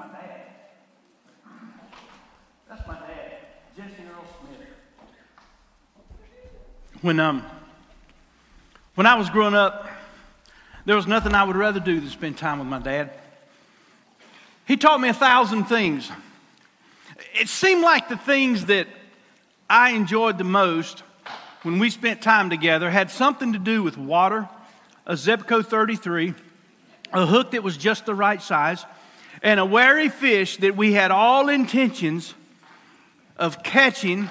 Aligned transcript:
my 0.00 0.06
dad. 0.06 0.40
That's 2.68 2.86
my 2.86 2.94
dad, 2.94 3.32
Jesse 3.76 4.02
Earl 4.02 4.24
Smith. 4.40 4.68
When, 7.02 7.20
um, 7.20 7.44
when 8.94 9.06
I 9.06 9.16
was 9.16 9.28
growing 9.28 9.54
up, 9.54 9.90
there 10.86 10.96
was 10.96 11.06
nothing 11.06 11.34
I 11.34 11.44
would 11.44 11.56
rather 11.56 11.80
do 11.80 12.00
than 12.00 12.08
spend 12.08 12.38
time 12.38 12.60
with 12.60 12.68
my 12.68 12.78
dad. 12.78 13.10
He 14.66 14.78
taught 14.78 15.00
me 15.00 15.10
a 15.10 15.14
thousand 15.14 15.64
things. 15.64 16.10
It 17.34 17.48
seemed 17.48 17.82
like 17.82 18.08
the 18.08 18.16
things 18.16 18.66
that 18.66 18.86
I 19.68 19.90
enjoyed 19.90 20.38
the 20.38 20.44
most 20.44 21.02
when 21.62 21.78
we 21.78 21.90
spent 21.90 22.22
time 22.22 22.48
together 22.48 22.88
had 22.88 23.10
something 23.10 23.52
to 23.52 23.58
do 23.58 23.82
with 23.82 23.98
water, 23.98 24.48
a 25.04 25.12
Zebco 25.12 25.64
33, 25.64 26.32
a 27.12 27.26
hook 27.26 27.50
that 27.50 27.62
was 27.62 27.76
just 27.76 28.06
the 28.06 28.14
right 28.14 28.40
size, 28.40 28.86
and 29.42 29.58
a 29.58 29.64
wary 29.64 30.08
fish 30.08 30.58
that 30.58 30.76
we 30.76 30.92
had 30.92 31.10
all 31.10 31.48
intentions 31.48 32.34
of 33.36 33.62
catching 33.62 34.28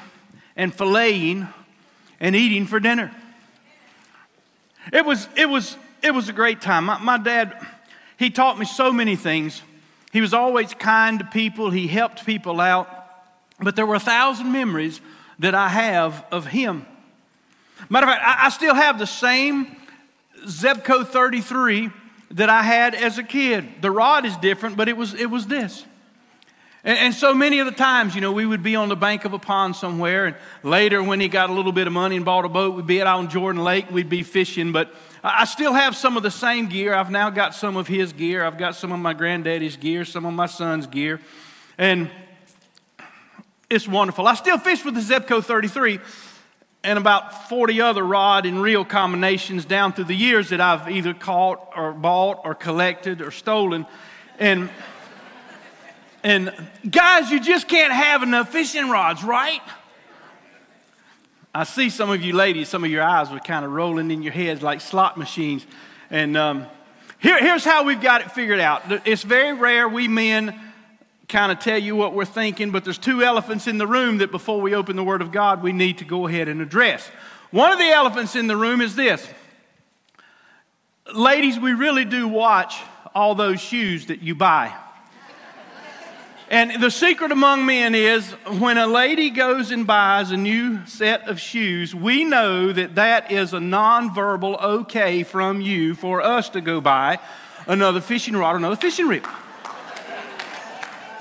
and 0.56 0.76
filleting 0.76 1.52
and 2.20 2.36
eating 2.36 2.66
for 2.66 2.80
dinner. 2.80 3.12
It 4.94 5.06
was, 5.06 5.28
it 5.36 5.48
was, 5.48 5.78
it 6.04 6.14
was 6.14 6.30
a 6.30 6.34
great 6.34 6.62
time. 6.62 6.86
My, 6.86 6.98
my 7.00 7.18
dad, 7.18 7.66
he 8.18 8.30
taught 8.30 8.58
me 8.60 8.66
so 8.66 8.92
many 8.92 9.16
things. 9.16 9.62
He 10.12 10.22
was 10.22 10.34
always 10.34 10.74
kind 10.74 11.20
to 11.20 11.26
people, 11.26 11.70
he 11.70 11.88
helped 11.88 12.26
people 12.26 12.60
out. 12.60 12.88
But 13.60 13.76
there 13.76 13.86
were 13.86 13.96
a 13.96 14.00
thousand 14.00 14.52
memories 14.52 15.02
that 15.40 15.54
I 15.54 15.70
have 15.70 16.26
of 16.32 16.48
him. 16.48 16.86
Matter 17.90 18.08
of 18.08 18.14
fact, 18.14 18.26
I, 18.26 18.46
I 18.46 18.50
still 18.50 18.76
have 18.76 19.00
the 19.00 19.08
same 19.08 19.76
Zebco 20.46 21.06
33 21.06 21.90
that 22.32 22.50
I 22.50 22.64
had 22.64 22.96
as 22.96 23.18
a 23.18 23.24
kid. 23.24 23.82
The 23.82 23.92
rod 23.92 24.26
is 24.26 24.36
different, 24.38 24.78
but 24.78 24.88
it 24.88 24.98
was, 24.98 25.14
it 25.14 25.30
was 25.30 25.48
this. 25.48 25.86
And, 26.84 26.98
and, 26.98 27.14
so 27.14 27.34
many 27.34 27.60
of 27.60 27.66
the 27.66 27.74
times, 27.74 28.16
you 28.16 28.22
know, 28.22 28.32
we 28.32 28.46
would 28.46 28.64
be 28.64 28.76
on 28.76 28.88
the 28.88 28.96
bank 28.96 29.26
of 29.26 29.34
a 29.34 29.40
pond 29.40 29.76
somewhere, 29.76 30.28
and 30.28 30.36
later 30.64 31.04
when 31.04 31.20
he 31.20 31.28
got 31.28 31.50
a 31.50 31.54
little 31.54 31.74
bit 31.74 31.88
of 31.88 31.94
money 31.94 32.16
and 32.16 32.24
bought 32.24 32.46
a 32.46 32.50
boat, 32.50 32.76
we'd 32.76 32.88
be 32.88 33.02
out 33.02 33.08
on 33.08 33.30
Jordan 33.30 33.64
Lake, 33.64 33.92
we'd 33.92 34.10
be 34.10 34.24
fishing. 34.24 34.72
But 34.72 34.94
I 35.22 35.44
still 35.44 35.74
have 35.74 35.96
some 35.96 36.16
of 36.16 36.24
the 36.24 36.32
same 36.32 36.68
gear. 36.68 36.94
I've 36.94 37.12
now 37.12 37.30
got 37.30 37.54
some 37.54 37.76
of 37.76 37.88
his 37.88 38.14
gear. 38.14 38.46
I've 38.46 38.58
got 38.58 38.76
some 38.76 38.94
of 38.94 39.00
my 39.00 39.14
granddaddy's 39.14 39.76
gear, 39.76 40.06
some 40.06 40.26
of 40.26 40.34
my 40.34 40.46
son's 40.46 40.88
gear. 40.88 41.20
And 41.78 42.10
it's 43.70 43.88
wonderful. 43.88 44.26
I 44.28 44.36
still 44.36 44.58
fish 44.58 44.86
with 44.86 44.96
the 44.96 45.02
Zebco 45.02 45.44
33 45.44 46.00
and 46.84 46.98
about 46.98 47.50
40 47.50 47.82
other 47.82 48.04
rod 48.04 48.46
and 48.46 48.62
reel 48.62 48.86
combinations 48.86 49.66
down 49.66 49.94
through 49.94 50.06
the 50.06 50.16
years 50.16 50.50
that 50.50 50.62
I've 50.62 50.90
either 50.90 51.14
caught 51.14 51.74
or 51.76 51.92
bought 51.92 52.42
or 52.46 52.56
collected 52.56 53.22
or 53.22 53.32
stolen. 53.32 53.86
And, 54.38 54.70
and 56.24 56.54
guys, 56.90 57.30
you 57.32 57.42
just 57.42 57.68
can't 57.68 57.92
have 57.92 58.24
enough 58.24 58.50
fishing 58.50 58.90
rods, 58.90 59.24
right? 59.24 59.62
I 61.54 61.66
see 61.66 61.90
some 61.90 62.10
of 62.10 62.22
you 62.22 62.34
ladies, 62.34 62.70
some 62.70 62.84
of 62.84 62.92
your 62.92 63.04
eyes 63.04 63.30
were 63.30 63.40
kind 63.40 63.66
of 63.66 63.72
rolling 63.72 64.12
in 64.12 64.22
your 64.22 64.32
heads 64.32 64.62
like 64.62 64.80
slot 64.80 65.18
machines. 65.18 65.66
And 66.10 66.38
um, 66.38 66.66
here, 67.18 67.40
here's 67.40 67.66
how 67.66 67.84
we've 67.84 68.02
got 68.02 68.22
it 68.22 68.32
figured 68.32 68.60
out. 68.62 68.84
It's 69.06 69.24
very 69.24 69.54
rare 69.54 69.90
we 69.90 70.08
men 70.08 70.58
kind 71.30 71.52
of 71.52 71.60
tell 71.60 71.78
you 71.78 71.96
what 71.96 72.14
we're 72.14 72.26
thinking, 72.26 72.72
but 72.72 72.84
there's 72.84 72.98
two 72.98 73.24
elephants 73.24 73.68
in 73.68 73.78
the 73.78 73.88
room 73.88 74.18
that 74.18 74.32
before 74.32 74.60
we 74.60 74.74
open 74.74 74.96
the 74.96 75.04
Word 75.04 75.22
of 75.22 75.32
God, 75.32 75.62
we 75.62 75.72
need 75.72 76.00
to 76.00 76.06
go 76.06 76.28
ahead 76.28 76.48
and 76.48 76.60
address. 76.60 77.08
One 77.52 77.72
of 77.72 77.78
the 77.78 77.88
elephants 77.88 78.36
in 78.36 78.48
the 78.48 78.58
room 78.58 78.82
is 78.82 78.96
this. 78.96 79.26
Ladies, 81.14 81.60
we 81.60 81.74
really 81.74 82.06
do 82.06 82.28
watch 82.28 82.76
all 83.14 83.36
those 83.36 83.62
shoes 83.62 84.08
that 84.08 84.22
you 84.22 84.36
buy. 84.36 84.76
And 86.52 86.82
the 86.82 86.90
secret 86.90 87.32
among 87.32 87.68
men 87.68 87.94
is 87.94 88.32
when 88.58 88.80
a 88.80 88.88
lady 88.88 89.30
goes 89.30 89.70
and 89.70 89.86
buys 89.86 90.32
a 90.32 90.38
new 90.38 90.84
set 90.88 91.30
of 91.30 91.40
shoes, 91.40 91.94
we 91.94 92.24
know 92.24 92.74
that 92.74 92.96
that 92.96 93.32
is 93.32 93.54
a 93.54 93.60
nonverbal 93.60 94.60
okay 94.60 95.22
from 95.22 95.62
you 95.62 95.94
for 95.94 96.24
us 96.24 96.50
to 96.50 96.62
go 96.62 96.82
buy 96.82 97.20
another 97.68 98.02
fishing 98.02 98.36
rod 98.36 98.56
or 98.56 98.58
another 98.58 98.76
fishing 98.76 99.08
reel. 99.08 99.22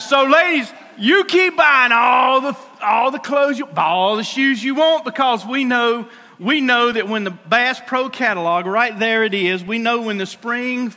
So, 0.09 0.25
ladies, 0.25 0.73
you 0.97 1.25
keep 1.25 1.55
buying 1.55 1.93
all 1.93 2.41
the 2.41 2.57
all 2.81 3.11
the 3.11 3.19
clothes, 3.19 3.59
you, 3.59 3.69
all 3.77 4.17
the 4.17 4.25
shoes 4.25 4.65
you 4.65 4.75
want, 4.75 5.05
because 5.05 5.45
we 5.45 5.65
know 5.65 6.09
we 6.39 6.63
know 6.63 6.91
that 6.91 7.07
when 7.07 7.25
the 7.25 7.31
Bass 7.31 7.79
Pro 7.87 8.09
catalog, 8.09 8.65
right 8.65 8.99
there 8.99 9.23
it 9.23 9.35
is, 9.35 9.63
we 9.63 9.77
know 9.77 10.01
when 10.01 10.17
the 10.17 10.25
spring 10.25 10.95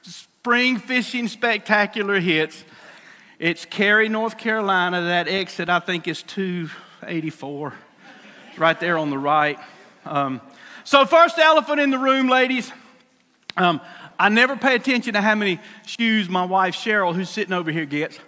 spring 0.00 0.78
fishing 0.78 1.28
spectacular 1.28 2.18
hits. 2.18 2.64
It's 3.38 3.66
Cary, 3.66 4.08
North 4.08 4.38
Carolina. 4.38 5.02
That 5.02 5.28
exit, 5.28 5.68
I 5.68 5.80
think, 5.80 6.08
is 6.08 6.22
284. 6.22 7.74
right 8.56 8.80
there 8.80 8.96
on 8.96 9.10
the 9.10 9.18
right. 9.18 9.58
Um, 10.06 10.40
so, 10.84 11.04
first 11.04 11.38
elephant 11.38 11.78
in 11.78 11.90
the 11.90 11.98
room, 11.98 12.26
ladies. 12.26 12.72
Um, 13.58 13.82
I 14.18 14.30
never 14.30 14.56
pay 14.56 14.76
attention 14.76 15.12
to 15.12 15.20
how 15.20 15.34
many 15.34 15.60
shoes 15.84 16.30
my 16.30 16.46
wife 16.46 16.74
Cheryl, 16.74 17.14
who's 17.14 17.28
sitting 17.28 17.52
over 17.52 17.70
here, 17.70 17.84
gets. 17.84 18.18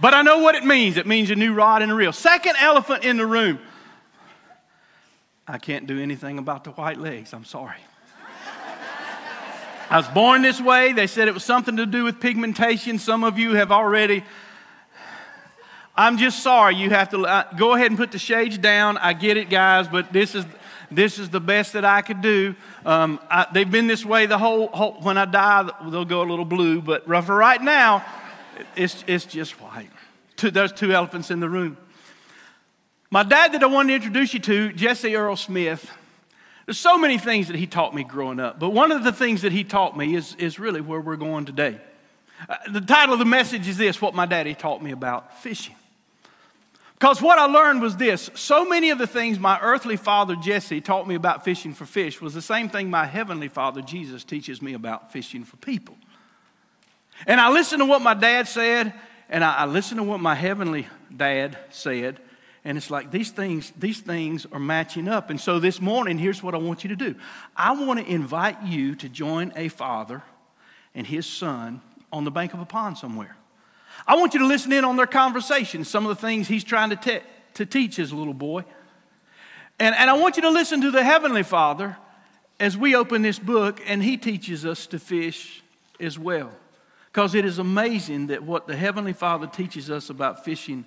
But 0.00 0.14
I 0.14 0.22
know 0.22 0.38
what 0.38 0.54
it 0.54 0.64
means. 0.64 0.96
It 0.96 1.06
means 1.06 1.30
a 1.30 1.36
new 1.36 1.54
rod 1.54 1.82
and 1.82 1.90
a 1.90 1.94
reel. 1.94 2.12
Second 2.12 2.56
elephant 2.60 3.04
in 3.04 3.16
the 3.16 3.26
room. 3.26 3.58
I 5.48 5.58
can't 5.58 5.86
do 5.86 6.00
anything 6.00 6.38
about 6.38 6.64
the 6.64 6.70
white 6.70 6.98
legs. 6.98 7.32
I'm 7.32 7.44
sorry. 7.44 7.78
I 9.88 9.98
was 9.98 10.08
born 10.08 10.42
this 10.42 10.60
way. 10.60 10.92
They 10.92 11.06
said 11.06 11.28
it 11.28 11.34
was 11.34 11.44
something 11.44 11.76
to 11.76 11.86
do 11.86 12.02
with 12.02 12.20
pigmentation. 12.20 12.98
Some 12.98 13.22
of 13.22 13.38
you 13.38 13.54
have 13.54 13.70
already. 13.70 14.24
I'm 15.94 16.18
just 16.18 16.42
sorry. 16.42 16.74
You 16.74 16.90
have 16.90 17.10
to 17.10 17.24
uh, 17.24 17.44
go 17.56 17.74
ahead 17.74 17.86
and 17.86 17.96
put 17.96 18.10
the 18.10 18.18
shades 18.18 18.58
down. 18.58 18.98
I 18.98 19.12
get 19.12 19.36
it, 19.36 19.48
guys, 19.48 19.86
but 19.86 20.12
this 20.12 20.34
is 20.34 20.44
this 20.90 21.18
is 21.18 21.30
the 21.30 21.40
best 21.40 21.72
that 21.72 21.84
I 21.84 22.02
could 22.02 22.20
do. 22.20 22.54
Um, 22.84 23.20
I, 23.30 23.46
they've 23.52 23.70
been 23.70 23.86
this 23.86 24.04
way 24.04 24.26
the 24.26 24.38
whole, 24.38 24.68
whole, 24.68 24.92
When 25.00 25.18
I 25.18 25.24
die, 25.24 25.70
they'll 25.88 26.04
go 26.04 26.22
a 26.22 26.28
little 26.28 26.44
blue, 26.44 26.80
but 26.80 27.04
for 27.06 27.34
right 27.34 27.60
now, 27.60 28.04
it's, 28.76 29.04
it's 29.06 29.24
just 29.24 29.60
white. 29.60 29.90
Two, 30.36 30.50
there's 30.50 30.72
two 30.72 30.92
elephants 30.92 31.30
in 31.30 31.40
the 31.40 31.48
room. 31.48 31.76
My 33.10 33.22
dad, 33.22 33.52
that 33.52 33.62
I 33.62 33.66
wanted 33.66 33.88
to 33.88 33.94
introduce 33.94 34.34
you 34.34 34.40
to, 34.40 34.72
Jesse 34.72 35.14
Earl 35.14 35.36
Smith, 35.36 35.90
there's 36.66 36.78
so 36.78 36.98
many 36.98 37.18
things 37.18 37.46
that 37.46 37.56
he 37.56 37.66
taught 37.66 37.94
me 37.94 38.02
growing 38.02 38.40
up, 38.40 38.58
but 38.58 38.70
one 38.70 38.90
of 38.90 39.04
the 39.04 39.12
things 39.12 39.42
that 39.42 39.52
he 39.52 39.62
taught 39.62 39.96
me 39.96 40.14
is, 40.14 40.34
is 40.34 40.58
really 40.58 40.80
where 40.80 41.00
we're 41.00 41.16
going 41.16 41.44
today. 41.44 41.78
Uh, 42.48 42.56
the 42.70 42.80
title 42.80 43.12
of 43.12 43.18
the 43.18 43.24
message 43.24 43.68
is 43.68 43.76
this 43.76 44.02
What 44.02 44.14
My 44.14 44.26
Daddy 44.26 44.54
Taught 44.54 44.82
Me 44.82 44.90
About 44.90 45.40
Fishing. 45.40 45.76
Because 46.98 47.20
what 47.20 47.38
I 47.38 47.44
learned 47.44 47.82
was 47.82 47.96
this 47.96 48.30
so 48.34 48.64
many 48.64 48.90
of 48.90 48.98
the 48.98 49.06
things 49.06 49.38
my 49.38 49.58
earthly 49.60 49.96
father 49.96 50.34
Jesse 50.34 50.80
taught 50.80 51.06
me 51.06 51.14
about 51.14 51.44
fishing 51.44 51.74
for 51.74 51.84
fish 51.84 52.20
was 52.22 52.32
the 52.32 52.42
same 52.42 52.70
thing 52.70 52.88
my 52.88 53.04
heavenly 53.04 53.48
father 53.48 53.82
Jesus 53.82 54.24
teaches 54.24 54.62
me 54.62 54.72
about 54.72 55.12
fishing 55.12 55.44
for 55.44 55.56
people. 55.58 55.96
And 57.26 57.40
I 57.40 57.50
listened 57.50 57.80
to 57.80 57.86
what 57.86 58.02
my 58.02 58.14
dad 58.14 58.48
said, 58.48 58.92
and 59.28 59.42
I, 59.42 59.58
I 59.58 59.66
listened 59.66 59.98
to 59.98 60.04
what 60.04 60.20
my 60.20 60.34
heavenly 60.34 60.86
dad 61.14 61.56
said, 61.70 62.20
and 62.64 62.76
it's 62.76 62.90
like 62.90 63.12
these 63.12 63.30
things, 63.30 63.72
these 63.78 64.00
things 64.00 64.44
are 64.50 64.58
matching 64.58 65.06
up. 65.06 65.30
And 65.30 65.40
so 65.40 65.60
this 65.60 65.80
morning, 65.80 66.18
here's 66.18 66.42
what 66.42 66.52
I 66.52 66.58
want 66.58 66.82
you 66.82 66.88
to 66.88 66.96
do. 66.96 67.14
I 67.56 67.72
want 67.72 68.00
to 68.00 68.12
invite 68.12 68.60
you 68.64 68.96
to 68.96 69.08
join 69.08 69.52
a 69.54 69.68
father 69.68 70.22
and 70.92 71.06
his 71.06 71.26
son 71.26 71.80
on 72.12 72.24
the 72.24 72.30
bank 72.32 72.54
of 72.54 72.60
a 72.60 72.66
pond 72.66 72.98
somewhere. 72.98 73.36
I 74.04 74.16
want 74.16 74.34
you 74.34 74.40
to 74.40 74.46
listen 74.46 74.72
in 74.72 74.84
on 74.84 74.96
their 74.96 75.06
conversation, 75.06 75.84
some 75.84 76.06
of 76.06 76.16
the 76.16 76.20
things 76.20 76.48
he's 76.48 76.64
trying 76.64 76.90
to, 76.90 76.96
te- 76.96 77.24
to 77.54 77.66
teach 77.66 77.94
his 77.94 78.12
little 78.12 78.34
boy. 78.34 78.64
And, 79.78 79.94
and 79.94 80.10
I 80.10 80.14
want 80.14 80.36
you 80.36 80.42
to 80.42 80.50
listen 80.50 80.80
to 80.80 80.90
the 80.90 81.04
Heavenly 81.04 81.44
Father 81.44 81.96
as 82.58 82.76
we 82.76 82.96
open 82.96 83.22
this 83.22 83.38
book 83.38 83.80
and 83.86 84.02
he 84.02 84.16
teaches 84.16 84.66
us 84.66 84.86
to 84.88 84.98
fish 84.98 85.62
as 86.00 86.18
well. 86.18 86.50
Because 87.16 87.34
it 87.34 87.46
is 87.46 87.58
amazing 87.58 88.26
that 88.26 88.42
what 88.42 88.66
the 88.66 88.76
Heavenly 88.76 89.14
Father 89.14 89.46
teaches 89.46 89.90
us 89.90 90.10
about 90.10 90.44
fishing 90.44 90.84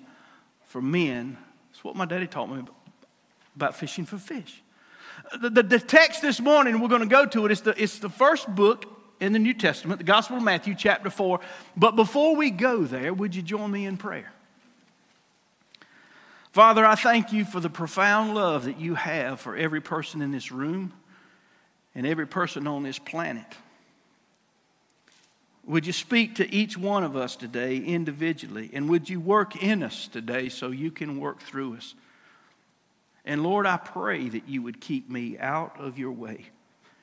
for 0.64 0.80
men 0.80 1.36
is 1.74 1.82
what 1.82 1.96
my 1.96 2.04
daddy 2.04 2.28
taught 2.28 2.48
me 2.48 2.62
about 3.56 3.74
fishing 3.74 4.04
for 4.04 4.16
fish. 4.16 4.62
The, 5.40 5.50
the, 5.50 5.64
the 5.64 5.80
text 5.80 6.22
this 6.22 6.38
morning, 6.38 6.78
we're 6.78 6.86
going 6.86 7.00
to 7.00 7.08
go 7.08 7.26
to 7.26 7.46
it, 7.46 7.50
it's 7.50 7.62
the, 7.62 7.82
it's 7.82 7.98
the 7.98 8.08
first 8.08 8.46
book 8.54 8.86
in 9.18 9.32
the 9.32 9.40
New 9.40 9.54
Testament, 9.54 9.98
the 9.98 10.04
Gospel 10.04 10.36
of 10.36 10.44
Matthew, 10.44 10.76
chapter 10.76 11.10
4. 11.10 11.40
But 11.76 11.96
before 11.96 12.36
we 12.36 12.50
go 12.50 12.84
there, 12.84 13.12
would 13.12 13.34
you 13.34 13.42
join 13.42 13.68
me 13.68 13.84
in 13.84 13.96
prayer? 13.96 14.32
Father, 16.52 16.86
I 16.86 16.94
thank 16.94 17.32
you 17.32 17.44
for 17.44 17.58
the 17.58 17.70
profound 17.70 18.36
love 18.36 18.66
that 18.66 18.78
you 18.78 18.94
have 18.94 19.40
for 19.40 19.56
every 19.56 19.80
person 19.80 20.22
in 20.22 20.30
this 20.30 20.52
room 20.52 20.92
and 21.92 22.06
every 22.06 22.28
person 22.28 22.68
on 22.68 22.84
this 22.84 23.00
planet. 23.00 23.46
Would 25.66 25.86
you 25.86 25.92
speak 25.92 26.36
to 26.36 26.52
each 26.52 26.76
one 26.76 27.04
of 27.04 27.16
us 27.16 27.36
today 27.36 27.76
individually? 27.76 28.70
And 28.72 28.88
would 28.88 29.08
you 29.08 29.20
work 29.20 29.62
in 29.62 29.82
us 29.82 30.08
today 30.08 30.48
so 30.48 30.70
you 30.70 30.90
can 30.90 31.20
work 31.20 31.40
through 31.40 31.76
us? 31.76 31.94
And 33.24 33.42
Lord, 33.42 33.66
I 33.66 33.76
pray 33.76 34.28
that 34.28 34.48
you 34.48 34.62
would 34.62 34.80
keep 34.80 35.10
me 35.10 35.38
out 35.38 35.78
of 35.78 35.98
your 35.98 36.12
way 36.12 36.46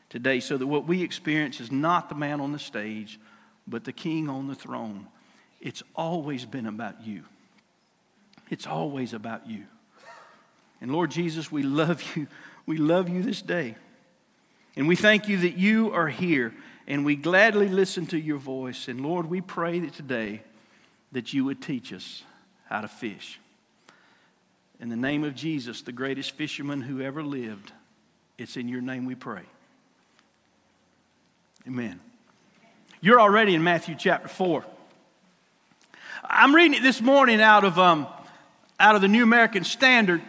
today 0.09 0.39
so 0.39 0.57
that 0.57 0.67
what 0.67 0.87
we 0.87 1.03
experience 1.03 1.59
is 1.59 1.71
not 1.71 2.09
the 2.09 2.15
man 2.15 2.41
on 2.41 2.51
the 2.51 2.59
stage, 2.59 3.19
but 3.67 3.83
the 3.83 3.93
king 3.93 4.27
on 4.29 4.47
the 4.47 4.55
throne. 4.55 5.07
It's 5.61 5.83
always 5.95 6.45
been 6.45 6.65
about 6.65 7.05
you. 7.05 7.23
It's 8.49 8.65
always 8.65 9.13
about 9.13 9.47
you. 9.47 9.65
And 10.81 10.91
Lord 10.91 11.11
Jesus, 11.11 11.51
we 11.51 11.63
love 11.63 12.03
you. 12.15 12.27
We 12.65 12.77
love 12.77 13.09
you 13.09 13.21
this 13.23 13.41
day. 13.41 13.75
And 14.75 14.87
we 14.87 14.95
thank 14.95 15.27
you 15.27 15.37
that 15.37 15.57
you 15.57 15.91
are 15.93 16.07
here 16.07 16.53
and 16.87 17.03
we 17.03 17.15
gladly 17.15 17.67
listen 17.67 18.05
to 18.07 18.17
your 18.17 18.37
voice. 18.37 18.87
And 18.87 19.01
Lord, 19.01 19.29
we 19.29 19.41
pray 19.41 19.79
that 19.79 19.93
today 19.93 20.41
that 21.11 21.33
you 21.33 21.43
would 21.45 21.61
teach 21.61 21.91
us 21.91 22.23
how 22.69 22.81
to 22.81 22.87
fish. 22.87 23.39
In 24.79 24.89
the 24.89 24.95
name 24.95 25.23
of 25.23 25.35
Jesus, 25.35 25.81
the 25.81 25.91
greatest 25.91 26.31
fisherman 26.31 26.81
who 26.81 27.01
ever 27.01 27.23
lived, 27.23 27.73
it's 28.37 28.55
in 28.55 28.69
your 28.69 28.81
name 28.81 29.05
we 29.05 29.15
pray. 29.15 29.43
Amen. 31.67 31.99
You're 33.01 33.19
already 33.19 33.53
in 33.53 33.63
Matthew 33.63 33.95
chapter 33.97 34.27
4. 34.27 34.63
I'm 36.23 36.55
reading 36.55 36.75
it 36.75 36.83
this 36.83 37.01
morning 37.01 37.41
out 37.41 37.63
of, 37.63 37.77
um, 37.77 38.07
out 38.79 38.95
of 38.95 39.01
the 39.01 39.07
New 39.07 39.23
American 39.23 39.63
Standard. 39.63 40.21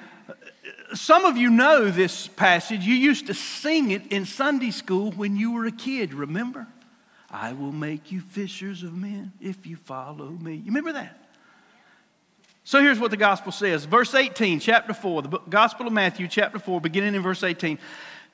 Some 0.95 1.25
of 1.25 1.37
you 1.37 1.51
know 1.51 1.91
this 1.91 2.29
passage. 2.29 2.85
You 2.85 2.95
used 2.95 3.27
to 3.27 3.35
sing 3.35 3.91
it 3.91 4.11
in 4.11 4.25
Sunday 4.25 4.71
school 4.71 5.13
when 5.13 5.37
you 5.37 5.53
were 5.53 5.67
a 5.67 5.73
kid, 5.73 6.15
remember? 6.15 6.67
I 7.31 7.53
will 7.53 7.73
make 7.73 8.11
you 8.11 8.21
fishers 8.21 8.83
of 8.83 8.95
men 8.95 9.33
if 9.41 9.67
you 9.67 9.77
follow 9.77 10.31
me. 10.31 10.55
You 10.55 10.67
remember 10.67 10.93
that? 10.95 11.29
So 12.65 12.81
here's 12.81 12.99
what 12.99 13.11
the 13.11 13.17
gospel 13.17 13.53
says. 13.53 13.85
Verse 13.85 14.15
18, 14.15 14.61
chapter 14.61 14.93
4, 14.93 15.23
the 15.23 15.39
Gospel 15.49 15.87
of 15.87 15.93
Matthew, 15.93 16.29
chapter 16.29 16.59
4, 16.59 16.81
beginning 16.81 17.15
in 17.15 17.23
verse 17.23 17.43
18. 17.43 17.79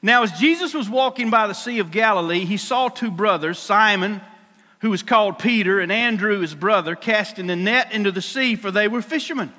Now, 0.02 0.22
as 0.22 0.32
Jesus 0.32 0.74
was 0.74 0.90
walking 0.90 1.30
by 1.30 1.46
the 1.46 1.54
Sea 1.54 1.78
of 1.78 1.90
Galilee, 1.90 2.44
he 2.44 2.56
saw 2.56 2.88
two 2.88 3.10
brothers, 3.10 3.58
Simon, 3.58 4.20
who 4.80 4.90
was 4.90 5.02
called 5.02 5.38
Peter, 5.38 5.80
and 5.80 5.92
Andrew, 5.92 6.40
his 6.40 6.54
brother, 6.54 6.96
casting 6.96 7.48
a 7.48 7.56
net 7.56 7.92
into 7.92 8.10
the 8.10 8.20
sea, 8.20 8.56
for 8.56 8.70
they 8.70 8.88
were 8.88 9.02
fishermen. 9.02 9.52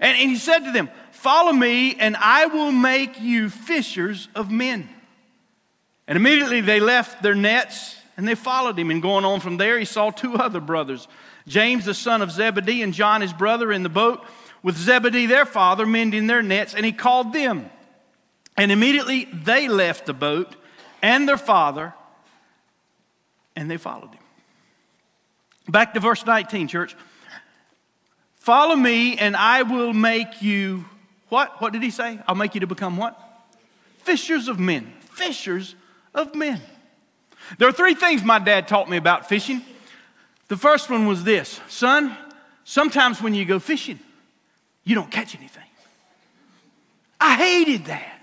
And, 0.00 0.18
and 0.18 0.30
he 0.30 0.36
said 0.36 0.64
to 0.64 0.72
them, 0.72 0.90
Follow 1.20 1.52
me, 1.52 1.96
and 1.96 2.16
I 2.16 2.46
will 2.46 2.72
make 2.72 3.20
you 3.20 3.50
fishers 3.50 4.30
of 4.34 4.50
men. 4.50 4.88
And 6.08 6.16
immediately 6.16 6.62
they 6.62 6.80
left 6.80 7.22
their 7.22 7.34
nets 7.34 7.94
and 8.16 8.26
they 8.26 8.34
followed 8.34 8.78
him. 8.78 8.90
And 8.90 9.02
going 9.02 9.26
on 9.26 9.40
from 9.40 9.58
there, 9.58 9.78
he 9.78 9.84
saw 9.84 10.08
two 10.08 10.36
other 10.36 10.60
brothers 10.60 11.08
James, 11.46 11.84
the 11.84 11.92
son 11.92 12.22
of 12.22 12.30
Zebedee, 12.30 12.80
and 12.80 12.94
John, 12.94 13.20
his 13.20 13.34
brother, 13.34 13.70
in 13.70 13.82
the 13.82 13.90
boat 13.90 14.24
with 14.62 14.78
Zebedee, 14.78 15.26
their 15.26 15.44
father, 15.44 15.84
mending 15.84 16.26
their 16.26 16.40
nets, 16.40 16.74
and 16.74 16.86
he 16.86 16.92
called 16.92 17.34
them. 17.34 17.68
And 18.56 18.72
immediately 18.72 19.26
they 19.26 19.68
left 19.68 20.06
the 20.06 20.14
boat 20.14 20.56
and 21.02 21.28
their 21.28 21.36
father, 21.36 21.92
and 23.54 23.70
they 23.70 23.76
followed 23.76 24.14
him. 24.14 24.22
Back 25.68 25.92
to 25.92 26.00
verse 26.00 26.24
19, 26.24 26.66
church. 26.66 26.96
Follow 28.36 28.74
me, 28.74 29.18
and 29.18 29.36
I 29.36 29.64
will 29.64 29.92
make 29.92 30.40
you 30.40 30.86
what? 31.30 31.60
What 31.60 31.72
did 31.72 31.82
he 31.82 31.90
say? 31.90 32.18
I'll 32.28 32.34
make 32.34 32.54
you 32.54 32.60
to 32.60 32.66
become 32.66 32.96
what? 32.96 33.18
Fishers 33.98 34.48
of 34.48 34.58
men. 34.58 34.92
Fishers 35.12 35.74
of 36.14 36.34
men. 36.34 36.60
There 37.58 37.68
are 37.68 37.72
three 37.72 37.94
things 37.94 38.22
my 38.22 38.38
dad 38.38 38.68
taught 38.68 38.88
me 38.88 38.96
about 38.96 39.28
fishing. 39.28 39.62
The 40.48 40.56
first 40.56 40.90
one 40.90 41.06
was 41.06 41.24
this 41.24 41.60
son, 41.68 42.16
sometimes 42.64 43.22
when 43.22 43.34
you 43.34 43.44
go 43.44 43.58
fishing, 43.58 43.98
you 44.84 44.94
don't 44.94 45.10
catch 45.10 45.36
anything. 45.36 45.62
I 47.20 47.36
hated 47.36 47.86
that. 47.86 48.20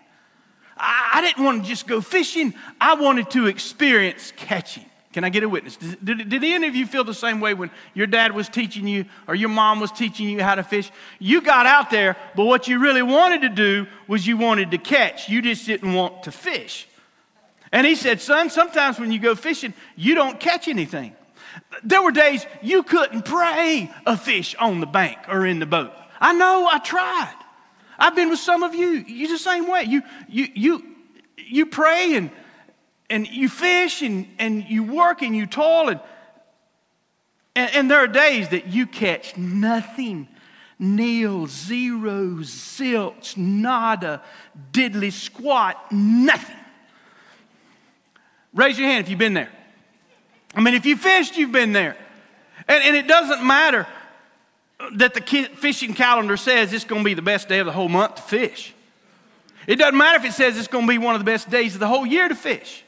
I, 0.79 1.21
didn't 1.21 1.43
want 1.43 1.63
to 1.63 1.67
just 1.67 1.87
go 1.87 2.01
fishing, 2.01 2.53
I 2.79 2.95
wanted 2.95 3.31
to 3.31 3.47
experience 3.47 4.31
catching. 4.35 4.85
Can 5.17 5.23
I 5.23 5.29
get 5.29 5.41
a 5.41 5.49
witness? 5.49 5.77
Did, 5.77 6.05
did, 6.05 6.29
did, 6.29 6.43
any 6.43 6.67
of 6.67 6.75
you 6.75 6.85
feel 6.85 7.03
the 7.03 7.11
same 7.11 7.39
way 7.39 7.55
when 7.55 7.71
your 7.95 8.05
dad 8.05 8.33
was 8.33 8.47
teaching 8.47 8.87
you 8.87 9.05
or 9.27 9.33
your 9.33 9.49
mom 9.49 9.79
was 9.79 9.91
teaching 9.91 10.29
you 10.29 10.43
how 10.43 10.53
to 10.53 10.61
fish? 10.61 10.91
You 11.17 11.41
got 11.41 11.65
out 11.65 11.89
there, 11.89 12.15
but 12.35 12.45
what 12.45 12.67
you 12.67 12.77
really 12.77 13.01
wanted 13.01 13.41
to 13.41 13.49
do 13.49 13.87
was 14.07 14.27
you 14.27 14.37
wanted 14.37 14.69
to 14.69 14.77
catch. 14.77 15.27
You 15.27 15.41
just 15.41 15.65
didn't 15.65 15.95
want 15.95 16.21
to 16.25 16.31
fish. 16.31 16.87
And 17.71 17.87
he 17.87 17.95
said, 17.95 18.21
Son, 18.21 18.51
sometimes 18.51 18.99
when 18.99 19.11
you 19.11 19.17
go 19.17 19.33
fishing, 19.33 19.73
you 19.95 20.13
don't 20.13 20.39
catch 20.39 20.67
anything. 20.67 21.15
There 21.83 22.03
were 22.03 22.11
days 22.11 22.45
you 22.61 22.83
couldn't 22.83 23.25
pray 23.25 23.91
a 24.05 24.15
fish 24.15 24.53
on 24.59 24.81
the 24.81 24.85
bank 24.85 25.17
or 25.27 25.47
in 25.47 25.57
the 25.57 25.65
boat. 25.65 25.93
I 26.21 26.33
know, 26.33 26.67
I 26.69 26.77
tried. 26.77 27.43
I've 27.97 28.15
been 28.15 28.29
with 28.29 28.37
some 28.37 28.61
of 28.61 28.75
you. 28.75 29.03
You're 29.07 29.29
the 29.29 29.39
same 29.39 29.67
way. 29.67 29.81
You, 29.85 30.03
you, 30.29 30.47
you, 30.53 30.95
you 31.37 31.65
pray 31.65 32.13
and, 32.13 32.29
and 33.09 33.27
you 33.27 33.49
fish 33.49 34.01
and, 34.01 34.27
and 34.37 34.63
you 34.65 34.83
work 34.83 35.21
and 35.21 35.35
you 35.35 35.45
toil. 35.45 35.89
And, 35.89 35.99
and, 37.55 37.75
and 37.75 37.91
there 37.91 37.99
are 37.99 38.07
days 38.07 38.49
that 38.49 38.67
you 38.67 38.85
catch 38.85 39.37
nothing 39.37 40.27
nil, 40.79 41.47
zero, 41.47 42.35
zilch, 42.41 43.35
nada, 43.35 44.21
diddly 44.71 45.11
squat, 45.11 45.91
nothing. 45.91 46.55
Raise 48.53 48.77
your 48.77 48.87
hand 48.87 49.03
if 49.03 49.09
you've 49.09 49.19
been 49.19 49.33
there. 49.33 49.49
I 50.55 50.61
mean, 50.61 50.73
if 50.73 50.85
you 50.85 50.97
fished, 50.97 51.37
you've 51.37 51.51
been 51.51 51.73
there. 51.73 51.97
And, 52.67 52.83
and 52.83 52.95
it 52.95 53.07
doesn't 53.07 53.45
matter 53.45 53.87
that 54.93 55.13
the 55.13 55.21
fishing 55.55 55.93
calendar 55.93 56.37
says 56.37 56.71
it's 56.73 56.85
going 56.85 57.01
to 57.01 57.05
be 57.05 57.13
the 57.13 57.21
best 57.21 57.49
day 57.49 57.59
of 57.59 57.65
the 57.65 57.71
whole 57.71 57.89
month 57.89 58.15
to 58.15 58.21
fish. 58.21 58.73
It 59.65 59.77
doesn't 59.77 59.97
matter 59.97 60.17
if 60.17 60.25
it 60.25 60.33
says 60.33 60.57
it's 60.57 60.67
going 60.67 60.85
to 60.85 60.89
be 60.89 60.97
one 60.97 61.15
of 61.15 61.19
the 61.19 61.25
best 61.25 61.49
days 61.49 61.73
of 61.73 61.79
the 61.79 61.87
whole 61.87 62.05
year 62.05 62.27
to 62.27 62.35
fish. 62.35 62.83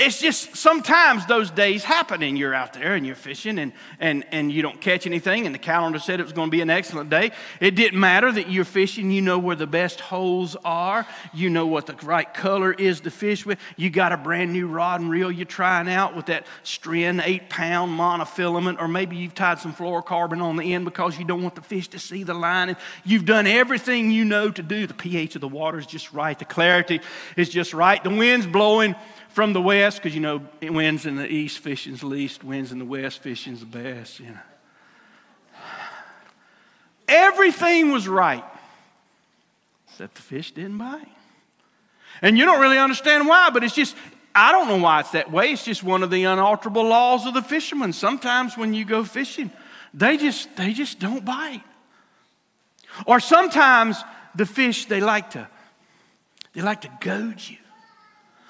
It's 0.00 0.20
just 0.20 0.56
sometimes 0.56 1.26
those 1.26 1.50
days 1.50 1.82
happen 1.82 2.22
and 2.22 2.38
you're 2.38 2.54
out 2.54 2.72
there 2.72 2.94
and 2.94 3.04
you're 3.04 3.16
fishing 3.16 3.58
and, 3.58 3.72
and, 3.98 4.24
and 4.30 4.52
you 4.52 4.62
don't 4.62 4.80
catch 4.80 5.08
anything 5.08 5.44
and 5.44 5.52
the 5.52 5.58
calendar 5.58 5.98
said 5.98 6.20
it 6.20 6.22
was 6.22 6.32
going 6.32 6.46
to 6.46 6.52
be 6.52 6.60
an 6.60 6.70
excellent 6.70 7.10
day. 7.10 7.32
It 7.60 7.74
didn't 7.74 7.98
matter 7.98 8.30
that 8.30 8.48
you're 8.48 8.64
fishing. 8.64 9.10
You 9.10 9.22
know 9.22 9.40
where 9.40 9.56
the 9.56 9.66
best 9.66 9.98
holes 9.98 10.56
are. 10.64 11.04
You 11.34 11.50
know 11.50 11.66
what 11.66 11.86
the 11.86 11.94
right 12.06 12.32
color 12.32 12.72
is 12.72 13.00
to 13.00 13.10
fish 13.10 13.44
with. 13.44 13.58
You 13.76 13.90
got 13.90 14.12
a 14.12 14.16
brand 14.16 14.52
new 14.52 14.68
rod 14.68 15.00
and 15.00 15.10
reel 15.10 15.32
you're 15.32 15.46
trying 15.46 15.88
out 15.88 16.14
with 16.14 16.26
that 16.26 16.46
Stren 16.62 17.20
eight 17.24 17.50
pound 17.50 17.98
monofilament 17.98 18.80
or 18.80 18.86
maybe 18.86 19.16
you've 19.16 19.34
tied 19.34 19.58
some 19.58 19.74
fluorocarbon 19.74 20.40
on 20.40 20.54
the 20.54 20.74
end 20.74 20.84
because 20.84 21.18
you 21.18 21.24
don't 21.24 21.42
want 21.42 21.56
the 21.56 21.62
fish 21.62 21.88
to 21.88 21.98
see 21.98 22.22
the 22.22 22.34
line. 22.34 22.68
And 22.68 22.78
you've 23.04 23.24
done 23.24 23.48
everything 23.48 24.12
you 24.12 24.24
know 24.24 24.48
to 24.48 24.62
do. 24.62 24.86
The 24.86 24.94
pH 24.94 25.34
of 25.34 25.40
the 25.40 25.48
water 25.48 25.76
is 25.76 25.86
just 25.86 26.12
right. 26.12 26.38
The 26.38 26.44
clarity 26.44 27.00
is 27.36 27.48
just 27.48 27.74
right. 27.74 28.02
The 28.04 28.10
wind's 28.10 28.46
blowing 28.46 28.94
from 29.28 29.52
the 29.52 29.60
west, 29.60 29.98
because 29.98 30.14
you 30.14 30.20
know, 30.20 30.42
winds 30.62 31.06
in 31.06 31.16
the 31.16 31.26
east, 31.26 31.58
fishing's 31.58 32.02
least, 32.02 32.42
winds 32.42 32.72
in 32.72 32.78
the 32.78 32.84
west, 32.84 33.20
fishing's 33.20 33.60
the 33.60 33.66
best, 33.66 34.20
you 34.20 34.26
know. 34.26 34.38
Everything 37.06 37.90
was 37.90 38.06
right, 38.06 38.44
except 39.86 40.16
the 40.16 40.22
fish 40.22 40.52
didn't 40.52 40.76
bite. 40.76 41.08
And 42.20 42.36
you 42.36 42.44
don't 42.44 42.60
really 42.60 42.78
understand 42.78 43.26
why, 43.26 43.50
but 43.50 43.64
it's 43.64 43.74
just, 43.74 43.96
I 44.34 44.52
don't 44.52 44.68
know 44.68 44.76
why 44.76 45.00
it's 45.00 45.12
that 45.12 45.30
way. 45.30 45.52
It's 45.52 45.64
just 45.64 45.82
one 45.82 46.02
of 46.02 46.10
the 46.10 46.24
unalterable 46.24 46.84
laws 46.84 47.26
of 47.26 47.34
the 47.34 47.42
fishermen. 47.42 47.92
Sometimes 47.92 48.58
when 48.58 48.74
you 48.74 48.84
go 48.84 49.04
fishing, 49.04 49.50
they 49.94 50.16
just, 50.16 50.54
they 50.56 50.72
just 50.72 50.98
don't 50.98 51.24
bite. 51.24 51.62
Or 53.06 53.20
sometimes 53.20 54.02
the 54.34 54.46
fish, 54.46 54.86
they 54.86 55.00
like 55.00 55.30
to, 55.30 55.48
they 56.52 56.60
like 56.60 56.82
to 56.82 56.90
goad 57.00 57.40
you. 57.40 57.56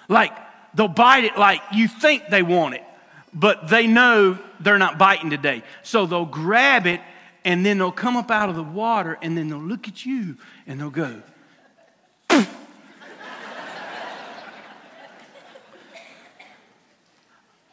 Like, 0.08 0.32
they'll 0.74 0.88
bite 0.88 1.24
it 1.24 1.36
like 1.36 1.60
you 1.72 1.88
think 1.88 2.28
they 2.28 2.42
want 2.42 2.74
it, 2.74 2.84
but 3.32 3.68
they 3.68 3.86
know 3.86 4.38
they're 4.60 4.78
not 4.78 4.98
biting 4.98 5.30
today. 5.30 5.62
So 5.82 6.06
they'll 6.06 6.24
grab 6.24 6.86
it 6.86 7.00
and 7.44 7.64
then 7.64 7.78
they'll 7.78 7.92
come 7.92 8.16
up 8.16 8.30
out 8.30 8.48
of 8.48 8.56
the 8.56 8.62
water 8.62 9.18
and 9.22 9.36
then 9.36 9.48
they'll 9.48 9.58
look 9.58 9.88
at 9.88 10.04
you 10.04 10.36
and 10.66 10.80
they'll 10.80 10.90
go, 10.90 11.22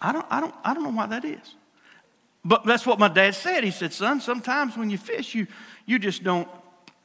I 0.02 0.12
don't, 0.12 0.26
I, 0.30 0.40
don't, 0.40 0.54
I 0.64 0.74
don't 0.76 0.84
know 0.84 0.92
why 0.92 1.08
that 1.08 1.26
is. 1.26 1.56
But 2.44 2.64
that's 2.64 2.86
what 2.86 3.00
my 3.00 3.08
dad 3.08 3.34
said. 3.34 3.64
He 3.64 3.72
said, 3.72 3.92
Son, 3.92 4.22
sometimes 4.22 4.78
when 4.78 4.92
you 4.92 5.00
fish, 5.00 5.34
you, 5.34 5.48
you 5.88 5.98
just 5.98 6.24
don't 6.24 6.48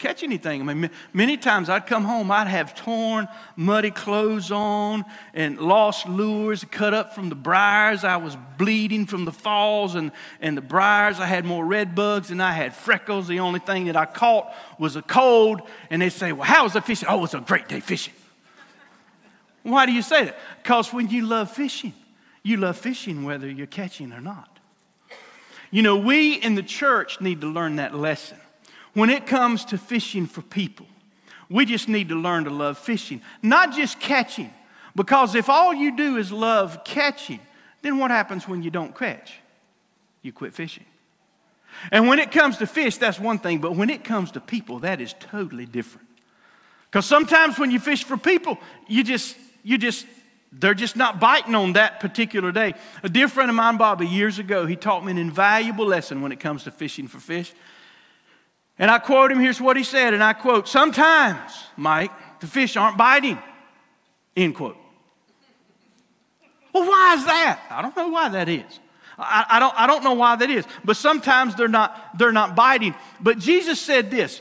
catch 0.00 0.22
anything. 0.22 0.68
I 0.68 0.74
mean, 0.74 0.90
many 1.12 1.36
times 1.36 1.68
I'd 1.68 1.86
come 1.86 2.04
home, 2.04 2.30
I'd 2.30 2.48
have 2.48 2.74
torn, 2.74 3.28
muddy 3.54 3.90
clothes 3.90 4.50
on 4.50 5.04
and 5.34 5.60
lost 5.60 6.08
lures 6.08 6.64
cut 6.70 6.94
up 6.94 7.14
from 7.14 7.28
the 7.28 7.34
briars. 7.34 8.02
I 8.02 8.16
was 8.16 8.36
bleeding 8.56 9.04
from 9.04 9.26
the 9.26 9.32
falls 9.32 9.94
and, 9.94 10.10
and 10.40 10.56
the 10.56 10.62
briars. 10.62 11.20
I 11.20 11.26
had 11.26 11.44
more 11.44 11.64
red 11.64 11.94
bugs 11.94 12.30
and 12.30 12.42
I 12.42 12.52
had 12.52 12.74
freckles. 12.74 13.28
The 13.28 13.40
only 13.40 13.60
thing 13.60 13.84
that 13.84 13.96
I 13.96 14.06
caught 14.06 14.52
was 14.78 14.96
a 14.96 15.02
cold. 15.02 15.60
And 15.90 16.00
they 16.00 16.08
say, 16.08 16.32
Well, 16.32 16.46
how 16.46 16.64
was 16.64 16.72
the 16.72 16.80
fishing? 16.80 17.06
Oh, 17.08 17.18
it 17.18 17.20
was 17.20 17.34
a 17.34 17.40
great 17.40 17.68
day 17.68 17.80
fishing. 17.80 18.14
Why 19.62 19.84
do 19.84 19.92
you 19.92 20.02
say 20.02 20.24
that? 20.24 20.38
Because 20.62 20.94
when 20.94 21.10
you 21.10 21.26
love 21.26 21.50
fishing, 21.50 21.92
you 22.42 22.56
love 22.56 22.78
fishing 22.78 23.24
whether 23.24 23.48
you're 23.48 23.66
catching 23.66 24.12
or 24.12 24.20
not. 24.22 24.58
You 25.70 25.82
know, 25.82 25.98
we 25.98 26.34
in 26.34 26.54
the 26.54 26.62
church 26.62 27.20
need 27.20 27.42
to 27.42 27.46
learn 27.46 27.76
that 27.76 27.94
lesson. 27.94 28.39
When 28.94 29.10
it 29.10 29.26
comes 29.26 29.64
to 29.66 29.78
fishing 29.78 30.26
for 30.26 30.42
people, 30.42 30.86
we 31.48 31.64
just 31.64 31.88
need 31.88 32.08
to 32.08 32.14
learn 32.14 32.44
to 32.44 32.50
love 32.50 32.78
fishing, 32.78 33.22
not 33.42 33.74
just 33.74 34.00
catching. 34.00 34.52
Because 34.94 35.34
if 35.34 35.48
all 35.48 35.72
you 35.72 35.96
do 35.96 36.16
is 36.16 36.32
love 36.32 36.84
catching, 36.84 37.40
then 37.82 37.98
what 37.98 38.10
happens 38.10 38.48
when 38.48 38.62
you 38.62 38.70
don't 38.70 38.96
catch? 38.96 39.34
You 40.22 40.32
quit 40.32 40.54
fishing. 40.54 40.84
And 41.92 42.08
when 42.08 42.18
it 42.18 42.32
comes 42.32 42.58
to 42.58 42.66
fish, 42.66 42.96
that's 42.96 43.18
one 43.18 43.38
thing, 43.38 43.58
but 43.58 43.76
when 43.76 43.90
it 43.90 44.04
comes 44.04 44.32
to 44.32 44.40
people, 44.40 44.80
that 44.80 45.00
is 45.00 45.14
totally 45.18 45.66
different. 45.66 46.06
Because 46.90 47.06
sometimes 47.06 47.58
when 47.58 47.70
you 47.70 47.78
fish 47.78 48.02
for 48.02 48.16
people, 48.16 48.58
you 48.88 49.04
just, 49.04 49.36
you 49.62 49.78
just, 49.78 50.06
they're 50.52 50.74
just 50.74 50.96
not 50.96 51.20
biting 51.20 51.54
on 51.54 51.74
that 51.74 52.00
particular 52.00 52.50
day. 52.50 52.74
A 53.04 53.08
dear 53.08 53.28
friend 53.28 53.48
of 53.48 53.54
mine, 53.54 53.76
Bobby, 53.76 54.06
years 54.06 54.40
ago, 54.40 54.66
he 54.66 54.74
taught 54.74 55.04
me 55.04 55.12
an 55.12 55.18
invaluable 55.18 55.86
lesson 55.86 56.20
when 56.20 56.32
it 56.32 56.40
comes 56.40 56.64
to 56.64 56.72
fishing 56.72 57.06
for 57.06 57.20
fish. 57.20 57.52
And 58.80 58.90
I 58.90 58.98
quote 58.98 59.30
him, 59.30 59.38
here's 59.38 59.60
what 59.60 59.76
he 59.76 59.84
said, 59.84 60.14
and 60.14 60.24
I 60.24 60.32
quote, 60.32 60.66
Sometimes, 60.66 61.38
Mike, 61.76 62.10
the 62.40 62.46
fish 62.46 62.78
aren't 62.78 62.96
biting. 62.96 63.38
End 64.34 64.54
quote. 64.54 64.76
Well, 66.72 66.88
why 66.88 67.14
is 67.14 67.26
that? 67.26 67.60
I 67.68 67.82
don't 67.82 67.94
know 67.94 68.08
why 68.08 68.30
that 68.30 68.48
is. 68.48 68.80
I, 69.18 69.44
I, 69.50 69.60
don't, 69.60 69.74
I 69.78 69.86
don't 69.86 70.02
know 70.02 70.14
why 70.14 70.36
that 70.36 70.48
is. 70.48 70.64
But 70.82 70.96
sometimes 70.96 71.54
they're 71.56 71.68
not, 71.68 72.16
they're 72.16 72.32
not 72.32 72.56
biting. 72.56 72.94
But 73.20 73.38
Jesus 73.38 73.78
said 73.78 74.10
this. 74.10 74.40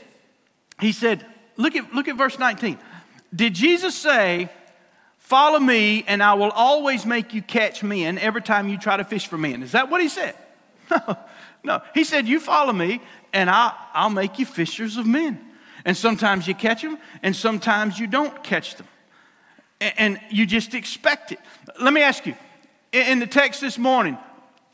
He 0.80 0.92
said, 0.92 1.26
look 1.58 1.76
at, 1.76 1.92
look 1.92 2.08
at 2.08 2.16
verse 2.16 2.38
19. 2.38 2.78
Did 3.34 3.54
Jesus 3.54 3.94
say, 3.94 4.48
Follow 5.18 5.60
me, 5.60 6.02
and 6.08 6.24
I 6.24 6.34
will 6.34 6.50
always 6.50 7.06
make 7.06 7.34
you 7.34 7.42
catch 7.42 7.84
men 7.84 8.18
every 8.18 8.42
time 8.42 8.68
you 8.68 8.76
try 8.76 8.96
to 8.96 9.04
fish 9.04 9.28
for 9.28 9.38
men? 9.38 9.62
Is 9.62 9.72
that 9.72 9.88
what 9.90 10.00
he 10.00 10.08
said? 10.08 10.34
No, 10.90 11.16
no. 11.62 11.82
He 11.94 12.02
said, 12.02 12.26
You 12.26 12.40
follow 12.40 12.72
me, 12.72 13.00
and 13.32 13.50
I, 13.50 13.72
I'll 13.94 14.10
make 14.10 14.38
you 14.38 14.46
fishers 14.46 14.96
of 14.96 15.06
men. 15.06 15.40
And 15.84 15.96
sometimes 15.96 16.46
you 16.46 16.54
catch 16.54 16.82
them, 16.82 16.98
and 17.22 17.34
sometimes 17.34 17.98
you 17.98 18.06
don't 18.06 18.42
catch 18.44 18.76
them. 18.76 18.86
And, 19.80 19.94
and 19.96 20.20
you 20.30 20.46
just 20.46 20.74
expect 20.74 21.32
it. 21.32 21.40
Let 21.80 21.92
me 21.92 22.02
ask 22.02 22.26
you 22.26 22.34
in 22.92 23.18
the 23.18 23.26
text 23.26 23.60
this 23.60 23.78
morning, 23.78 24.18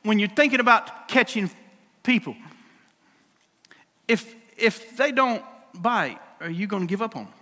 when 0.02 0.18
you're 0.18 0.28
thinking 0.28 0.60
about 0.60 1.08
catching 1.08 1.50
people, 2.02 2.36
if, 4.08 4.34
if 4.56 4.96
they 4.96 5.12
don't 5.12 5.42
bite, 5.74 6.18
are 6.40 6.50
you 6.50 6.66
going 6.66 6.82
to 6.82 6.86
give 6.86 7.02
up 7.02 7.16
on 7.16 7.24
them? 7.24 7.32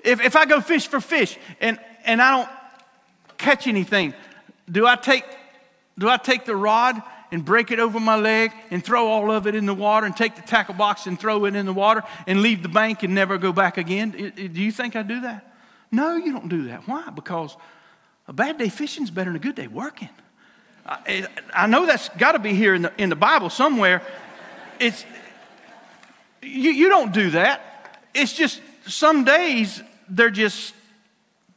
If, 0.00 0.20
if 0.20 0.36
I 0.36 0.46
go 0.46 0.60
fish 0.60 0.86
for 0.86 1.00
fish 1.00 1.36
and, 1.60 1.78
and 2.04 2.22
I 2.22 2.36
don't 2.36 2.48
catch 3.36 3.66
anything, 3.66 4.14
do 4.70 4.86
I, 4.86 4.96
take, 4.96 5.24
do 5.98 6.08
I 6.08 6.16
take 6.16 6.44
the 6.44 6.56
rod 6.56 7.02
and 7.30 7.44
break 7.44 7.70
it 7.70 7.78
over 7.78 8.00
my 8.00 8.16
leg 8.16 8.52
and 8.70 8.84
throw 8.84 9.08
all 9.08 9.30
of 9.30 9.46
it 9.46 9.54
in 9.54 9.66
the 9.66 9.74
water 9.74 10.06
and 10.06 10.16
take 10.16 10.36
the 10.36 10.42
tackle 10.42 10.74
box 10.74 11.06
and 11.06 11.18
throw 11.18 11.44
it 11.44 11.54
in 11.54 11.66
the 11.66 11.72
water 11.72 12.02
and 12.26 12.42
leave 12.42 12.62
the 12.62 12.68
bank 12.68 13.02
and 13.02 13.14
never 13.14 13.38
go 13.38 13.52
back 13.52 13.78
again? 13.78 14.10
Do 14.10 14.62
you 14.62 14.72
think 14.72 14.96
I 14.96 15.02
do 15.02 15.20
that? 15.22 15.56
No, 15.90 16.16
you 16.16 16.32
don't 16.32 16.48
do 16.48 16.68
that. 16.68 16.86
Why? 16.86 17.10
Because 17.10 17.56
a 18.26 18.32
bad 18.32 18.58
day 18.58 18.68
fishing 18.68 19.04
is 19.04 19.10
better 19.10 19.30
than 19.30 19.36
a 19.36 19.40
good 19.40 19.54
day 19.54 19.66
working. 19.66 20.10
I, 20.86 21.26
I 21.52 21.66
know 21.66 21.86
that's 21.86 22.08
got 22.10 22.32
to 22.32 22.38
be 22.38 22.54
here 22.54 22.74
in 22.74 22.82
the, 22.82 22.92
in 22.98 23.10
the 23.10 23.16
Bible 23.16 23.50
somewhere. 23.50 24.02
It's, 24.78 25.04
you, 26.42 26.70
you 26.70 26.88
don't 26.88 27.12
do 27.12 27.30
that. 27.30 28.00
It's 28.14 28.32
just 28.32 28.60
some 28.86 29.24
days 29.24 29.82
they're 30.08 30.30
just, 30.30 30.74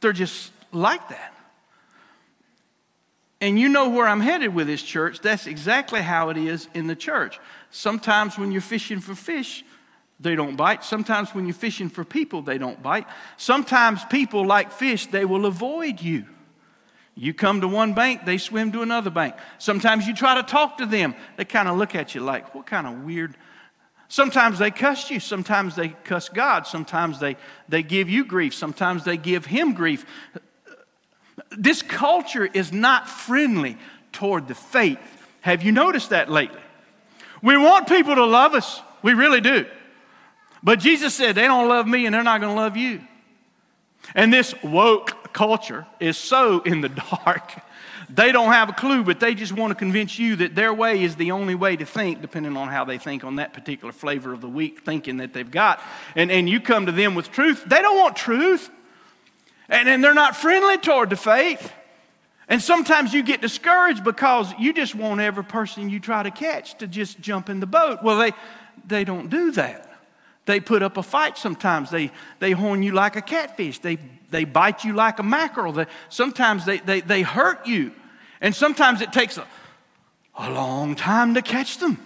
they're 0.00 0.12
just 0.12 0.52
like 0.70 1.08
that. 1.08 1.31
And 3.42 3.58
you 3.58 3.68
know 3.68 3.88
where 3.88 4.06
I'm 4.06 4.20
headed 4.20 4.54
with 4.54 4.68
this 4.68 4.84
church. 4.84 5.18
That's 5.18 5.48
exactly 5.48 6.00
how 6.00 6.28
it 6.28 6.36
is 6.36 6.68
in 6.74 6.86
the 6.86 6.94
church. 6.94 7.40
Sometimes 7.70 8.38
when 8.38 8.52
you're 8.52 8.60
fishing 8.60 9.00
for 9.00 9.16
fish, 9.16 9.64
they 10.20 10.36
don't 10.36 10.54
bite. 10.54 10.84
Sometimes 10.84 11.34
when 11.34 11.46
you're 11.46 11.52
fishing 11.52 11.88
for 11.88 12.04
people, 12.04 12.42
they 12.42 12.56
don't 12.56 12.80
bite. 12.80 13.04
Sometimes 13.36 14.04
people, 14.04 14.46
like 14.46 14.70
fish, 14.70 15.08
they 15.08 15.24
will 15.24 15.44
avoid 15.44 16.00
you. 16.00 16.24
You 17.16 17.34
come 17.34 17.60
to 17.62 17.68
one 17.68 17.94
bank, 17.94 18.24
they 18.24 18.38
swim 18.38 18.70
to 18.72 18.82
another 18.82 19.10
bank. 19.10 19.34
Sometimes 19.58 20.06
you 20.06 20.14
try 20.14 20.36
to 20.36 20.44
talk 20.44 20.78
to 20.78 20.86
them, 20.86 21.16
they 21.36 21.44
kind 21.44 21.68
of 21.68 21.76
look 21.76 21.96
at 21.96 22.14
you 22.14 22.20
like, 22.20 22.54
what 22.54 22.66
kind 22.66 22.86
of 22.86 23.02
weird. 23.02 23.36
Sometimes 24.06 24.60
they 24.60 24.70
cuss 24.70 25.10
you, 25.10 25.18
sometimes 25.18 25.74
they 25.74 25.88
cuss 25.88 26.28
God, 26.28 26.64
sometimes 26.68 27.18
they, 27.18 27.36
they 27.68 27.82
give 27.82 28.08
you 28.08 28.24
grief, 28.24 28.54
sometimes 28.54 29.04
they 29.04 29.16
give 29.16 29.46
him 29.46 29.74
grief. 29.74 30.06
This 31.56 31.82
culture 31.82 32.44
is 32.44 32.72
not 32.72 33.08
friendly 33.08 33.76
toward 34.12 34.48
the 34.48 34.54
faith. 34.54 34.98
Have 35.40 35.62
you 35.62 35.72
noticed 35.72 36.10
that 36.10 36.30
lately? 36.30 36.60
We 37.42 37.56
want 37.56 37.88
people 37.88 38.14
to 38.14 38.24
love 38.24 38.54
us, 38.54 38.80
we 39.02 39.14
really 39.14 39.40
do. 39.40 39.66
But 40.62 40.78
Jesus 40.78 41.12
said, 41.14 41.34
they 41.34 41.42
don't 41.42 41.68
love 41.68 41.88
me 41.88 42.06
and 42.06 42.14
they're 42.14 42.22
not 42.22 42.40
going 42.40 42.54
to 42.54 42.60
love 42.60 42.76
you. 42.76 43.00
And 44.14 44.32
this 44.32 44.54
woke 44.62 45.32
culture 45.32 45.86
is 45.98 46.16
so 46.16 46.60
in 46.60 46.80
the 46.80 46.88
dark. 47.24 47.52
They 48.08 48.30
don't 48.30 48.52
have 48.52 48.68
a 48.68 48.72
clue, 48.72 49.02
but 49.04 49.20
they 49.20 49.34
just 49.34 49.52
want 49.52 49.70
to 49.70 49.74
convince 49.74 50.18
you 50.18 50.36
that 50.36 50.54
their 50.54 50.74
way 50.74 51.02
is 51.02 51.16
the 51.16 51.32
only 51.32 51.54
way 51.54 51.76
to 51.76 51.86
think, 51.86 52.20
depending 52.20 52.56
on 52.56 52.68
how 52.68 52.84
they 52.84 52.98
think 52.98 53.24
on 53.24 53.36
that 53.36 53.54
particular 53.54 53.92
flavor 53.92 54.32
of 54.32 54.40
the 54.40 54.48
week 54.48 54.84
thinking 54.84 55.16
that 55.16 55.32
they've 55.32 55.50
got. 55.50 55.80
And, 56.14 56.30
and 56.30 56.48
you 56.48 56.60
come 56.60 56.86
to 56.86 56.92
them 56.92 57.14
with 57.14 57.30
truth. 57.30 57.64
They 57.66 57.80
don't 57.80 57.96
want 57.96 58.16
truth. 58.16 58.70
And, 59.68 59.88
and 59.88 60.02
they're 60.02 60.14
not 60.14 60.36
friendly 60.36 60.78
toward 60.78 61.10
the 61.10 61.16
faith. 61.16 61.72
And 62.48 62.60
sometimes 62.60 63.14
you 63.14 63.22
get 63.22 63.40
discouraged 63.40 64.04
because 64.04 64.52
you 64.58 64.72
just 64.72 64.94
want 64.94 65.20
every 65.20 65.44
person 65.44 65.88
you 65.88 66.00
try 66.00 66.22
to 66.22 66.30
catch 66.30 66.76
to 66.78 66.86
just 66.86 67.20
jump 67.20 67.48
in 67.48 67.60
the 67.60 67.66
boat. 67.66 68.02
Well, 68.02 68.18
they, 68.18 68.32
they 68.86 69.04
don't 69.04 69.30
do 69.30 69.52
that. 69.52 69.88
They 70.44 70.60
put 70.60 70.82
up 70.82 70.96
a 70.96 71.02
fight 71.02 71.38
sometimes. 71.38 71.90
They, 71.90 72.10
they 72.40 72.50
horn 72.50 72.82
you 72.82 72.92
like 72.92 73.16
a 73.16 73.22
catfish. 73.22 73.78
They, 73.78 73.98
they 74.30 74.44
bite 74.44 74.84
you 74.84 74.92
like 74.92 75.18
a 75.18 75.22
mackerel. 75.22 75.72
They, 75.72 75.86
sometimes 76.08 76.64
they, 76.64 76.78
they, 76.78 77.00
they 77.00 77.22
hurt 77.22 77.66
you. 77.66 77.92
And 78.40 78.54
sometimes 78.54 79.00
it 79.00 79.12
takes 79.12 79.38
a, 79.38 79.46
a 80.36 80.50
long 80.50 80.96
time 80.96 81.34
to 81.34 81.42
catch 81.42 81.78
them. 81.78 81.98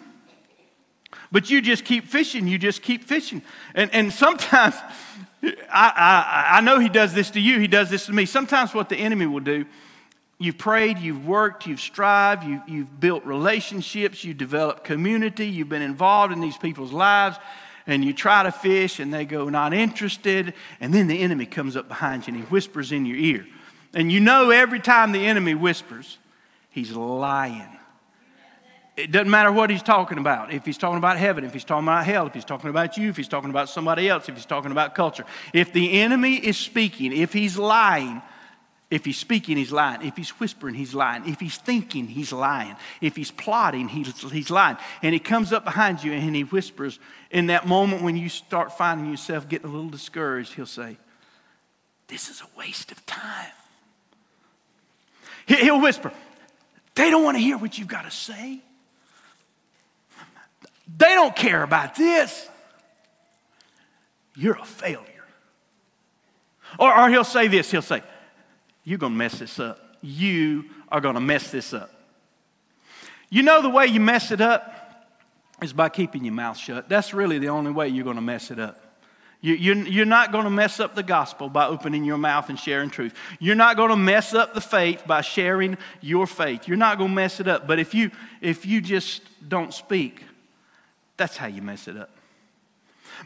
But 1.33 1.51
you 1.51 1.61
just 1.61 1.85
keep 1.85 2.07
fishing. 2.07 2.47
You 2.47 2.59
just 2.59 2.83
keep 2.83 3.05
fishing. 3.05 3.43
And, 3.75 3.93
and 3.95 4.13
sometimes, 4.13 4.75
I, 5.71 6.53
I, 6.53 6.59
I 6.59 6.61
know 6.61 6.79
he 6.79 6.89
does 6.89 7.13
this 7.13 7.31
to 7.31 7.41
you. 7.41 7.59
He 7.59 7.67
does 7.69 7.91
this 7.91 8.07
to 8.07 8.13
me. 8.13 8.27
Sometimes 8.27 8.75
what 8.75 8.89
the 8.89 8.97
enemy 8.97 9.27
will 9.27 9.41
do, 9.41 9.67
you've 10.39 10.59
prayed, 10.59 10.99
you've 10.99 11.27
worked, 11.27 11.67
you've 11.67 11.81
strived, 11.81 12.45
you, 12.45 12.63
you've 12.67 13.01
built 13.01 13.25
relationships, 13.25 14.25
you've 14.25 14.39
developed 14.39 14.85
community, 14.85 15.47
you've 15.47 15.69
been 15.69 15.83
involved 15.83 16.33
in 16.33 16.41
these 16.41 16.57
people's 16.57 16.93
lives 16.93 17.39
and 17.87 18.05
you 18.05 18.13
try 18.13 18.43
to 18.43 18.53
fish 18.53 18.99
and 18.99 19.13
they 19.13 19.25
go 19.25 19.49
not 19.49 19.73
interested 19.73 20.55
and 20.81 20.93
then 20.93 21.07
the 21.07 21.21
enemy 21.21 21.47
comes 21.47 21.77
up 21.77 21.89
behind 21.89 22.27
you 22.27 22.35
and 22.35 22.43
he 22.43 22.49
whispers 22.49 22.93
in 22.93 23.07
your 23.07 23.17
ear 23.17 23.47
and 23.95 24.11
you 24.11 24.21
know 24.21 24.51
every 24.51 24.81
time 24.81 25.13
the 25.13 25.27
enemy 25.27 25.55
whispers 25.55 26.19
he's 26.71 26.93
lying 26.93 27.76
it 28.97 29.13
doesn't 29.13 29.31
matter 29.31 29.53
what 29.53 29.71
he's 29.71 29.83
talking 29.83 30.19
about 30.19 30.53
if 30.53 30.65
he's 30.65 30.79
talking 30.79 30.99
about 30.99 31.17
heaven 31.19 31.45
if 31.45 31.53
he's 31.53 31.65
talking 31.65 31.87
about 31.87 32.05
hell 32.05 32.27
if 32.27 32.35
he's 32.35 32.45
talking 32.45 32.71
about 32.71 32.97
you 32.97 33.11
if 33.11 33.17
he's 33.17 33.29
talking 33.29 33.51
about 33.51 33.69
somebody 33.69 34.09
else 34.09 34.29
if 34.29 34.35
he's 34.35 34.47
talking 34.47 34.71
about 34.71 34.95
culture 34.95 35.25
if 35.53 35.73
the 35.73 36.01
enemy 36.01 36.37
is 36.37 36.57
speaking 36.57 37.13
if 37.13 37.33
he's 37.33 37.59
lying 37.59 38.23
if 38.89 39.05
he's 39.05 39.19
speaking, 39.19 39.57
he's 39.57 39.73
lying. 39.73 40.03
If 40.03 40.17
he's 40.17 40.31
whispering, 40.39 40.75
he's 40.75 40.95
lying. 40.95 41.27
If 41.27 41.41
he's 41.41 41.59
thinking, 41.59 42.07
he's 42.07 42.33
lying. 42.33 42.77
If 43.01 43.17
he's 43.17 43.33
plotting, 43.33 43.89
he's, 43.89 44.21
he's 44.31 44.49
lying. 44.49 44.77
And 45.03 45.13
he 45.13 45.19
comes 45.19 45.53
up 45.53 45.65
behind 45.65 46.05
you 46.05 46.13
and 46.13 46.37
he 46.37 46.45
whispers. 46.45 47.01
In 47.33 47.49
that 47.49 47.67
moment 47.67 48.03
when 48.03 48.17
you 48.17 48.29
start 48.29 48.79
finding 48.79 49.11
yourself 49.11 49.49
getting 49.49 49.69
a 49.69 49.73
little 49.73 49.91
discouraged, 49.91 50.55
he'll 50.55 50.67
say, 50.67 50.99
This 52.07 52.29
is 52.29 52.41
a 52.41 52.59
waste 52.59 52.93
of 52.93 53.05
time. 53.07 53.51
He'll 55.47 55.81
whisper, 55.81 56.13
They 56.95 57.11
don't 57.11 57.25
want 57.25 57.37
to 57.37 57.43
hear 57.43 57.59
what 57.59 57.77
you've 57.79 57.89
got 57.89 58.05
to 58.05 58.13
say. 58.13 58.61
They 60.87 61.15
don't 61.15 61.35
care 61.35 61.63
about 61.63 61.97
this. 61.97 62.49
You're 64.37 64.59
a 64.59 64.65
failure. 64.65 65.25
Or, 66.79 66.97
or 66.97 67.09
he'll 67.09 67.25
say 67.25 67.49
this 67.49 67.71
he'll 67.71 67.83
say, 67.83 68.03
you're 68.85 68.99
going 68.99 69.13
to 69.13 69.19
mess 69.19 69.39
this 69.39 69.59
up. 69.59 69.97
You 70.03 70.67
are 70.89 71.01
going 71.01 71.15
to 71.15 71.21
mess 71.21 71.51
this 71.51 71.73
up. 71.73 71.91
You 73.31 73.43
know 73.43 73.63
the 73.63 73.69
way 73.69 73.87
you 73.87 73.99
mess 73.99 74.31
it 74.31 74.41
up 74.41 74.73
is 75.63 75.73
by 75.73 75.89
keeping 75.89 76.25
your 76.25 76.35
mouth 76.35 76.57
shut. 76.57 76.89
That's 76.89 77.13
really 77.13 77.39
the 77.39 77.49
only 77.49 77.73
way 77.73 77.89
you're 77.89 78.05
going 78.05 78.17
to 78.17 78.23
mess 78.23 78.51
it 78.51 78.59
up. 78.59 78.83
You, 79.41 80.03
are 80.03 80.05
not 80.07 80.33
going 80.33 80.45
to 80.45 80.51
mess 80.51 80.81
up 80.81 80.95
the 80.95 81.03
gospel 81.03 81.49
by 81.49 81.67
opening 81.67 82.05
your 82.05 82.19
mouth 82.19 82.49
and 82.49 82.59
sharing 82.59 82.91
truth. 82.91 83.15
You're 83.39 83.55
not 83.55 83.77
going 83.77 83.91
to 83.91 83.97
mess 83.97 84.35
up 84.35 84.55
the 84.55 84.61
faith 84.61 85.05
by 85.07 85.21
sharing 85.21 85.77
your 86.01 86.27
faith. 86.27 86.67
You're 86.67 86.77
not 86.77 86.99
going 86.99 87.11
to 87.11 87.15
mess 87.15 87.39
it 87.39 87.47
up. 87.47 87.67
But 87.67 87.79
if 87.79 87.95
you, 87.95 88.11
if 88.41 88.67
you 88.67 88.81
just 88.81 89.23
don't 89.49 89.73
speak, 89.73 90.25
that's 91.17 91.37
how 91.37 91.47
you 91.47 91.63
mess 91.63 91.89
it 91.89 91.97
up. 91.97 92.11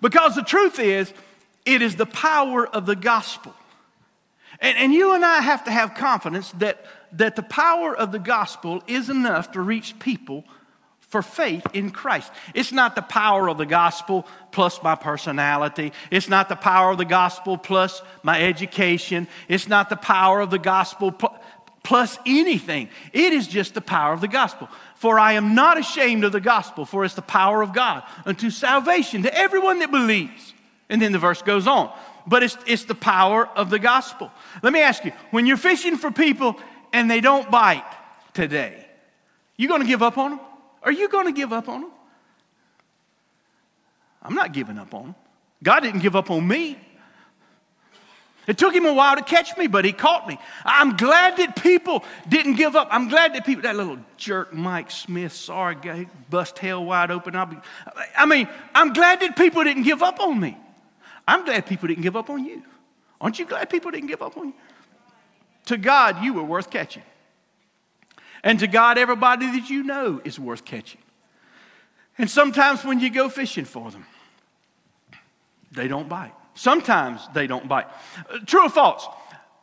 Because 0.00 0.34
the 0.34 0.42
truth 0.42 0.78
is, 0.78 1.12
it 1.64 1.82
is 1.82 1.96
the 1.96 2.06
power 2.06 2.66
of 2.66 2.86
the 2.86 2.96
gospel 2.96 3.54
and, 4.60 4.76
and 4.76 4.92
you 4.92 5.14
and 5.14 5.24
I 5.24 5.40
have 5.40 5.64
to 5.64 5.70
have 5.70 5.94
confidence 5.94 6.52
that, 6.52 6.84
that 7.12 7.36
the 7.36 7.42
power 7.42 7.96
of 7.96 8.12
the 8.12 8.18
gospel 8.18 8.82
is 8.86 9.08
enough 9.08 9.52
to 9.52 9.60
reach 9.60 9.98
people 9.98 10.44
for 11.00 11.22
faith 11.22 11.66
in 11.72 11.90
Christ. 11.90 12.30
It's 12.54 12.70
not 12.70 12.94
the 12.94 13.02
power 13.02 13.48
of 13.48 13.58
the 13.58 13.66
gospel 13.66 14.26
plus 14.52 14.80
my 14.82 14.94
personality. 14.94 15.92
It's 16.10 16.28
not 16.28 16.48
the 16.48 16.56
power 16.56 16.92
of 16.92 16.98
the 16.98 17.04
gospel 17.04 17.58
plus 17.58 18.00
my 18.22 18.40
education. 18.42 19.26
It's 19.48 19.66
not 19.66 19.88
the 19.88 19.96
power 19.96 20.40
of 20.40 20.50
the 20.50 20.58
gospel. 20.58 21.10
plus 21.82 22.18
anything. 22.26 22.90
It 23.12 23.32
is 23.32 23.48
just 23.48 23.74
the 23.74 23.80
power 23.80 24.12
of 24.12 24.20
the 24.20 24.28
gospel. 24.28 24.68
For 25.00 25.18
I 25.18 25.32
am 25.32 25.54
not 25.54 25.78
ashamed 25.78 26.24
of 26.24 26.32
the 26.32 26.42
gospel, 26.42 26.84
for 26.84 27.06
it's 27.06 27.14
the 27.14 27.22
power 27.22 27.62
of 27.62 27.72
God 27.72 28.02
unto 28.26 28.50
salvation 28.50 29.22
to 29.22 29.34
everyone 29.34 29.78
that 29.78 29.90
believes. 29.90 30.52
And 30.90 31.00
then 31.00 31.12
the 31.12 31.18
verse 31.18 31.40
goes 31.40 31.66
on. 31.66 31.90
But 32.26 32.42
it's, 32.42 32.58
it's 32.66 32.84
the 32.84 32.94
power 32.94 33.48
of 33.56 33.70
the 33.70 33.78
gospel. 33.78 34.30
Let 34.62 34.74
me 34.74 34.82
ask 34.82 35.02
you 35.02 35.12
when 35.30 35.46
you're 35.46 35.56
fishing 35.56 35.96
for 35.96 36.10
people 36.10 36.60
and 36.92 37.10
they 37.10 37.22
don't 37.22 37.50
bite 37.50 37.82
today, 38.34 38.86
you 39.56 39.68
to 39.80 39.88
give 39.88 40.02
up 40.02 40.18
on 40.18 40.32
them? 40.32 40.40
Are 40.82 40.92
you 40.92 41.08
to 41.08 41.32
give 41.32 41.50
up 41.50 41.70
on 41.70 41.80
them? 41.80 41.90
I'm 44.22 44.34
not 44.34 44.52
giving 44.52 44.76
up 44.76 44.92
on 44.92 45.04
them. 45.04 45.14
God 45.62 45.80
didn't 45.80 46.00
give 46.00 46.14
up 46.14 46.30
on 46.30 46.46
me. 46.46 46.76
It 48.46 48.58
took 48.58 48.74
him 48.74 48.86
a 48.86 48.92
while 48.92 49.16
to 49.16 49.22
catch 49.22 49.56
me, 49.56 49.66
but 49.66 49.84
he 49.84 49.92
caught 49.92 50.26
me. 50.26 50.38
I'm 50.64 50.96
glad 50.96 51.36
that 51.36 51.62
people 51.62 52.02
didn't 52.28 52.54
give 52.54 52.74
up. 52.74 52.88
I'm 52.90 53.08
glad 53.08 53.34
that 53.34 53.44
people, 53.44 53.62
that 53.62 53.76
little 53.76 53.98
jerk 54.16 54.52
Mike 54.52 54.90
Smith, 54.90 55.32
sorry, 55.32 55.76
guy, 55.76 56.06
bust 56.30 56.58
hell 56.58 56.84
wide 56.84 57.10
open. 57.10 57.36
I'll 57.36 57.46
be, 57.46 57.58
I 58.16 58.26
mean, 58.26 58.48
I'm 58.74 58.92
glad 58.92 59.20
that 59.20 59.36
people 59.36 59.62
didn't 59.62 59.82
give 59.84 60.02
up 60.02 60.20
on 60.20 60.40
me. 60.40 60.56
I'm 61.28 61.44
glad 61.44 61.66
people 61.66 61.88
didn't 61.88 62.02
give 62.02 62.16
up 62.16 62.30
on 62.30 62.44
you. 62.44 62.62
Aren't 63.20 63.38
you 63.38 63.44
glad 63.44 63.68
people 63.68 63.90
didn't 63.90 64.08
give 64.08 64.22
up 64.22 64.36
on 64.36 64.48
you? 64.48 64.54
To 65.66 65.76
God, 65.76 66.24
you 66.24 66.32
were 66.32 66.42
worth 66.42 66.70
catching. 66.70 67.02
And 68.42 68.58
to 68.60 68.66
God, 68.66 68.96
everybody 68.96 69.46
that 69.60 69.68
you 69.68 69.82
know 69.82 70.20
is 70.24 70.40
worth 70.40 70.64
catching. 70.64 71.00
And 72.16 72.28
sometimes 72.28 72.84
when 72.84 73.00
you 73.00 73.10
go 73.10 73.28
fishing 73.28 73.66
for 73.66 73.90
them, 73.90 74.06
they 75.70 75.88
don't 75.88 76.08
bite. 76.08 76.32
Sometimes 76.54 77.20
they 77.32 77.46
don't 77.46 77.68
bite. 77.68 77.86
Uh, 78.28 78.38
true 78.46 78.66
or 78.66 78.70
false? 78.70 79.06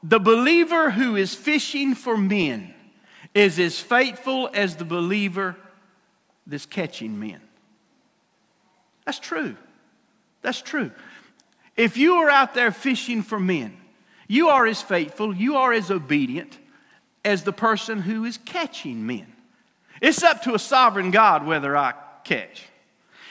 The 0.04 0.20
believer 0.20 0.92
who 0.92 1.16
is 1.16 1.36
fishing 1.36 1.96
for 1.96 2.18
men 2.18 2.74
is 3.34 3.60
as 3.60 3.80
faithful 3.80 4.50
as 4.54 4.76
the 4.76 4.86
believer 4.86 5.56
that's 6.46 6.66
catching 6.66 7.20
men. 7.20 7.42
That's 9.06 9.20
true. 9.20 9.56
That's 10.42 10.62
true. 10.62 10.92
If 11.76 11.98
you 11.98 12.16
are 12.16 12.30
out 12.30 12.54
there 12.54 12.72
fishing 12.72 13.22
for 13.22 13.40
men, 13.40 13.78
you 14.28 14.50
are 14.50 14.66
as 14.66 14.82
faithful, 14.82 15.36
you 15.36 15.56
are 15.58 15.72
as 15.72 15.92
obedient 15.92 16.58
as 17.24 17.44
the 17.44 17.54
person 17.54 18.02
who 18.02 18.26
is 18.26 18.38
catching 18.38 19.06
men. 19.06 19.28
It's 20.02 20.24
up 20.24 20.44
to 20.44 20.56
a 20.56 20.60
sovereign 20.60 21.12
God 21.12 21.46
whether 21.46 21.76
I 21.76 21.94
catch. 22.24 22.64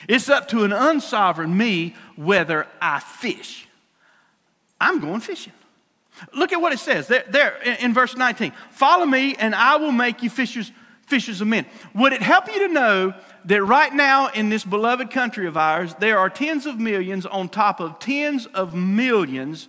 It's 0.07 0.29
up 0.29 0.47
to 0.49 0.63
an 0.63 0.73
unsovereign 0.73 1.55
me 1.55 1.95
whether 2.15 2.67
I 2.81 2.99
fish. 2.99 3.67
I'm 4.79 4.99
going 4.99 5.21
fishing. 5.21 5.53
Look 6.33 6.51
at 6.51 6.61
what 6.61 6.73
it 6.73 6.79
says 6.79 7.07
there, 7.07 7.25
there 7.29 7.57
in, 7.61 7.93
verse 7.93 8.15
19. 8.15 8.51
Follow 8.71 9.05
me, 9.05 9.35
and 9.35 9.53
I 9.53 9.75
will 9.77 9.91
make 9.91 10.23
you 10.23 10.29
fishers, 10.29 10.71
fishers 11.05 11.41
of 11.41 11.47
men. 11.47 11.65
Would 11.93 12.13
it 12.13 12.21
help 12.21 12.47
you 12.47 12.67
to 12.67 12.73
know 12.73 13.13
that 13.45 13.63
right 13.63 13.93
now 13.93 14.29
in 14.29 14.49
this 14.49 14.65
beloved 14.65 15.11
country 15.11 15.47
of 15.47 15.57
ours, 15.57 15.93
there 15.99 16.17
are 16.17 16.29
tens 16.29 16.65
of 16.65 16.79
millions 16.79 17.25
on 17.25 17.49
top 17.49 17.79
of 17.79 17.99
tens 17.99 18.45
of 18.47 18.73
millions 18.73 19.67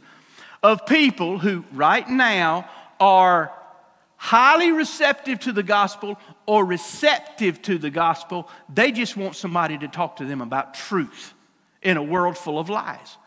of 0.62 0.86
people 0.86 1.38
who 1.38 1.64
right 1.72 2.08
now 2.08 2.68
are 2.98 3.52
highly 4.16 4.72
receptive 4.72 5.38
to 5.40 5.52
the 5.52 5.62
gospel 5.62 6.18
or 6.48 6.64
receptive 6.64 7.60
to 7.60 7.76
the 7.76 7.90
gospel. 7.90 8.48
They 8.72 8.90
just 8.90 9.18
want 9.18 9.36
somebody 9.36 9.76
to 9.76 9.86
talk 9.86 10.16
to 10.16 10.24
them 10.24 10.40
about 10.40 10.72
truth 10.72 11.34
in 11.82 11.98
a 11.98 12.02
world 12.02 12.38
full 12.38 12.58
of 12.58 12.70
lies. 12.70 13.18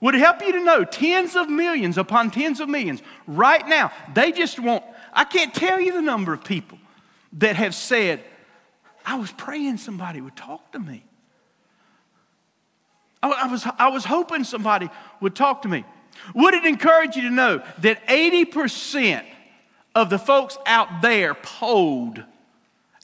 Would 0.00 0.14
it 0.14 0.20
help 0.20 0.40
you 0.40 0.52
to 0.52 0.64
know 0.64 0.84
tens 0.84 1.36
of 1.36 1.50
millions 1.50 1.98
upon 1.98 2.30
tens 2.30 2.58
of 2.58 2.70
millions 2.70 3.02
right 3.26 3.68
now, 3.68 3.92
they 4.14 4.32
just 4.32 4.58
want, 4.58 4.82
I 5.12 5.24
can't 5.24 5.52
tell 5.52 5.78
you 5.78 5.92
the 5.92 6.00
number 6.00 6.32
of 6.32 6.42
people 6.42 6.78
that 7.34 7.54
have 7.56 7.74
said, 7.74 8.24
I 9.04 9.18
was 9.18 9.30
praying 9.30 9.76
somebody 9.76 10.22
would 10.22 10.36
talk 10.36 10.72
to 10.72 10.78
me. 10.78 11.04
I 13.22 13.46
was, 13.46 13.66
I 13.78 13.88
was 13.88 14.06
hoping 14.06 14.44
somebody 14.44 14.88
would 15.20 15.36
talk 15.36 15.62
to 15.62 15.68
me. 15.68 15.84
Would 16.34 16.54
it 16.54 16.64
encourage 16.64 17.14
you 17.14 17.22
to 17.22 17.30
know 17.30 17.62
that 17.80 18.06
80% 18.06 19.26
of 19.94 20.08
the 20.08 20.18
folks 20.18 20.56
out 20.64 21.02
there 21.02 21.34
polled, 21.34 22.24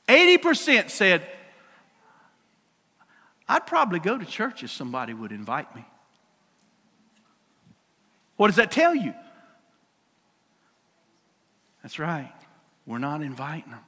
80% 0.09 0.91
said, 0.91 1.27
I'd 3.49 3.67
probably 3.67 3.99
go 3.99 4.19
to 4.19 4.25
church 4.25 4.63
if 4.63 4.71
somebody 4.71 5.15
would 5.15 5.33
invite 5.33 5.75
me. 5.75 5.85
What 8.37 8.49
does 8.49 8.57
that 8.57 8.71
tell 8.71 8.95
you? 8.95 9.15
That's 11.83 11.99
right. 11.99 12.33
We're 12.87 12.99
not 12.99 13.23
inviting 13.23 13.71
them. 13.71 13.81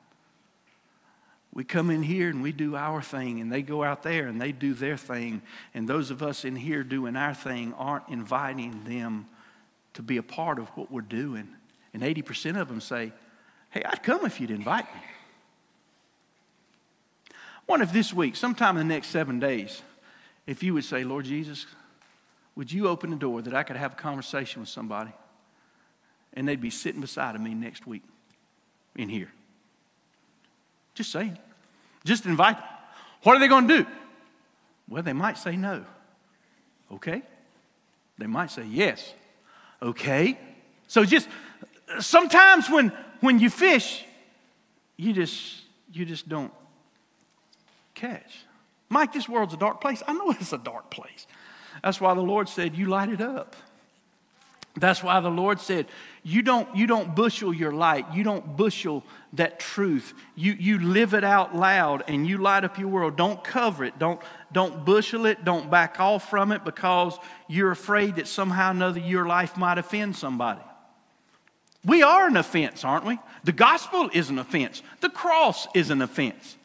We 1.53 1.65
come 1.65 1.91
in 1.91 2.03
here 2.03 2.29
and 2.29 2.43
we 2.43 2.53
do 2.53 2.77
our 2.77 3.03
thing, 3.03 3.41
and 3.41 3.51
they 3.51 3.63
go 3.63 3.83
out 3.83 4.03
there 4.03 4.29
and 4.29 4.41
they 4.41 4.53
do 4.53 4.75
their 4.75 4.97
thing. 4.97 5.43
And 5.75 5.89
those 5.89 6.11
of 6.11 6.23
us 6.23 6.45
in 6.45 6.55
here 6.55 6.85
doing 6.85 7.17
our 7.17 7.35
thing 7.35 7.75
aren't 7.75 8.09
inviting 8.09 8.85
them 8.85 9.27
to 9.95 10.03
be 10.03 10.19
a 10.19 10.23
part 10.23 10.59
of 10.61 10.69
what 10.77 10.93
we're 10.93 11.01
doing. 11.01 11.49
And 11.93 12.03
80% 12.03 12.61
of 12.61 12.69
them 12.69 12.81
say, 12.81 13.13
Hey, 13.71 13.83
I'd 13.85 14.03
come 14.03 14.25
if 14.25 14.41
you'd 14.41 14.51
invite 14.51 14.85
me. 14.95 15.01
Wonder 17.69 17.85
if 17.85 17.93
this 17.93 18.15
week, 18.15 18.35
sometime 18.35 18.79
in 18.79 18.89
the 18.89 18.95
next 18.95 19.09
seven 19.09 19.39
days, 19.39 19.83
if 20.47 20.63
you 20.63 20.73
would 20.73 20.85
say, 20.85 21.05
Lord 21.05 21.27
Jesus, 21.27 21.67
would 22.57 22.73
you 22.73 22.89
open 22.89 23.11
the 23.11 23.17
door 23.17 23.43
that 23.43 23.55
I 23.55 23.63
could 23.63 23.77
have 23.77 23.93
a 23.93 23.97
conversation 23.97 24.61
with 24.61 24.71
somebody 24.71 25.13
and 26.33 26.49
they'd 26.49 26.61
be 26.61 26.71
sitting 26.71 27.03
beside 27.03 27.35
of 27.35 27.43
me 27.43 27.55
next 27.55 27.87
week 27.87 28.03
in 28.97 29.11
here? 29.11 29.31
Just 30.95 31.13
saying. 31.13 31.39
Just 32.05 32.25
invite 32.25 32.57
them. 32.57 32.67
What 33.23 33.37
are 33.37 33.41
they 33.41 33.49
going 33.49 33.69
to 33.69 33.83
do? 33.83 33.87
Well, 34.89 35.03
they 35.03 35.13
might 35.13 35.37
say 35.37 35.55
no. 35.55 35.85
Okay. 36.91 37.23
They 38.17 38.27
might 38.27 38.51
say 38.51 38.65
yes. 38.65 39.13
Okay. 39.83 40.39
So 40.87 41.05
just 41.05 41.29
sometimes 42.01 42.71
when, 42.71 42.93
when 43.21 43.39
you 43.39 43.51
fish, 43.51 44.05
you 44.97 45.13
just, 45.13 45.63
you 45.93 46.07
just 46.07 46.29
don't 46.29 46.53
catch. 47.99 48.45
Mike, 48.89 49.13
this 49.13 49.29
world's 49.29 49.55
a 49.55 49.59
dark 49.59 49.81
place. 49.81 50.03
I 50.07 50.13
know 50.13 50.31
it's 50.31 50.53
a 50.53 50.59
dark 50.59 50.91
place. 50.91 51.27
That's 51.83 52.01
why 52.01 52.15
the 52.15 52.23
Lord 52.23 52.49
said, 52.49 52.77
You 52.77 52.87
light 52.87 53.11
it 53.11 53.21
up. 53.21 53.55
That's 54.81 55.03
why 55.03 55.21
the 55.21 55.31
Lord 55.31 55.61
said, 55.61 55.87
you 56.23 56.43
don't, 56.43 56.75
you 56.77 56.87
don't 56.87 57.15
bushel 57.15 57.53
your 57.53 57.73
light. 57.73 58.07
You 58.15 58.23
don't 58.23 58.57
bushel 58.57 59.03
that 59.33 59.59
truth. 59.59 60.15
You, 60.35 60.53
you 60.53 60.79
live 60.79 61.15
it 61.15 61.25
out 61.25 61.57
loud 61.57 62.05
and 62.07 62.27
you 62.27 62.39
light 62.39 62.65
up 62.65 62.79
your 62.79 62.89
world. 62.89 63.17
Don't 63.17 63.43
cover 63.43 63.85
it. 63.85 63.99
Don't, 63.99 64.21
don't 64.53 64.85
bushel 64.85 65.27
it. 65.27 65.45
Don't 65.45 65.71
back 65.71 65.99
off 66.01 66.29
from 66.31 66.53
it 66.53 66.65
because 66.65 67.19
you're 67.49 67.71
afraid 67.71 68.17
that 68.17 68.29
somehow 68.29 68.69
or 68.69 68.73
another 68.73 69.01
your 69.01 69.27
life 69.27 69.57
might 69.57 69.79
offend 69.79 70.17
somebody. 70.17 70.61
We 71.85 72.03
are 72.03 72.27
an 72.27 72.37
offense, 72.37 72.85
aren't 72.85 73.07
we? 73.07 73.19
The 73.45 73.53
gospel 73.53 74.11
is 74.13 74.31
an 74.31 74.39
offense. 74.39 74.83
The 75.01 75.09
cross 75.09 75.67
is 75.75 75.91
an 75.91 76.03
offense. 76.03 76.58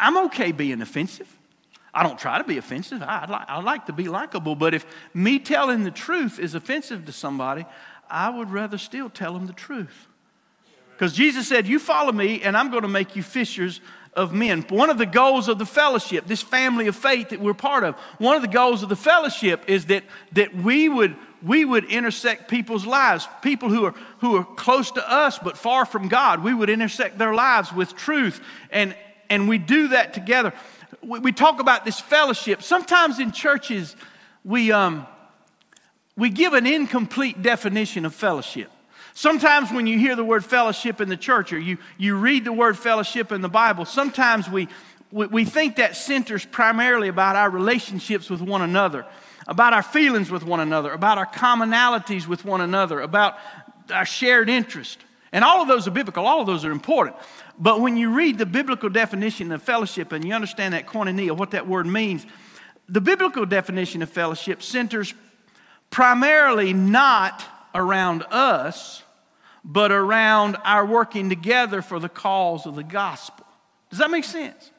I'm 0.00 0.16
okay 0.26 0.50
being 0.52 0.80
offensive. 0.82 1.28
I 1.92 2.02
don't 2.02 2.18
try 2.18 2.38
to 2.38 2.44
be 2.44 2.56
offensive. 2.56 3.02
I, 3.02 3.26
like, 3.26 3.44
I 3.48 3.60
like 3.60 3.86
to 3.86 3.92
be 3.92 4.08
likable. 4.08 4.54
But 4.54 4.74
if 4.74 4.86
me 5.12 5.38
telling 5.38 5.84
the 5.84 5.90
truth 5.90 6.38
is 6.38 6.54
offensive 6.54 7.04
to 7.06 7.12
somebody, 7.12 7.66
I 8.08 8.30
would 8.30 8.50
rather 8.50 8.78
still 8.78 9.10
tell 9.10 9.34
them 9.34 9.46
the 9.46 9.52
truth. 9.52 10.06
Because 10.92 11.12
Jesus 11.12 11.48
said, 11.48 11.66
You 11.66 11.78
follow 11.78 12.12
me, 12.12 12.42
and 12.42 12.56
I'm 12.56 12.70
going 12.70 12.82
to 12.82 12.88
make 12.88 13.16
you 13.16 13.22
fishers 13.22 13.80
of 14.14 14.32
men. 14.32 14.62
One 14.68 14.90
of 14.90 14.98
the 14.98 15.06
goals 15.06 15.48
of 15.48 15.58
the 15.58 15.66
fellowship, 15.66 16.26
this 16.26 16.42
family 16.42 16.86
of 16.86 16.96
faith 16.96 17.30
that 17.30 17.40
we're 17.40 17.54
part 17.54 17.84
of, 17.84 17.94
one 18.18 18.36
of 18.36 18.42
the 18.42 18.48
goals 18.48 18.82
of 18.82 18.88
the 18.88 18.96
fellowship 18.96 19.64
is 19.68 19.86
that, 19.86 20.04
that 20.32 20.54
we 20.54 20.88
would 20.88 21.16
we 21.42 21.64
would 21.64 21.84
intersect 21.86 22.50
people's 22.50 22.84
lives. 22.84 23.26
People 23.40 23.70
who 23.70 23.86
are, 23.86 23.94
who 24.18 24.36
are 24.36 24.44
close 24.44 24.90
to 24.90 25.10
us 25.10 25.38
but 25.38 25.56
far 25.56 25.86
from 25.86 26.08
God, 26.08 26.44
we 26.44 26.52
would 26.52 26.68
intersect 26.68 27.16
their 27.16 27.32
lives 27.32 27.72
with 27.72 27.96
truth. 27.96 28.42
And, 28.70 28.94
and 29.30 29.48
we 29.48 29.56
do 29.56 29.88
that 29.88 30.12
together. 30.12 30.52
We, 31.02 31.20
we 31.20 31.32
talk 31.32 31.60
about 31.60 31.84
this 31.84 31.98
fellowship. 31.98 32.62
Sometimes 32.62 33.18
in 33.18 33.32
churches, 33.32 33.96
we, 34.44 34.72
um, 34.72 35.06
we 36.16 36.28
give 36.28 36.52
an 36.52 36.66
incomplete 36.66 37.40
definition 37.40 38.04
of 38.04 38.14
fellowship. 38.14 38.70
Sometimes 39.14 39.70
when 39.72 39.86
you 39.86 39.98
hear 39.98 40.16
the 40.16 40.24
word 40.24 40.44
fellowship 40.44 41.00
in 41.00 41.08
the 41.08 41.16
church 41.16 41.52
or 41.52 41.58
you, 41.58 41.78
you 41.96 42.16
read 42.16 42.44
the 42.44 42.52
word 42.52 42.78
fellowship 42.78 43.32
in 43.32 43.40
the 43.40 43.48
Bible, 43.48 43.84
sometimes 43.84 44.48
we, 44.48 44.68
we, 45.10 45.26
we 45.26 45.44
think 45.44 45.76
that 45.76 45.96
centers 45.96 46.44
primarily 46.44 47.08
about 47.08 47.36
our 47.36 47.48
relationships 47.48 48.28
with 48.28 48.42
one 48.42 48.60
another 48.60 49.06
about 49.50 49.72
our 49.72 49.82
feelings 49.82 50.30
with 50.30 50.44
one 50.44 50.60
another, 50.60 50.92
about 50.92 51.18
our 51.18 51.26
commonalities 51.26 52.26
with 52.26 52.44
one 52.44 52.60
another, 52.60 53.00
about 53.00 53.36
our 53.92 54.06
shared 54.06 54.48
interest. 54.48 55.00
And 55.32 55.44
all 55.44 55.60
of 55.60 55.68
those 55.68 55.86
are 55.88 55.90
biblical, 55.90 56.24
all 56.24 56.40
of 56.40 56.46
those 56.46 56.64
are 56.64 56.70
important. 56.70 57.16
But 57.60 57.80
when 57.80 57.96
you 57.96 58.10
read 58.12 58.38
the 58.38 58.46
biblical 58.46 58.88
definition 58.88 59.52
of 59.52 59.62
fellowship 59.62 60.12
and 60.12 60.24
you 60.24 60.32
understand 60.32 60.74
that 60.74 60.86
koinonia, 60.86 61.36
what 61.36 61.50
that 61.50 61.68
word 61.68 61.86
means, 61.86 62.26
the 62.88 63.00
biblical 63.00 63.46
definition 63.46 64.02
of 64.02 64.10
fellowship 64.10 64.62
centers 64.62 65.14
primarily 65.90 66.72
not 66.72 67.44
around 67.74 68.24
us, 68.30 69.02
but 69.64 69.92
around 69.92 70.56
our 70.64 70.86
working 70.86 71.28
together 71.28 71.82
for 71.82 72.00
the 72.00 72.08
cause 72.08 72.66
of 72.66 72.76
the 72.76 72.82
gospel. 72.82 73.46
Does 73.90 73.98
that 73.98 74.10
make 74.10 74.24
sense? 74.24 74.70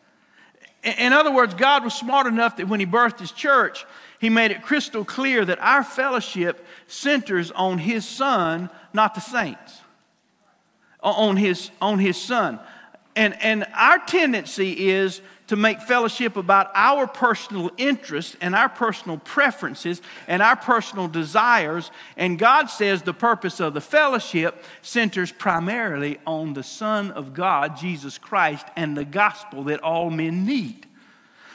In 0.84 1.14
other 1.14 1.32
words, 1.32 1.54
God 1.54 1.84
was 1.84 1.94
smart 1.94 2.26
enough 2.26 2.58
that 2.58 2.68
when 2.68 2.80
He 2.80 2.88
birthed 2.88 3.20
His 3.20 3.32
church, 3.32 3.86
He 4.20 4.30
made 4.30 4.50
it 4.50 4.64
crystal 4.64 5.06
clear 5.06 5.46
that 5.46 5.60
our 5.60 5.84
fellowship 5.84 6.66
centers 6.88 7.52
on 7.52 7.78
His 7.78 8.08
Son, 8.08 8.70
not 8.92 9.14
the 9.14 9.22
saints. 9.22 9.82
On 11.04 11.38
His, 11.38 11.70
on 11.80 12.00
his 12.00 12.18
Son. 12.20 12.60
And, 13.16 13.40
and 13.42 13.66
our 13.74 14.00
tendency 14.00 14.90
is 14.90 15.22
to 15.48 15.58
make 15.58 15.82
fellowship 15.82 16.38
about 16.38 16.72
our 16.74 17.06
personal 17.06 17.72
interests 17.76 18.38
and 18.40 18.56
our 18.56 18.70
personal 18.70 19.18
preferences 19.18 20.02
and 20.30 20.42
our 20.42 20.56
personal 20.56 21.10
desires. 21.10 21.92
And 22.16 22.40
God 22.40 22.68
says 22.68 23.02
the 23.02 23.14
purpose 23.14 23.60
of 23.60 23.74
the 23.74 23.82
fellowship 23.82 24.64
centers 24.82 25.30
primarily 25.30 26.20
on 26.26 26.54
the 26.54 26.64
Son 26.64 27.12
of 27.12 27.34
God, 27.34 27.76
Jesus 27.76 28.18
Christ, 28.18 28.66
and 28.78 28.96
the 28.96 29.04
gospel 29.04 29.64
that 29.66 29.82
all 29.82 30.10
men 30.10 30.46
need. 30.46 30.88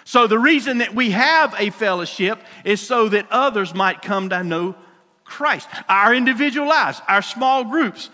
So, 0.04 0.26
the 0.26 0.38
reason 0.38 0.78
that 0.78 0.94
we 0.94 1.12
have 1.12 1.54
a 1.58 1.70
fellowship 1.70 2.38
is 2.64 2.80
so 2.80 3.08
that 3.08 3.26
others 3.30 3.74
might 3.74 4.02
come 4.02 4.28
to 4.28 4.44
know 4.44 4.76
Christ. 5.24 5.68
Our 5.88 6.14
individual 6.14 6.68
lives, 6.68 7.00
our 7.08 7.22
small 7.22 7.64
groups, 7.64 8.10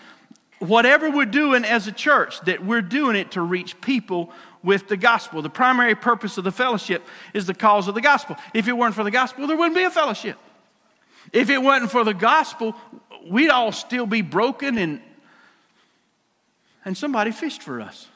whatever 0.67 1.09
we're 1.09 1.25
doing 1.25 1.65
as 1.65 1.87
a 1.87 1.91
church, 1.91 2.39
that 2.41 2.65
we're 2.65 2.81
doing 2.81 3.15
it 3.15 3.31
to 3.31 3.41
reach 3.41 3.79
people 3.81 4.31
with 4.63 4.87
the 4.87 4.97
gospel. 4.97 5.41
The 5.41 5.49
primary 5.49 5.95
purpose 5.95 6.37
of 6.37 6.43
the 6.43 6.51
fellowship 6.51 7.03
is 7.33 7.45
the 7.45 7.53
cause 7.53 7.87
of 7.87 7.95
the 7.95 8.01
gospel. 8.01 8.37
If 8.53 8.67
it 8.67 8.73
weren't 8.73 8.95
for 8.95 9.03
the 9.03 9.11
gospel, 9.11 9.47
there 9.47 9.57
wouldn't 9.57 9.75
be 9.75 9.83
a 9.83 9.91
fellowship. 9.91 10.37
If 11.31 11.49
it 11.49 11.57
wasn't 11.57 11.91
for 11.91 12.03
the 12.03 12.13
gospel, 12.13 12.75
we'd 13.27 13.49
all 13.49 13.71
still 13.71 14.05
be 14.05 14.21
broken 14.21 14.77
and 14.77 15.01
and 16.85 16.97
somebody 16.97 17.31
fished 17.31 17.63
for 17.63 17.79
us. 17.79 18.07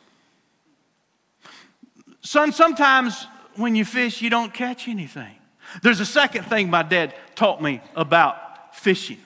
Son, 2.21 2.51
sometimes 2.51 3.27
when 3.55 3.75
you 3.75 3.85
fish, 3.85 4.21
you 4.21 4.29
don't 4.29 4.53
catch 4.53 4.89
anything. 4.89 5.33
There's 5.81 6.01
a 6.01 6.05
second 6.05 6.43
thing 6.45 6.69
my 6.69 6.83
dad 6.83 7.13
taught 7.35 7.61
me 7.61 7.81
about 7.95 8.75
fishing. 8.75 9.19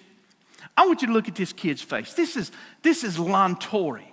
I 0.77 0.86
want 0.86 1.01
you 1.01 1.07
to 1.07 1.13
look 1.13 1.27
at 1.27 1.36
this 1.36 1.53
kid's 1.53 1.81
face. 1.81 2.13
This 2.13 2.38
is, 2.38 2.51
this 2.84 3.04
is 3.04 3.17
Lontori. 3.17 4.06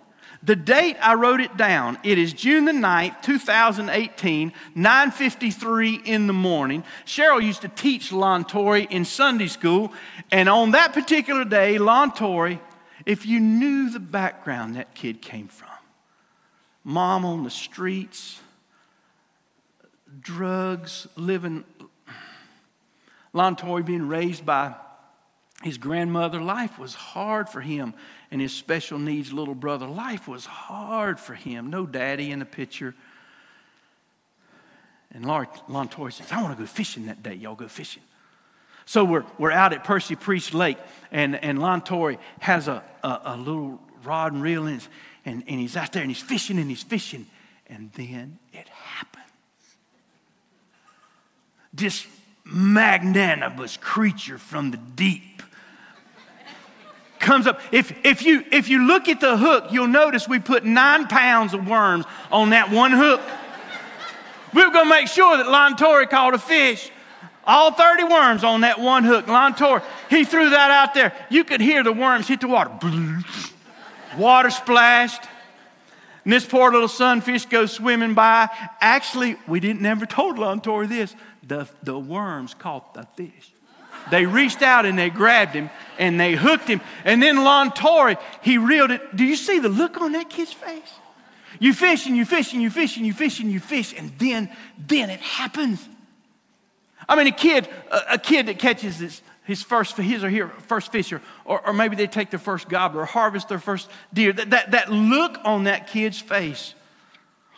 The 0.43 0.55
date 0.55 0.97
I 1.01 1.15
wrote 1.15 1.41
it 1.41 1.57
down, 1.57 1.99
it 2.05 2.17
is 2.17 2.33
June 2.33 2.65
the 2.65 2.73
9th, 2.73 3.23
2018, 3.23 4.53
9:53 4.77 6.01
in 6.05 6.29
the 6.29 6.33
morning. 6.33 6.85
Cheryl 7.05 7.43
used 7.43 7.63
to 7.63 7.69
teach 7.69 8.11
Lontori 8.11 8.89
in 8.89 9.05
Sunday 9.05 9.49
school, 9.49 9.93
and 10.31 10.49
on 10.49 10.71
that 10.73 10.93
particular 10.93 11.45
day, 11.45 11.77
Lontori, 11.77 12.61
if 13.05 13.27
you 13.27 13.41
knew 13.41 13.91
the 13.91 13.99
background 13.99 14.77
that 14.77 14.95
kid 14.95 15.21
came 15.21 15.49
from, 15.49 15.69
mom 16.85 17.25
on 17.25 17.43
the 17.43 17.51
streets, 17.51 18.41
drugs, 20.21 21.09
living 21.17 21.65
Lontori 23.35 23.85
being 23.85 24.07
raised 24.07 24.47
by 24.47 24.75
his 25.63 25.79
grandmother, 25.79 26.41
life 26.41 26.79
was 26.79 26.95
hard 26.95 27.49
for 27.49 27.61
him 27.61 27.95
and 28.31 28.41
his 28.41 28.53
special 28.53 28.99
needs 28.99 29.33
little 29.33 29.55
brother. 29.55 29.87
Life 29.87 30.29
was 30.29 30.45
hard 30.45 31.19
for 31.19 31.35
him. 31.35 31.71
No 31.71 31.87
daddy 31.87 32.31
in 32.31 32.41
the 32.41 32.45
picture. 32.45 32.95
And 35.13 35.25
Lontori 35.25 36.13
says, 36.13 36.31
I 36.31 36.43
want 36.43 36.57
to 36.57 36.63
go 36.63 36.67
fishing 36.67 37.07
that 37.07 37.23
day. 37.23 37.35
Y'all 37.35 37.55
go 37.55 37.69
fishing. 37.69 38.03
So 38.85 39.05
we're, 39.05 39.25
we're 39.39 39.53
out 39.53 39.73
at 39.73 39.85
Percy 39.85 40.17
Priest 40.17 40.55
Lake, 40.55 40.79
and, 41.13 41.37
and 41.37 41.59
Lontori 41.59 42.19
has 42.41 42.69
a, 42.69 42.83
a, 43.03 43.21
a, 43.25 43.37
little 43.37 43.81
rod 44.03 44.33
and 44.33 44.43
reel, 44.43 44.67
and, 44.67 44.83
and 45.27 45.43
he's 45.45 45.77
out 45.77 45.93
there 45.93 46.03
and 46.03 46.11
he's 46.11 46.23
fishing 46.23 46.59
and 46.59 46.71
he's 46.71 46.83
fishing. 46.83 47.27
And 47.67 47.93
then 47.93 48.39
it 48.53 48.67
happens. 48.69 49.25
This 51.73 52.07
magnanimous 52.45 53.77
creature 53.77 54.39
from 54.39 54.71
the 54.71 54.79
deep 54.79 55.43
comes 57.21 57.47
up. 57.47 57.61
If, 57.73 57.93
if, 58.05 58.23
you, 58.23 58.45
if 58.51 58.69
you 58.69 58.87
look 58.87 59.09
at 59.09 59.21
the 59.21 59.37
hook, 59.37 59.67
you'll 59.71 59.87
notice 59.87 60.29
we 60.29 60.39
put 60.39 60.65
nine 60.65 61.07
pounds 61.07 61.55
of 61.55 61.67
worms 61.67 62.05
on 62.31 62.51
that 62.51 62.71
one 62.71 62.93
hook. 62.93 63.21
We 64.55 64.65
were 64.65 64.73
going 64.73 64.87
to 64.87 64.91
make 64.91 65.09
sure 65.09 65.37
that 65.37 65.47
Lontori 65.47 66.09
caught 66.09 66.35
a 66.35 66.39
fish. 66.39 66.91
All 67.45 67.73
30 67.73 68.05
worms 68.05 68.45
on 68.45 68.63
that 68.63 68.81
one 68.81 69.05
hook. 69.05 69.27
Lontori, 69.27 69.83
he 70.11 70.25
threw 70.25 70.51
that 70.51 70.71
out 70.71 70.95
there. 70.95 71.13
You 71.31 71.45
could 71.45 71.61
hear 71.61 71.83
the 71.83 71.93
worms 71.93 72.29
hit 72.29 72.41
the 72.41 72.49
water. 72.49 72.71
Water 74.19 74.51
splashed. 74.51 75.23
And 76.25 76.33
this 76.33 76.45
poor 76.45 76.71
little 76.71 76.89
sunfish 76.89 77.47
goes 77.47 77.73
swimming 77.73 78.15
by. 78.15 78.49
Actually, 78.81 79.37
we 79.47 79.61
didn't 79.61 79.81
never 79.81 80.07
told 80.07 80.37
Lontori 80.37 80.89
this. 80.89 81.15
The, 81.43 81.69
the 81.83 81.99
worms 81.99 82.53
caught 82.53 82.93
the 82.93 83.07
fish. 83.17 83.53
They 84.11 84.27
reached 84.27 84.63
out 84.63 84.87
and 84.87 84.99
they 84.99 85.11
grabbed 85.11 85.55
him 85.55 85.71
and 85.99 86.19
they 86.19 86.35
hooked 86.35 86.69
him. 86.69 86.81
And 87.05 87.23
then 87.23 87.45
Lon 87.45 87.71
Lontori, 87.71 88.19
he 88.43 88.59
reeled 88.59 88.91
it. 88.91 89.17
Do 89.17 89.25
you 89.25 89.37
see 89.37 89.59
the 89.59 89.69
look 89.69 90.01
on 90.01 90.13
that 90.13 90.31
kid's 90.31 90.53
face? 90.53 90.93
You 91.61 91.73
fish 91.73 92.07
and 92.07 92.17
you 92.17 92.25
fish 92.25 92.53
and 92.53 92.63
you 92.63 92.71
fish 92.71 92.97
and 92.97 93.07
you 93.07 93.13
fish 93.13 93.41
and 93.41 93.51
you 93.51 93.61
fish, 93.61 93.95
and 93.97 94.13
then, 94.19 94.51
then 94.79 95.11
it 95.11 95.21
happens. 95.21 95.87
I 97.09 97.17
mean, 97.17 97.27
a 97.27 97.33
kid, 97.33 97.69
a, 97.91 98.15
a 98.15 98.19
kid 98.19 98.47
that 98.47 98.59
catches 98.59 98.99
his, 98.99 99.23
his 99.45 99.63
first, 99.63 99.97
his 99.97 100.23
or 100.23 100.31
her 100.31 100.49
first 100.67 100.93
fish, 100.93 101.13
or, 101.13 101.21
or, 101.47 101.73
maybe 101.73 101.97
they 101.97 102.07
take 102.07 102.31
their 102.31 102.39
first 102.39 102.69
gobbler, 102.69 103.03
or 103.03 103.07
harvest 103.07 103.49
their 103.49 103.59
first 103.59 103.89
deer. 104.13 104.33
That, 104.33 104.51
that, 104.51 104.71
that 104.73 104.93
look 104.93 105.39
on 105.43 105.65
that 105.65 105.87
kid's 105.87 106.21
face, 106.21 106.75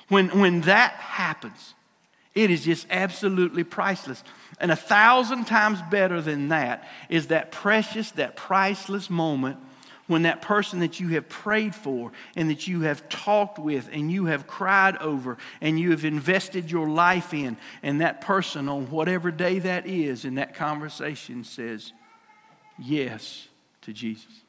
when, 0.08 0.28
when 0.40 0.62
that 0.62 0.92
happens, 0.92 1.74
it 2.34 2.50
is 2.50 2.64
just 2.64 2.86
absolutely 2.90 3.64
priceless. 3.64 4.22
And 4.61 4.70
a 4.70 4.77
thousand 4.77 5.46
times 5.46 5.81
better 5.90 6.20
than 6.20 6.49
that 6.49 6.87
is 7.09 7.29
that 7.29 7.51
precious, 7.51 8.11
that 8.12 8.37
priceless 8.37 9.09
moment 9.09 9.59
when 10.07 10.23
that 10.23 10.42
person 10.42 10.81
that 10.81 10.99
you 10.99 11.09
have 11.11 11.29
prayed 11.29 11.73
for 11.73 12.11
and 12.35 12.51
that 12.51 12.66
you 12.66 12.81
have 12.81 13.09
talked 13.09 13.61
with 13.61 13.88
and 13.92 14.11
you 14.11 14.27
have 14.27 14.46
cried 14.46 14.96
over 14.96 15.38
and 15.61 15.79
you 15.79 15.92
have 15.92 16.05
invested 16.05 16.68
your 16.68 16.88
life 16.88 17.33
in, 17.33 17.57
and 17.83 18.01
that 18.01 18.20
person 18.20 18.68
on 18.68 18.90
whatever 18.90 19.31
day 19.31 19.61
that 19.61 19.87
is 19.87 20.25
in 20.25 20.35
that 20.35 20.55
conversation 20.55 21.44
says 21.44 21.92
yes 22.77 23.46
to 23.83 23.92
Jesus. 23.92 24.42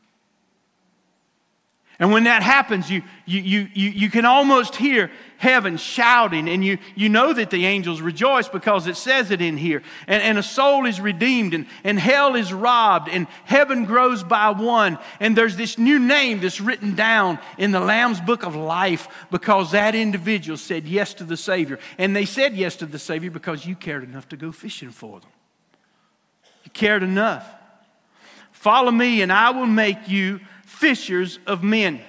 And 2.02 2.12
when 2.12 2.24
that 2.24 2.42
happens, 2.42 2.90
you, 2.90 3.04
you, 3.28 3.42
you, 3.42 3.68
you, 3.76 4.10
can 4.10 4.26
almost 4.26 4.76
hear 4.76 5.12
heaven 5.38 5.78
shouting, 5.78 6.50
and 6.50 6.66
you, 6.66 6.80
you 6.96 7.10
know 7.10 7.32
that 7.32 7.52
the 7.52 7.68
angels 7.68 8.02
rejoice 8.02 8.50
because 8.50 8.88
it 8.88 8.98
says 8.98 9.30
it 9.30 9.40
in 9.40 9.56
here. 9.56 9.84
And, 10.08 10.24
and 10.24 10.38
a 10.40 10.44
soul 10.44 10.88
is 10.88 11.00
redeemed, 11.00 11.54
and, 11.54 11.68
and 11.84 12.00
hell 12.00 12.34
is 12.34 12.52
robbed, 12.52 13.08
and 13.08 13.28
heaven 13.46 13.86
grows 13.86 14.24
by 14.24 14.50
one. 14.50 14.98
And 15.20 15.38
there's 15.38 15.58
this 15.58 15.78
new 15.78 16.00
name 16.00 16.40
that's 16.40 16.60
written 16.60 16.96
down 16.96 17.38
in 17.60 17.70
the 17.70 17.80
Lamb's 17.80 18.20
book 18.20 18.42
of 18.42 18.56
life 18.56 19.08
because 19.30 19.70
that 19.70 19.94
individual 19.94 20.58
said 20.58 20.88
yes 20.88 21.14
to 21.14 21.24
the 21.24 21.38
Savior. 21.38 21.78
And 22.00 22.16
they 22.16 22.26
said 22.26 22.56
yes 22.56 22.78
to 22.78 22.88
the 22.88 22.98
Savior 22.98 23.30
because 23.30 23.68
you 23.68 23.76
cared 23.76 24.04
enough 24.04 24.28
to 24.30 24.38
go 24.38 24.52
fishing 24.52 24.90
for 24.90 25.20
them. 25.20 25.30
You 26.64 26.72
cared 26.72 27.04
enough. 27.04 27.48
Follow 28.52 28.90
me, 28.90 29.22
and 29.22 29.32
I 29.32 29.52
will 29.52 29.68
make 29.68 30.10
you 30.10 30.40
fishers 30.72 31.38
of 31.46 31.64
men. 31.64 32.02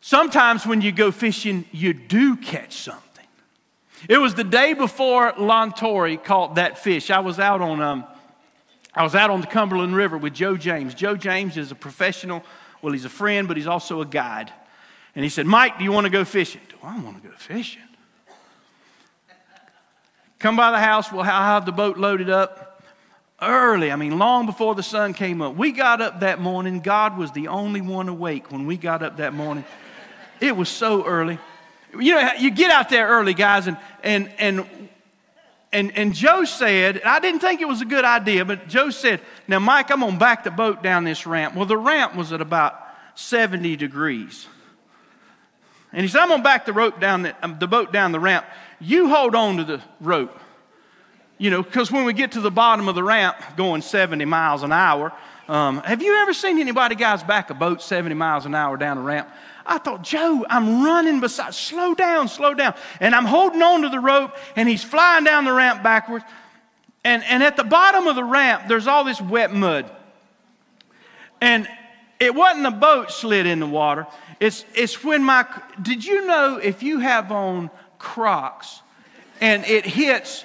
Sometimes 0.00 0.66
when 0.66 0.80
you 0.80 0.90
go 0.90 1.12
fishing, 1.12 1.64
you 1.70 1.92
do 1.92 2.36
catch 2.36 2.74
something. 2.74 3.26
It 4.08 4.18
was 4.18 4.34
the 4.34 4.42
day 4.42 4.72
before 4.72 5.32
Lontori 5.32 6.22
caught 6.22 6.56
that 6.56 6.78
fish. 6.78 7.10
I 7.10 7.20
was 7.20 7.38
out 7.38 7.60
on 7.60 7.80
um, 7.80 8.04
I 8.94 9.04
was 9.04 9.14
out 9.14 9.30
on 9.30 9.40
the 9.40 9.46
Cumberland 9.46 9.94
River 9.94 10.18
with 10.18 10.34
Joe 10.34 10.56
James. 10.56 10.94
Joe 10.94 11.14
James 11.14 11.56
is 11.56 11.70
a 11.70 11.74
professional. 11.74 12.42
Well, 12.80 12.92
he's 12.92 13.04
a 13.04 13.10
friend, 13.10 13.46
but 13.46 13.56
he's 13.56 13.68
also 13.68 14.00
a 14.00 14.06
guide. 14.06 14.52
And 15.14 15.22
he 15.22 15.28
said, 15.28 15.46
Mike, 15.46 15.78
do 15.78 15.84
you 15.84 15.92
want 15.92 16.04
to 16.04 16.10
go 16.10 16.24
fishing? 16.24 16.60
Do 16.68 16.76
I 16.82 16.98
want 17.00 17.22
to 17.22 17.28
go 17.28 17.34
fishing? 17.36 17.82
Come 20.38 20.56
by 20.56 20.72
the 20.72 20.80
house. 20.80 21.12
We'll 21.12 21.22
have 21.22 21.64
the 21.64 21.72
boat 21.72 21.96
loaded 21.96 22.28
up 22.28 22.71
early, 23.42 23.90
I 23.90 23.96
mean, 23.96 24.18
long 24.18 24.46
before 24.46 24.74
the 24.74 24.82
sun 24.82 25.14
came 25.14 25.42
up. 25.42 25.56
We 25.56 25.72
got 25.72 26.00
up 26.00 26.20
that 26.20 26.40
morning. 26.40 26.80
God 26.80 27.18
was 27.18 27.32
the 27.32 27.48
only 27.48 27.80
one 27.80 28.08
awake 28.08 28.50
when 28.50 28.66
we 28.66 28.76
got 28.76 29.02
up 29.02 29.18
that 29.18 29.34
morning. 29.34 29.64
It 30.40 30.56
was 30.56 30.68
so 30.68 31.04
early. 31.04 31.38
You 31.98 32.14
know, 32.14 32.32
you 32.38 32.50
get 32.50 32.70
out 32.70 32.88
there 32.88 33.06
early, 33.08 33.34
guys, 33.34 33.66
and, 33.66 33.76
and, 34.02 34.30
and, 34.38 34.66
and, 35.72 35.96
and 35.96 36.14
Joe 36.14 36.44
said, 36.44 37.02
I 37.02 37.20
didn't 37.20 37.40
think 37.40 37.60
it 37.60 37.68
was 37.68 37.80
a 37.80 37.86
good 37.86 38.04
idea, 38.04 38.44
but 38.44 38.68
Joe 38.68 38.90
said, 38.90 39.20
Now, 39.46 39.58
Mike, 39.58 39.90
I'm 39.90 40.00
going 40.00 40.14
to 40.14 40.18
back 40.18 40.44
the 40.44 40.50
boat 40.50 40.82
down 40.82 41.04
this 41.04 41.26
ramp. 41.26 41.54
Well, 41.54 41.66
the 41.66 41.76
ramp 41.76 42.14
was 42.14 42.32
at 42.32 42.40
about 42.40 42.78
70 43.14 43.76
degrees. 43.76 44.46
And 45.92 46.00
he 46.00 46.08
said, 46.08 46.20
I'm 46.22 46.28
going 46.28 46.40
to 46.40 46.44
back 46.44 46.64
the, 46.64 46.72
rope 46.72 47.00
down 47.00 47.22
the, 47.22 47.36
um, 47.42 47.58
the 47.58 47.68
boat 47.68 47.92
down 47.92 48.12
the 48.12 48.20
ramp. 48.20 48.46
You 48.80 49.08
hold 49.08 49.34
on 49.34 49.58
to 49.58 49.64
the 49.64 49.82
rope. 50.00 50.38
You 51.42 51.50
know, 51.50 51.60
because 51.60 51.90
when 51.90 52.04
we 52.04 52.12
get 52.12 52.30
to 52.32 52.40
the 52.40 52.52
bottom 52.52 52.86
of 52.86 52.94
the 52.94 53.02
ramp 53.02 53.36
going 53.56 53.82
70 53.82 54.24
miles 54.26 54.62
an 54.62 54.70
hour, 54.70 55.12
um, 55.48 55.78
have 55.78 56.00
you 56.00 56.14
ever 56.18 56.32
seen 56.32 56.60
anybody, 56.60 56.94
guys, 56.94 57.24
back 57.24 57.50
a 57.50 57.54
boat 57.54 57.82
70 57.82 58.14
miles 58.14 58.46
an 58.46 58.54
hour 58.54 58.76
down 58.76 58.96
a 58.96 59.00
ramp? 59.00 59.28
I 59.66 59.78
thought, 59.78 60.04
Joe, 60.04 60.46
I'm 60.48 60.84
running 60.84 61.18
beside, 61.18 61.52
slow 61.52 61.96
down, 61.96 62.28
slow 62.28 62.54
down. 62.54 62.76
And 63.00 63.12
I'm 63.12 63.24
holding 63.24 63.60
on 63.60 63.82
to 63.82 63.88
the 63.88 63.98
rope, 63.98 64.36
and 64.54 64.68
he's 64.68 64.84
flying 64.84 65.24
down 65.24 65.44
the 65.44 65.52
ramp 65.52 65.82
backwards. 65.82 66.24
And, 67.02 67.24
and 67.24 67.42
at 67.42 67.56
the 67.56 67.64
bottom 67.64 68.06
of 68.06 68.14
the 68.14 68.22
ramp, 68.22 68.68
there's 68.68 68.86
all 68.86 69.02
this 69.02 69.20
wet 69.20 69.52
mud. 69.52 69.90
And 71.40 71.66
it 72.20 72.36
wasn't 72.36 72.62
the 72.62 72.70
boat 72.70 73.10
slid 73.10 73.46
in 73.46 73.58
the 73.58 73.66
water. 73.66 74.06
It's, 74.38 74.64
it's 74.76 75.02
when 75.02 75.24
my, 75.24 75.44
did 75.82 76.04
you 76.04 76.24
know 76.24 76.58
if 76.58 76.84
you 76.84 77.00
have 77.00 77.32
on 77.32 77.68
Crocs 77.98 78.80
and 79.40 79.64
it 79.64 79.84
hits 79.84 80.44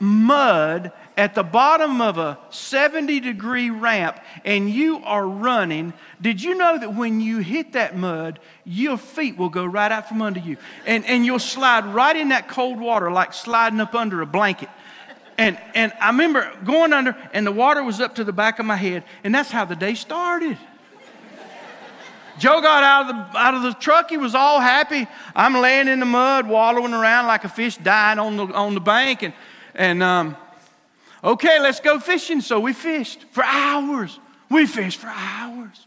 mud 0.00 0.92
at 1.16 1.34
the 1.34 1.42
bottom 1.42 2.00
of 2.00 2.16
a 2.16 2.38
70 2.48 3.20
degree 3.20 3.68
ramp 3.68 4.18
and 4.44 4.70
you 4.70 4.98
are 5.04 5.26
running, 5.26 5.92
did 6.20 6.42
you 6.42 6.54
know 6.56 6.78
that 6.78 6.94
when 6.94 7.20
you 7.20 7.38
hit 7.38 7.74
that 7.74 7.96
mud, 7.96 8.40
your 8.64 8.96
feet 8.96 9.36
will 9.36 9.50
go 9.50 9.64
right 9.64 9.92
out 9.92 10.08
from 10.08 10.22
under 10.22 10.40
you? 10.40 10.56
And, 10.86 11.04
and 11.04 11.26
you'll 11.26 11.38
slide 11.38 11.84
right 11.84 12.16
in 12.16 12.30
that 12.30 12.48
cold 12.48 12.80
water 12.80 13.10
like 13.10 13.34
sliding 13.34 13.80
up 13.80 13.94
under 13.94 14.22
a 14.22 14.26
blanket. 14.26 14.70
And, 15.36 15.58
and 15.74 15.92
I 16.00 16.08
remember 16.08 16.50
going 16.64 16.92
under, 16.92 17.16
and 17.32 17.46
the 17.46 17.52
water 17.52 17.82
was 17.82 18.00
up 18.00 18.16
to 18.16 18.24
the 18.24 18.32
back 18.32 18.58
of 18.58 18.66
my 18.66 18.76
head, 18.76 19.04
and 19.24 19.34
that's 19.34 19.50
how 19.50 19.64
the 19.64 19.76
day 19.76 19.94
started. 19.94 20.58
Joe 22.38 22.62
got 22.62 22.82
out 22.82 23.02
of, 23.02 23.32
the, 23.32 23.38
out 23.38 23.54
of 23.54 23.62
the 23.62 23.74
truck. 23.74 24.08
He 24.08 24.16
was 24.16 24.34
all 24.34 24.60
happy. 24.60 25.06
I'm 25.36 25.54
laying 25.54 25.88
in 25.88 26.00
the 26.00 26.06
mud, 26.06 26.48
wallowing 26.48 26.94
around 26.94 27.26
like 27.26 27.44
a 27.44 27.50
fish 27.50 27.76
dying 27.76 28.18
on 28.18 28.36
the, 28.38 28.46
on 28.46 28.72
the 28.74 28.80
bank. 28.80 29.22
And, 29.22 29.34
and 29.80 30.02
um, 30.02 30.36
okay, 31.24 31.58
let's 31.60 31.80
go 31.80 31.98
fishing. 31.98 32.40
So 32.40 32.60
we 32.60 32.72
fished 32.72 33.24
for 33.32 33.42
hours. 33.44 34.18
We 34.48 34.66
fished 34.66 35.00
for 35.00 35.08
hours. 35.08 35.86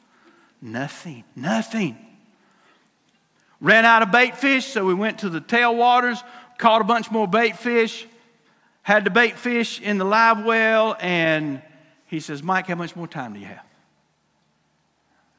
Nothing, 0.61 1.23
nothing. 1.35 1.97
Ran 3.61 3.85
out 3.85 4.01
of 4.01 4.11
bait 4.11 4.37
fish, 4.37 4.65
so 4.65 4.85
we 4.85 4.93
went 4.93 5.19
to 5.19 5.29
the 5.29 5.39
tailwaters, 5.39 6.21
caught 6.57 6.81
a 6.81 6.83
bunch 6.83 7.09
more 7.11 7.27
bait 7.27 7.57
fish 7.57 8.07
had 8.83 9.05
the 9.05 9.09
bait 9.09 9.37
fish 9.37 9.81
in 9.81 9.97
the 9.97 10.05
live 10.05 10.43
well, 10.43 10.95
and 10.99 11.61
he 12.05 12.19
says, 12.19 12.43
Mike, 12.43 12.67
how 12.67 12.75
much 12.75 12.95
more 12.95 13.07
time 13.07 13.33
do 13.33 13.39
you 13.39 13.45
have? 13.45 13.65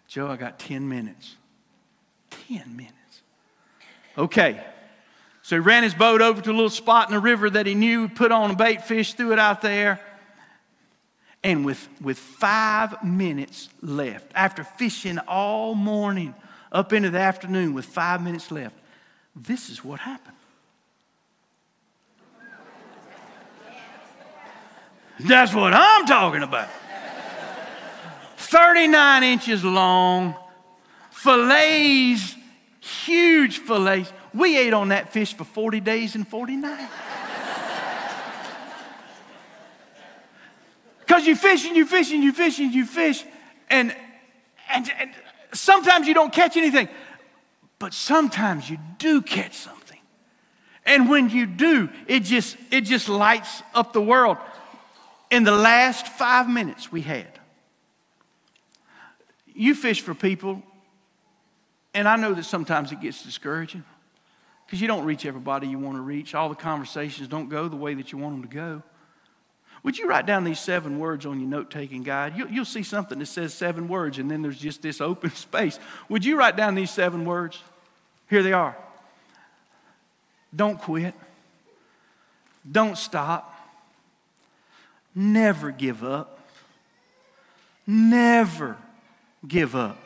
Joe, 0.09 0.29
I 0.29 0.37
got 0.37 0.59
10 0.59 0.89
minutes. 0.89 1.37
10 2.49 2.75
minutes. 2.75 3.23
Okay. 4.17 4.65
So 5.45 5.57
he 5.57 5.61
ran 5.61 5.83
his 5.83 5.93
boat 5.93 6.23
over 6.23 6.41
to 6.41 6.51
a 6.51 6.55
little 6.55 6.71
spot 6.71 7.11
in 7.11 7.15
the 7.15 7.21
river 7.21 7.51
that 7.51 7.67
he 7.67 7.75
knew, 7.75 8.09
put 8.09 8.33
on 8.33 8.53
a 8.53 8.57
bait 8.57 8.83
fish, 8.83 9.13
threw 9.13 9.31
it 9.31 9.39
out 9.39 9.61
there. 9.61 10.01
And 11.43 11.67
with, 11.67 11.87
with 12.01 12.19
five 12.19 13.05
minutes 13.05 13.69
left, 13.83 14.33
after 14.35 14.65
fishing 14.65 15.19
all 15.19 15.75
morning 15.75 16.35
up 16.73 16.95
into 16.95 17.11
the 17.11 17.19
afternoon 17.19 17.75
with 17.75 17.85
five 17.85 18.23
minutes 18.23 18.51
left, 18.51 18.75
this 19.37 19.69
is 19.69 19.85
what 19.85 20.01
happened. 20.01 20.35
That's 25.21 25.53
what 25.53 25.75
I'm 25.75 26.07
talking 26.07 26.43
about. 26.43 26.71
39 28.39 29.23
inches 29.25 29.63
long, 29.63 30.37
fillets, 31.11 32.35
huge 32.81 33.59
fillets. 33.59 34.11
We 34.35 34.59
ate 34.59 34.73
on 34.73 34.89
that 34.89 35.13
fish 35.13 35.33
for 35.33 35.45
40 35.45 35.81
days 35.81 36.17
and 36.17 36.27
40 36.27 36.57
nights. 36.57 36.93
Because 41.07 41.27
you 41.27 41.37
fish 41.37 41.67
and 41.67 41.77
you 41.77 41.85
fish 41.85 42.11
and 42.13 42.25
you 42.25 42.33
fish 42.33 42.59
and 42.59 42.73
you 42.73 42.87
fish, 42.87 43.25
and, 43.69 43.95
and, 44.71 44.91
and 44.99 45.11
sometimes 45.53 46.09
you 46.09 46.15
don't 46.15 46.33
catch 46.33 46.57
anything, 46.57 46.89
but 47.79 47.93
sometimes 47.93 48.69
you 48.71 48.79
do 48.99 49.21
catch 49.21 49.53
something. 49.55 50.01
And 50.87 51.11
when 51.11 51.29
you 51.29 51.45
do, 51.45 51.91
it 52.09 52.21
just, 52.21 52.57
it 52.71 52.81
just 52.81 53.11
lights 53.11 53.63
up 53.75 53.93
the 53.93 54.01
world 54.01 54.39
in 55.31 55.45
the 55.45 55.53
last 55.53 56.09
five 56.09 56.49
minutes 56.49 56.91
we 56.91 57.03
had. 57.03 57.39
You 59.55 59.75
fish 59.75 60.01
for 60.01 60.15
people, 60.15 60.63
and 61.93 62.09
I 62.09 62.17
know 62.17 62.33
that 62.33 62.45
sometimes 62.45 62.93
it 62.93 63.01
gets 63.03 63.23
discouraging 63.23 63.85
because 64.67 64.81
you 64.81 64.89
don't 64.89 65.05
reach 65.05 65.27
everybody 65.27 65.67
you 65.67 65.79
want 65.79 65.97
to 65.97 66.03
reach. 66.03 66.35
All 66.35 66.49
the 66.49 66.55
conversations 66.55 67.29
don't 67.29 67.49
go 67.49 67.69
the 67.69 67.77
way 67.77 67.95
that 67.95 68.13
you 68.13 68.19
want 68.19 68.35
them 68.35 68.49
to 68.49 68.55
go. 68.55 68.83
Would 69.83 69.99
you 69.99 70.09
write 70.09 70.25
down 70.25 70.45
these 70.45 70.59
seven 70.59 70.99
words 70.99 71.27
on 71.27 71.39
your 71.39 71.49
note 71.49 71.71
taking 71.71 72.03
guide? 72.03 72.37
You, 72.37 72.47
will 72.47 72.65
see 72.65 72.83
something 72.83 73.19
that 73.19 73.27
says 73.27 73.53
seven 73.53 73.87
words, 73.87 74.19
and 74.19 74.31
then 74.31 74.41
there's 74.41 74.59
just 74.59 74.81
this 74.81 75.01
open 75.01 75.31
space. 75.35 75.79
Would 76.09 76.25
you 76.25 76.39
write 76.39 76.57
down 76.57 76.75
these 76.75 76.91
seven 76.91 77.27
words? 77.27 77.63
Here 78.31 78.43
they 78.43 78.55
are. 78.55 78.77
Don't 80.57 80.81
quit. 80.81 81.15
Don't 82.71 82.97
stop. 82.97 83.51
Never 85.15 85.71
give 85.71 86.03
up. 86.03 86.41
Never 87.87 88.79
give 89.47 89.77
up. 89.77 89.99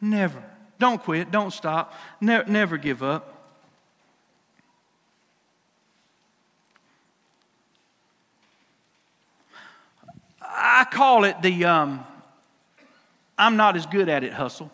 Never. 0.00 0.42
Don't 0.78 1.02
quit. 1.02 1.30
Don't 1.30 1.52
stop. 1.52 1.94
Ne- 2.20 2.44
never 2.46 2.76
give 2.76 3.02
up. 3.02 3.34
I 10.40 10.86
call 10.90 11.24
it 11.24 11.40
the 11.42 11.64
um, 11.64 12.04
I'm 13.36 13.56
not 13.56 13.76
as 13.76 13.86
good 13.86 14.08
at 14.08 14.24
it 14.24 14.32
hustle. 14.32 14.70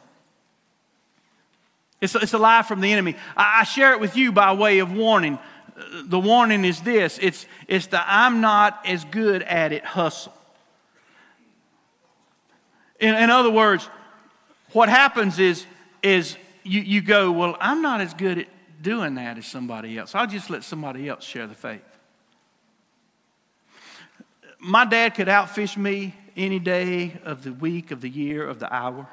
It's 2.00 2.14
a, 2.14 2.18
it's 2.18 2.32
a 2.32 2.38
lie 2.38 2.62
from 2.62 2.80
the 2.80 2.92
enemy. 2.92 3.16
I, 3.36 3.60
I 3.60 3.64
share 3.64 3.92
it 3.92 4.00
with 4.00 4.16
you 4.16 4.32
by 4.32 4.52
way 4.52 4.78
of 4.78 4.92
warning 4.92 5.38
the 6.04 6.18
warning 6.18 6.64
is 6.64 6.80
this 6.82 7.18
it's, 7.20 7.46
it's 7.66 7.86
the 7.86 8.02
I'm 8.06 8.40
not 8.40 8.80
as 8.86 9.04
good 9.04 9.42
at 9.42 9.72
it 9.72 9.84
hustle. 9.84 10.32
In, 13.00 13.14
in 13.14 13.30
other 13.30 13.50
words, 13.50 13.88
what 14.72 14.88
happens 14.88 15.38
is, 15.38 15.66
is 16.04 16.36
you, 16.62 16.80
you 16.80 17.00
go, 17.00 17.32
Well, 17.32 17.56
I'm 17.60 17.82
not 17.82 18.00
as 18.00 18.14
good 18.14 18.38
at 18.38 18.48
doing 18.80 19.16
that 19.16 19.38
as 19.38 19.46
somebody 19.46 19.98
else. 19.98 20.14
I'll 20.14 20.26
just 20.26 20.50
let 20.50 20.62
somebody 20.62 21.08
else 21.08 21.24
share 21.24 21.46
the 21.46 21.54
faith. 21.54 21.82
My 24.60 24.84
dad 24.84 25.14
could 25.14 25.28
outfish 25.28 25.76
me 25.76 26.14
any 26.36 26.58
day 26.58 27.18
of 27.24 27.42
the 27.42 27.52
week, 27.52 27.90
of 27.90 28.00
the 28.00 28.08
year, 28.08 28.46
of 28.46 28.58
the 28.58 28.72
hour. 28.72 29.08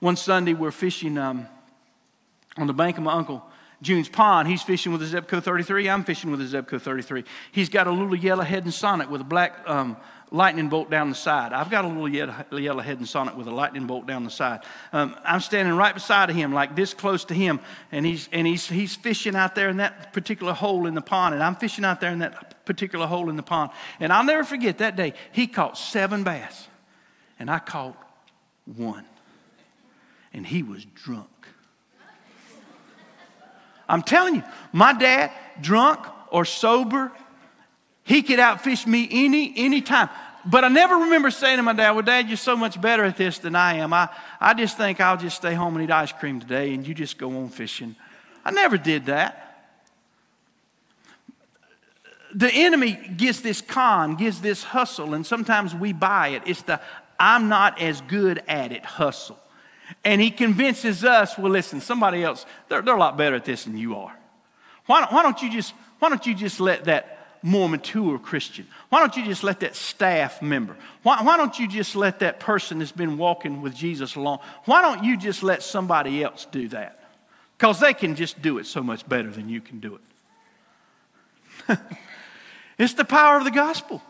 One 0.00 0.16
Sunday, 0.16 0.54
we're 0.54 0.70
fishing 0.70 1.18
um, 1.18 1.46
on 2.56 2.66
the 2.66 2.72
bank 2.72 2.96
of 2.96 3.04
my 3.04 3.12
uncle 3.12 3.44
June's 3.82 4.08
Pond. 4.08 4.46
He's 4.46 4.62
fishing 4.62 4.92
with 4.92 5.02
a 5.02 5.06
Zebco 5.06 5.42
33. 5.42 5.88
I'm 5.88 6.04
fishing 6.04 6.30
with 6.30 6.40
a 6.40 6.44
Zebco 6.44 6.80
33. 6.80 7.24
He's 7.52 7.68
got 7.68 7.86
a 7.86 7.90
little 7.90 8.14
yellow 8.14 8.44
head 8.44 8.64
and 8.64 8.74
sonnet 8.74 9.10
with 9.10 9.20
a 9.20 9.24
black 9.24 9.58
um, 9.66 9.96
lightning 10.30 10.68
bolt 10.68 10.90
down 10.90 11.08
the 11.08 11.14
side. 11.14 11.52
I've 11.52 11.70
got 11.70 11.84
a 11.84 11.88
little 11.88 12.08
yellow, 12.08 12.80
head 12.80 12.98
and 12.98 13.08
sonnet 13.08 13.36
with 13.36 13.46
a 13.46 13.50
lightning 13.50 13.86
bolt 13.86 14.06
down 14.06 14.24
the 14.24 14.30
side. 14.30 14.60
Um, 14.92 15.16
I'm 15.24 15.40
standing 15.40 15.74
right 15.74 15.94
beside 15.94 16.30
him, 16.30 16.52
like 16.52 16.76
this 16.76 16.94
close 16.94 17.24
to 17.26 17.34
him, 17.34 17.60
and 17.90 18.04
he's 18.06 18.28
and 18.32 18.46
he's 18.46 18.68
he's 18.68 18.94
fishing 18.94 19.34
out 19.34 19.54
there 19.54 19.68
in 19.68 19.78
that 19.78 20.12
particular 20.12 20.52
hole 20.52 20.86
in 20.86 20.94
the 20.94 21.00
pond, 21.00 21.34
and 21.34 21.42
I'm 21.42 21.56
fishing 21.56 21.84
out 21.84 22.00
there 22.00 22.12
in 22.12 22.20
that 22.20 22.64
particular 22.64 23.06
hole 23.06 23.30
in 23.30 23.36
the 23.36 23.42
pond. 23.42 23.70
And 23.98 24.12
I'll 24.12 24.24
never 24.24 24.44
forget 24.44 24.78
that 24.78 24.96
day. 24.96 25.14
He 25.32 25.46
caught 25.46 25.76
seven 25.76 26.22
bass, 26.22 26.68
and 27.38 27.50
I 27.50 27.58
caught 27.58 27.96
one, 28.76 29.04
and 30.32 30.46
he 30.46 30.62
was 30.62 30.84
drunk. 30.84 31.39
I'm 33.90 34.02
telling 34.02 34.36
you, 34.36 34.42
my 34.72 34.92
dad, 34.92 35.32
drunk 35.60 36.06
or 36.30 36.44
sober, 36.44 37.10
he 38.04 38.22
could 38.22 38.38
outfish 38.38 38.86
me 38.86 39.08
any 39.10 39.52
any 39.56 39.82
time. 39.82 40.08
But 40.46 40.64
I 40.64 40.68
never 40.68 40.94
remember 40.96 41.30
saying 41.30 41.58
to 41.58 41.62
my 41.62 41.74
dad, 41.74 41.90
Well, 41.90 42.02
Dad, 42.02 42.28
you're 42.28 42.36
so 42.36 42.56
much 42.56 42.80
better 42.80 43.04
at 43.04 43.16
this 43.16 43.38
than 43.38 43.54
I 43.54 43.74
am. 43.74 43.92
I, 43.92 44.08
I 44.40 44.54
just 44.54 44.76
think 44.76 45.00
I'll 45.00 45.18
just 45.18 45.36
stay 45.36 45.54
home 45.54 45.76
and 45.76 45.84
eat 45.84 45.90
ice 45.90 46.12
cream 46.12 46.40
today 46.40 46.72
and 46.72 46.86
you 46.86 46.94
just 46.94 47.18
go 47.18 47.28
on 47.36 47.48
fishing. 47.48 47.94
I 48.44 48.50
never 48.50 48.78
did 48.78 49.06
that. 49.06 49.46
The 52.34 52.50
enemy 52.50 52.92
gets 53.16 53.40
this 53.40 53.60
con, 53.60 54.14
gives 54.14 54.40
this 54.40 54.62
hustle, 54.62 55.14
and 55.14 55.26
sometimes 55.26 55.74
we 55.74 55.92
buy 55.92 56.28
it. 56.28 56.42
It's 56.46 56.62
the 56.62 56.80
I'm 57.18 57.48
not 57.48 57.82
as 57.82 58.00
good 58.02 58.42
at 58.48 58.72
it 58.72 58.84
hustle. 58.84 59.38
And 60.04 60.20
he 60.20 60.30
convinces 60.30 61.04
us, 61.04 61.36
well, 61.36 61.52
listen, 61.52 61.80
somebody 61.80 62.22
else, 62.22 62.46
they're, 62.68 62.82
they're 62.82 62.96
a 62.96 62.98
lot 62.98 63.16
better 63.16 63.36
at 63.36 63.44
this 63.44 63.64
than 63.64 63.76
you 63.76 63.96
are. 63.96 64.16
Why 64.86 65.00
don't, 65.00 65.12
why 65.12 65.22
don't 65.22 65.40
you 65.42 65.50
just, 65.50 65.74
why 65.98 66.08
don't 66.08 66.24
you 66.26 66.34
just 66.34 66.60
let 66.60 66.84
that 66.84 67.16
more 67.42 67.68
mature 67.68 68.18
Christian, 68.18 68.66
why 68.90 69.00
don't 69.00 69.16
you 69.16 69.24
just 69.24 69.42
let 69.42 69.60
that 69.60 69.74
staff 69.74 70.42
member, 70.42 70.76
why, 71.02 71.22
why 71.22 71.38
don't 71.38 71.58
you 71.58 71.66
just 71.66 71.96
let 71.96 72.18
that 72.18 72.38
person 72.38 72.80
that's 72.80 72.92
been 72.92 73.16
walking 73.16 73.62
with 73.62 73.74
Jesus 73.74 74.14
along, 74.14 74.40
why 74.66 74.82
don't 74.82 75.04
you 75.04 75.16
just 75.16 75.42
let 75.42 75.62
somebody 75.62 76.22
else 76.22 76.46
do 76.50 76.68
that? 76.68 77.02
Because 77.56 77.80
they 77.80 77.94
can 77.94 78.14
just 78.14 78.42
do 78.42 78.58
it 78.58 78.66
so 78.66 78.82
much 78.82 79.08
better 79.08 79.30
than 79.30 79.48
you 79.48 79.60
can 79.62 79.80
do 79.80 79.98
it. 81.68 81.78
It's 82.80 82.94
the 82.94 83.04
power 83.04 83.36
of 83.36 83.44
the 83.44 83.50
gospel. 83.50 84.02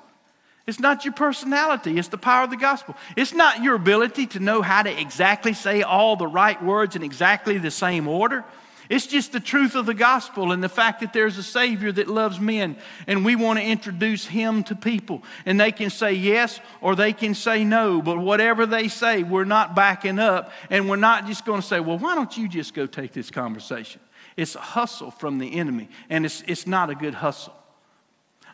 It's 0.66 0.78
not 0.78 1.04
your 1.04 1.14
personality, 1.14 1.98
it's 1.98 2.08
the 2.08 2.18
power 2.18 2.44
of 2.44 2.50
the 2.50 2.56
gospel. 2.56 2.94
It's 3.16 3.32
not 3.32 3.62
your 3.62 3.74
ability 3.74 4.26
to 4.28 4.40
know 4.40 4.62
how 4.62 4.82
to 4.82 5.00
exactly 5.00 5.52
say 5.52 5.82
all 5.82 6.16
the 6.16 6.26
right 6.26 6.62
words 6.62 6.96
in 6.96 7.02
exactly 7.02 7.58
the 7.58 7.70
same 7.70 8.06
order. 8.06 8.44
It's 8.90 9.06
just 9.06 9.30
the 9.30 9.40
truth 9.40 9.76
of 9.76 9.86
the 9.86 9.94
gospel 9.94 10.50
and 10.50 10.64
the 10.64 10.68
fact 10.68 11.00
that 11.00 11.12
there's 11.12 11.38
a 11.38 11.44
Savior 11.44 11.92
that 11.92 12.08
loves 12.08 12.40
men, 12.40 12.76
and 13.06 13.24
we 13.24 13.36
want 13.36 13.60
to 13.60 13.64
introduce 13.64 14.26
Him 14.26 14.64
to 14.64 14.74
people. 14.74 15.22
And 15.46 15.60
they 15.60 15.70
can 15.70 15.90
say 15.90 16.12
yes 16.12 16.58
or 16.80 16.96
they 16.96 17.12
can 17.12 17.34
say 17.34 17.62
no, 17.62 18.02
but 18.02 18.18
whatever 18.18 18.66
they 18.66 18.88
say, 18.88 19.22
we're 19.22 19.44
not 19.44 19.76
backing 19.76 20.18
up, 20.18 20.52
and 20.70 20.88
we're 20.88 20.96
not 20.96 21.28
just 21.28 21.46
going 21.46 21.60
to 21.60 21.66
say, 21.66 21.78
well, 21.78 21.98
why 21.98 22.16
don't 22.16 22.36
you 22.36 22.48
just 22.48 22.74
go 22.74 22.86
take 22.86 23.12
this 23.12 23.30
conversation? 23.30 24.00
It's 24.36 24.56
a 24.56 24.60
hustle 24.60 25.12
from 25.12 25.38
the 25.38 25.56
enemy, 25.56 25.88
and 26.08 26.26
it's, 26.26 26.42
it's 26.48 26.66
not 26.66 26.90
a 26.90 26.96
good 26.96 27.14
hustle. 27.14 27.54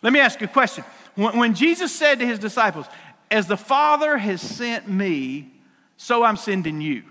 Let 0.07 0.13
me 0.13 0.21
ask 0.21 0.41
you 0.41 0.45
a 0.45 0.49
question. 0.49 0.85
When, 1.17 1.37
when 1.37 1.55
Jesus 1.55 1.93
said 1.93 2.21
to 2.21 2.27
His 2.27 2.39
disciples, 2.39 2.87
As 3.29 3.49
the 3.49 3.57
Father 3.57 4.17
has 4.17 4.41
sent 4.41 4.89
me, 4.89 5.51
so 5.97 6.23
I'm 6.23 6.37
sending 6.37 6.81
you. 6.81 7.03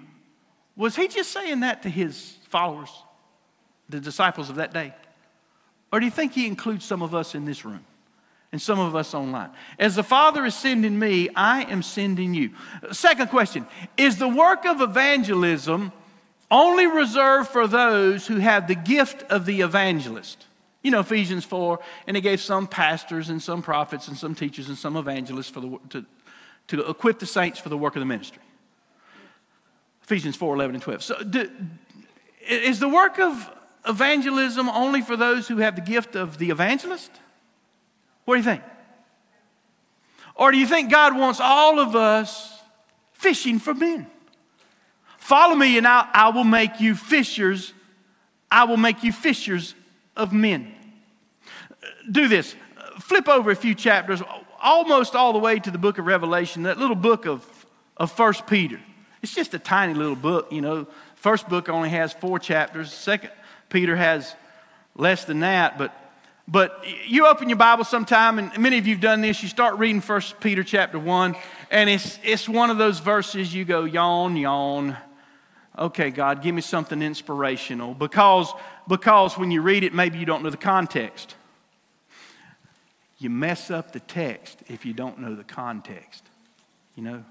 Was 0.78 0.96
he 0.96 1.10
just 1.10 1.32
saying 1.32 1.60
that 1.60 1.84
to 1.84 1.90
his 1.90 2.38
followers? 2.48 2.90
the 3.90 4.00
disciples 4.00 4.50
of 4.50 4.56
that 4.56 4.74
day? 4.74 4.94
Or 5.92 6.00
do 6.00 6.06
you 6.06 6.12
think 6.12 6.32
he 6.32 6.48
includes 6.48 6.86
some 6.86 7.02
of 7.02 7.14
us 7.14 7.36
in 7.36 7.44
this 7.44 7.66
room 7.66 7.86
and 8.54 8.62
some 8.62 8.80
of 8.80 8.96
us 8.96 9.14
online? 9.14 9.50
As 9.78 9.96
the 9.96 10.04
Father 10.04 10.46
is 10.46 10.56
sending 10.56 10.98
me, 10.98 11.30
I 11.36 11.64
am 11.64 11.84
sending 11.84 12.34
you. 12.34 12.52
Second 12.94 13.30
question 13.30 13.68
Is 13.98 14.18
the 14.18 14.28
work 14.30 14.66
of 14.66 14.80
evangelism 14.80 15.92
only 16.50 16.88
reserved 16.88 17.50
for 17.50 17.68
those 17.68 18.28
who 18.28 18.38
have 18.38 18.68
the 18.68 18.76
gift 18.76 19.24
of 19.24 19.46
the 19.46 19.60
evangelist? 19.60 20.46
You 20.86 20.92
know, 20.92 21.00
Ephesians 21.00 21.44
4, 21.44 21.80
and 22.06 22.16
he 22.16 22.22
gave 22.22 22.40
some 22.40 22.68
pastors 22.68 23.30
and 23.30 23.42
some 23.42 23.64
prophets 23.64 24.08
and 24.08 24.16
some 24.16 24.36
teachers 24.36 24.70
and 24.70 24.78
some 24.78 24.96
evangelists 24.96 25.50
for 25.50 25.60
the, 25.60 25.80
to, 25.90 26.06
to 26.68 26.88
equip 26.88 27.18
the 27.18 27.26
saints 27.26 27.58
for 27.58 27.70
the 27.70 27.78
work 27.78 27.96
of 27.96 28.02
the 28.02 28.06
ministry. 28.06 28.44
Ephesians 30.04 30.36
4, 30.36 30.54
11 30.54 30.76
and 30.76 30.84
12. 30.84 31.02
So, 31.02 31.24
do, 31.24 31.50
is 32.48 32.80
the 32.80 32.88
work 32.88 33.18
of 33.18 33.52
evangelism 33.88 34.70
only 34.70 35.02
for 35.02 35.18
those 35.18 35.48
who 35.48 35.58
have 35.58 35.76
the 35.76 35.82
gift 35.82 36.16
of 36.16 36.38
the 36.38 36.52
evangelist? 36.52 37.10
What 38.26 38.36
do 38.36 38.42
you 38.42 38.44
think? 38.44 38.62
Or 40.36 40.52
do 40.52 40.60
you 40.60 40.68
think 40.68 40.92
God 40.92 41.18
wants 41.18 41.40
all 41.40 41.80
of 41.80 41.96
us 41.96 42.62
fishing 43.14 43.58
for 43.58 43.74
men? 43.74 44.06
Follow 45.18 45.56
me 45.56 45.80
and 45.80 45.88
I, 45.88 46.08
I 46.14 46.30
will 46.30 46.44
make 46.44 46.80
you 46.80 46.94
fishers. 46.94 47.74
I 48.52 48.66
will 48.66 48.78
make 48.78 49.02
you 49.02 49.12
fishers 49.12 49.74
of 50.16 50.32
men. 50.32 50.75
Do 52.12 52.28
this. 52.28 52.56
Flip 53.00 53.28
over 53.28 53.52
a 53.52 53.56
few 53.56 53.76
chapters, 53.76 54.22
almost 54.62 55.16
all 55.16 55.34
the 55.34 55.40
way 55.40 55.60
to 55.60 55.72
the 55.72 55.78
book 55.78 55.98
of 55.98 56.06
Revelation, 56.06 56.64
that 56.64 56.78
little 56.78 56.96
book 56.96 57.26
of, 57.26 57.46
of 57.98 58.12
First 58.12 58.48
Peter. 58.48 58.80
It's 59.22 59.34
just 59.34 59.54
a 59.54 59.60
tiny 59.60 59.94
little 59.94 60.16
book, 60.16 60.52
you 60.52 60.62
know. 60.62 60.88
First 61.16 61.50
book 61.50 61.70
only 61.70 61.90
has 61.90 62.14
four 62.14 62.38
chapters. 62.38 62.94
Second 62.94 63.32
Peter 63.70 63.96
has 63.96 64.36
less 64.96 65.26
than 65.26 65.40
that, 65.40 65.78
but 65.78 65.94
but 66.48 66.86
you 67.08 67.26
open 67.26 67.50
your 67.50 67.58
Bible 67.58 67.84
sometime, 67.86 68.38
and 68.38 68.56
many 68.60 68.78
of 68.78 68.86
you 68.86 68.94
have 68.94 69.02
done 69.02 69.22
this. 69.22 69.42
You 69.42 69.50
start 69.50 69.80
reading 69.80 70.00
First 70.00 70.40
Peter 70.40 70.64
chapter 70.64 71.00
one, 71.00 71.36
and 71.72 71.90
it's 71.90 72.20
it's 72.24 72.48
one 72.48 72.70
of 72.70 72.78
those 72.78 73.00
verses 73.00 73.54
you 73.54 73.66
go 73.66 73.86
yawn, 73.86 74.38
yawn. 74.38 74.96
Okay, 75.78 76.12
God, 76.12 76.44
give 76.44 76.54
me 76.54 76.62
something 76.62 77.02
inspirational 77.02 77.96
because 77.96 78.54
because 78.88 79.38
when 79.38 79.50
you 79.50 79.62
read 79.62 79.84
it, 79.84 79.94
maybe 79.94 80.20
you 80.20 80.26
don't 80.26 80.44
know 80.44 80.52
the 80.52 80.58
context. 80.58 81.36
You 83.26 83.32
mess 83.32 83.72
up 83.72 83.92
the 83.92 84.02
text 84.02 84.60
if 84.68 84.86
you 84.86 84.94
don't 84.94 85.18
know 85.18 85.34
the 85.34 85.44
context. 85.44 86.24
You 86.94 87.02
know, 87.02 87.26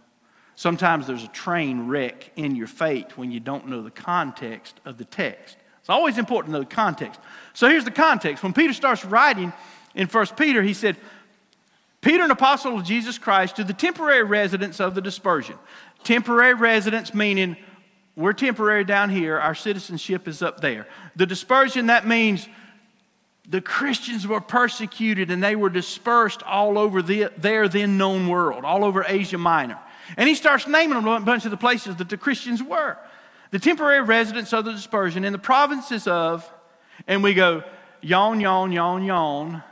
sometimes 0.57 1.07
there's 1.07 1.22
a 1.22 1.28
train 1.28 1.87
wreck 1.87 2.33
in 2.35 2.57
your 2.57 2.66
faith 2.66 3.12
when 3.12 3.30
you 3.30 3.38
don't 3.38 3.68
know 3.68 3.80
the 3.80 3.92
context 3.92 4.80
of 4.85 4.98
the 4.98 5.04
text. 5.04 5.57
It's 5.78 5.88
always 5.88 6.18
important 6.18 6.52
to 6.52 6.59
know 6.59 6.64
the 6.64 6.74
context. 6.74 7.20
So 7.52 7.68
here's 7.68 7.85
the 7.85 7.92
context. 7.92 8.42
When 8.42 8.52
Peter 8.52 8.72
starts 8.72 9.04
writing 9.04 9.52
in 9.94 10.09
1 10.09 10.26
Peter, 10.37 10.64
he 10.64 10.74
said, 10.74 10.96
Peter, 12.00 12.24
an 12.24 12.33
apostle 12.33 12.76
of 12.76 12.85
Jesus 12.85 13.16
Christ, 13.16 13.54
to 13.54 13.62
the 13.62 13.72
temporary 13.72 14.24
residents 14.24 14.80
of 14.80 14.96
the 14.96 15.00
dispersion. 15.00 15.57
Temporary 16.02 16.54
residents 16.54 17.14
meaning 17.14 17.57
we're 18.16 18.33
temporary 18.33 18.83
down 18.83 19.11
here, 19.11 19.38
our 19.38 19.54
citizenship 19.54 20.26
is 20.26 20.42
up 20.42 20.59
there. 20.59 20.88
The 21.14 21.26
dispersion, 21.26 21.87
that 21.87 22.04
means 22.04 22.48
the 23.48 23.61
Christians 23.61 24.26
were 24.26 24.40
persecuted 24.40 25.30
and 25.30 25.42
they 25.42 25.57
were 25.57 25.70
dispersed 25.70 26.42
all 26.42 26.78
over 26.78 27.02
the, 27.02 27.30
their 27.37 27.68
then 27.68 27.98
known 27.98 28.28
world, 28.28 28.64
all 28.64 28.85
over 28.85 29.04
Asia 29.07 29.38
Minor. 29.38 29.78
And 30.16 30.28
he 30.28 30.35
starts 30.35 30.66
naming 30.66 30.98
a 30.98 31.20
bunch 31.20 31.44
of 31.44 31.50
the 31.50 31.57
places 31.57 31.96
that 31.96 32.09
the 32.09 32.16
Christians 32.16 32.62
were 32.62 32.98
the 33.54 33.61
temporary 33.61 34.00
residents 34.00 34.52
of 34.52 34.64
the 34.64 34.72
dispersion 34.72 35.24
in 35.24 35.33
the 35.33 35.38
provinces 35.38 36.09
of, 36.09 36.52
and 37.07 37.22
we 37.22 37.35
go, 37.35 37.62
yawn, 38.00 38.40
yawn, 38.40 38.72
yawn, 38.72 39.04
yawn. 39.04 39.62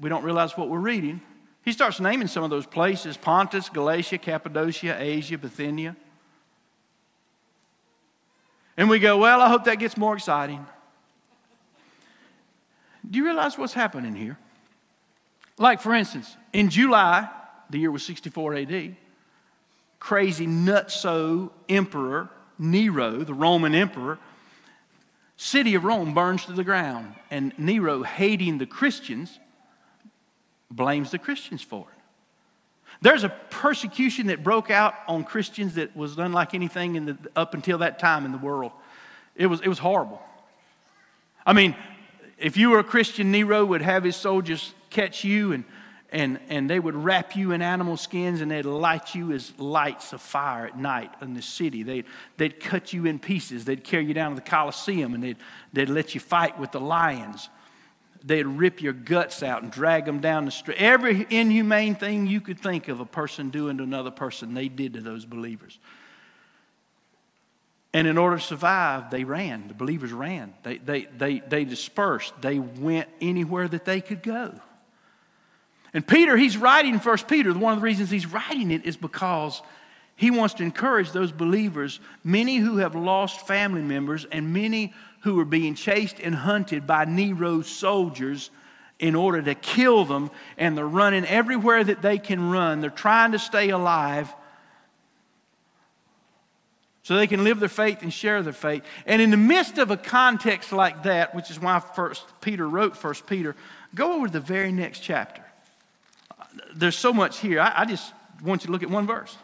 We 0.00 0.08
don't 0.08 0.24
realize 0.24 0.56
what 0.56 0.70
we're 0.70 0.78
reading. 0.78 1.20
He 1.62 1.72
starts 1.72 2.00
naming 2.00 2.28
some 2.28 2.44
of 2.44 2.48
those 2.48 2.64
places 2.64 3.18
Pontus, 3.18 3.68
Galatia, 3.68 4.16
Cappadocia, 4.16 4.96
Asia, 4.98 5.36
Bithynia. 5.36 5.96
And 8.78 8.88
we 8.88 8.98
go, 8.98 9.18
well, 9.18 9.42
I 9.42 9.50
hope 9.50 9.64
that 9.64 9.78
gets 9.78 9.98
more 9.98 10.14
exciting. 10.16 10.64
Do 13.08 13.18
you 13.18 13.24
realize 13.24 13.56
what's 13.56 13.72
happening 13.72 14.14
here? 14.14 14.38
Like, 15.58 15.80
for 15.80 15.94
instance, 15.94 16.36
in 16.52 16.70
July, 16.70 17.28
the 17.68 17.78
year 17.78 17.90
was 17.90 18.02
64 18.04 18.54
AD, 18.54 18.96
crazy 19.98 20.46
nutso 20.46 21.50
emperor 21.68 22.30
Nero, 22.60 23.24
the 23.24 23.34
Roman 23.34 23.74
emperor, 23.74 24.18
city 25.36 25.74
of 25.74 25.84
Rome 25.84 26.12
burns 26.12 26.44
to 26.44 26.52
the 26.52 26.62
ground. 26.62 27.14
And 27.30 27.54
Nero, 27.58 28.02
hating 28.02 28.58
the 28.58 28.66
Christians, 28.66 29.40
blames 30.70 31.10
the 31.10 31.18
Christians 31.18 31.62
for 31.62 31.86
it. 31.90 32.00
There's 33.02 33.24
a 33.24 33.30
persecution 33.30 34.26
that 34.26 34.44
broke 34.44 34.70
out 34.70 34.94
on 35.08 35.24
Christians 35.24 35.74
that 35.76 35.96
was 35.96 36.18
unlike 36.18 36.52
anything 36.52 36.96
in 36.96 37.06
the, 37.06 37.18
up 37.34 37.54
until 37.54 37.78
that 37.78 37.98
time 37.98 38.26
in 38.26 38.32
the 38.32 38.38
world. 38.38 38.72
It 39.34 39.46
was, 39.46 39.62
it 39.62 39.68
was 39.68 39.78
horrible. 39.78 40.20
I 41.46 41.54
mean, 41.54 41.74
if 42.40 42.56
you 42.56 42.70
were 42.70 42.78
a 42.78 42.84
Christian, 42.84 43.30
Nero 43.30 43.64
would 43.64 43.82
have 43.82 44.04
his 44.04 44.16
soldiers 44.16 44.74
catch 44.90 45.24
you 45.24 45.52
and 45.52 45.64
and, 46.12 46.40
and 46.48 46.68
they 46.68 46.80
would 46.80 46.96
wrap 46.96 47.36
you 47.36 47.52
in 47.52 47.62
animal 47.62 47.96
skins 47.96 48.40
and 48.40 48.50
they'd 48.50 48.64
light 48.64 49.14
you 49.14 49.32
as 49.32 49.56
lights 49.58 50.12
of 50.12 50.20
fire 50.20 50.66
at 50.66 50.76
night 50.76 51.12
in 51.22 51.34
the 51.34 51.42
city. 51.42 51.82
They'd, 51.82 52.04
they'd 52.36 52.58
cut 52.58 52.92
you 52.92 53.06
in 53.06 53.18
pieces. 53.18 53.64
They'd 53.64 53.84
carry 53.84 54.06
you 54.06 54.14
down 54.14 54.30
to 54.32 54.34
the 54.34 54.48
Colosseum 54.48 55.14
and 55.14 55.22
they'd, 55.22 55.36
they'd 55.72 55.88
let 55.88 56.14
you 56.14 56.20
fight 56.20 56.58
with 56.58 56.72
the 56.72 56.80
lions. 56.80 57.48
They'd 58.24 58.46
rip 58.46 58.82
your 58.82 58.92
guts 58.92 59.42
out 59.42 59.62
and 59.62 59.70
drag 59.70 60.04
them 60.04 60.20
down 60.20 60.44
the 60.44 60.50
street. 60.50 60.78
Every 60.78 61.26
inhumane 61.30 61.94
thing 61.94 62.26
you 62.26 62.40
could 62.40 62.58
think 62.58 62.88
of 62.88 63.00
a 63.00 63.06
person 63.06 63.50
doing 63.50 63.78
to 63.78 63.84
another 63.84 64.10
person, 64.10 64.52
they 64.52 64.68
did 64.68 64.94
to 64.94 65.00
those 65.00 65.24
believers. 65.24 65.78
And 67.92 68.06
in 68.06 68.18
order 68.18 68.36
to 68.36 68.42
survive, 68.42 69.10
they 69.10 69.24
ran. 69.24 69.66
The 69.68 69.74
believers 69.74 70.12
ran. 70.12 70.54
They, 70.62 70.78
they, 70.78 71.06
they, 71.16 71.40
they 71.40 71.64
dispersed. 71.64 72.32
They 72.40 72.58
went 72.58 73.08
anywhere 73.20 73.66
that 73.66 73.84
they 73.84 74.00
could 74.00 74.22
go. 74.22 74.54
And 75.92 76.06
Peter, 76.06 76.36
he's 76.36 76.56
writing 76.56 77.00
First 77.00 77.26
Peter. 77.26 77.52
One 77.52 77.72
of 77.72 77.80
the 77.80 77.84
reasons 77.84 78.10
he's 78.10 78.26
writing 78.26 78.70
it 78.70 78.84
is 78.84 78.96
because 78.96 79.60
he 80.14 80.30
wants 80.30 80.54
to 80.54 80.62
encourage 80.62 81.10
those 81.10 81.32
believers, 81.32 81.98
many 82.22 82.58
who 82.58 82.76
have 82.76 82.94
lost 82.94 83.46
family 83.46 83.82
members 83.82 84.24
and 84.30 84.52
many 84.52 84.92
who 85.22 85.40
are 85.40 85.44
being 85.44 85.74
chased 85.74 86.20
and 86.20 86.34
hunted 86.34 86.86
by 86.86 87.06
Nero's 87.06 87.68
soldiers 87.68 88.50
in 89.00 89.14
order 89.14 89.40
to 89.42 89.54
kill 89.54 90.04
them, 90.04 90.30
and 90.58 90.76
they're 90.76 90.86
running 90.86 91.24
everywhere 91.24 91.82
that 91.82 92.02
they 92.02 92.18
can 92.18 92.50
run. 92.50 92.80
They're 92.80 92.90
trying 92.90 93.32
to 93.32 93.38
stay 93.38 93.70
alive 93.70 94.32
so 97.10 97.16
they 97.16 97.26
can 97.26 97.42
live 97.42 97.58
their 97.58 97.68
faith 97.68 98.02
and 98.02 98.12
share 98.12 98.40
their 98.40 98.52
faith. 98.52 98.84
And 99.04 99.20
in 99.20 99.32
the 99.32 99.36
midst 99.36 99.78
of 99.78 99.90
a 99.90 99.96
context 99.96 100.70
like 100.70 101.02
that, 101.02 101.34
which 101.34 101.50
is 101.50 101.60
why 101.60 101.80
First 101.80 102.24
Peter 102.40 102.68
wrote 102.68 102.96
First 102.96 103.26
Peter, 103.26 103.56
go 103.96 104.12
over 104.12 104.28
to 104.28 104.32
the 104.32 104.38
very 104.38 104.70
next 104.70 105.00
chapter 105.00 105.42
there's 106.74 106.96
so 106.96 107.12
much 107.12 107.38
here. 107.38 107.60
I, 107.60 107.72
I 107.78 107.84
just 107.84 108.12
want 108.42 108.62
you 108.62 108.66
to 108.66 108.72
look 108.72 108.82
at 108.82 108.90
one 108.90 109.06
verse. 109.06 109.36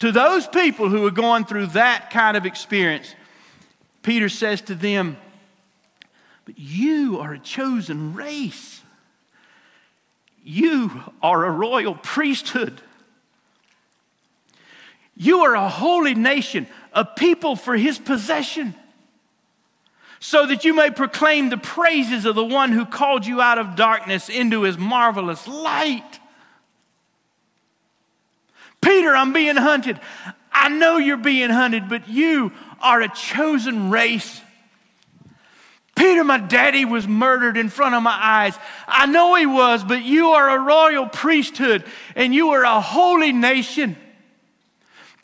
To 0.00 0.12
those 0.12 0.46
people 0.46 0.88
who 0.88 1.06
are 1.06 1.10
going 1.10 1.44
through 1.44 1.68
that 1.68 2.10
kind 2.10 2.36
of 2.36 2.44
experience, 2.44 3.14
Peter 4.02 4.28
says 4.28 4.60
to 4.62 4.74
them, 4.74 5.16
But 6.44 6.58
you 6.58 7.18
are 7.20 7.32
a 7.32 7.38
chosen 7.38 8.14
race. 8.14 8.82
You 10.44 11.02
are 11.22 11.44
a 11.44 11.50
royal 11.50 11.94
priesthood. 11.94 12.80
You 15.16 15.40
are 15.40 15.54
a 15.54 15.68
holy 15.68 16.14
nation, 16.14 16.66
a 16.92 17.04
people 17.04 17.56
for 17.56 17.74
his 17.76 17.98
possession, 17.98 18.74
so 20.20 20.46
that 20.46 20.64
you 20.64 20.74
may 20.74 20.90
proclaim 20.90 21.48
the 21.48 21.56
praises 21.56 22.26
of 22.26 22.34
the 22.34 22.44
one 22.44 22.72
who 22.72 22.84
called 22.84 23.26
you 23.26 23.40
out 23.40 23.58
of 23.58 23.76
darkness 23.76 24.28
into 24.28 24.62
his 24.62 24.76
marvelous 24.76 25.48
light. 25.48 26.20
Peter, 28.82 29.16
I'm 29.16 29.32
being 29.32 29.56
hunted. 29.56 29.98
I 30.52 30.68
know 30.68 30.98
you're 30.98 31.16
being 31.16 31.50
hunted, 31.50 31.88
but 31.88 32.08
you 32.08 32.52
are 32.80 33.00
a 33.00 33.08
chosen 33.08 33.90
race. 33.90 34.40
Peter, 35.96 36.24
my 36.24 36.38
daddy 36.38 36.84
was 36.84 37.08
murdered 37.08 37.56
in 37.56 37.70
front 37.70 37.94
of 37.94 38.02
my 38.02 38.16
eyes. 38.20 38.54
I 38.86 39.06
know 39.06 39.34
he 39.34 39.46
was, 39.46 39.82
but 39.82 40.04
you 40.04 40.28
are 40.28 40.50
a 40.50 40.62
royal 40.62 41.06
priesthood 41.06 41.84
and 42.14 42.34
you 42.34 42.50
are 42.50 42.64
a 42.64 42.82
holy 42.82 43.32
nation. 43.32 43.96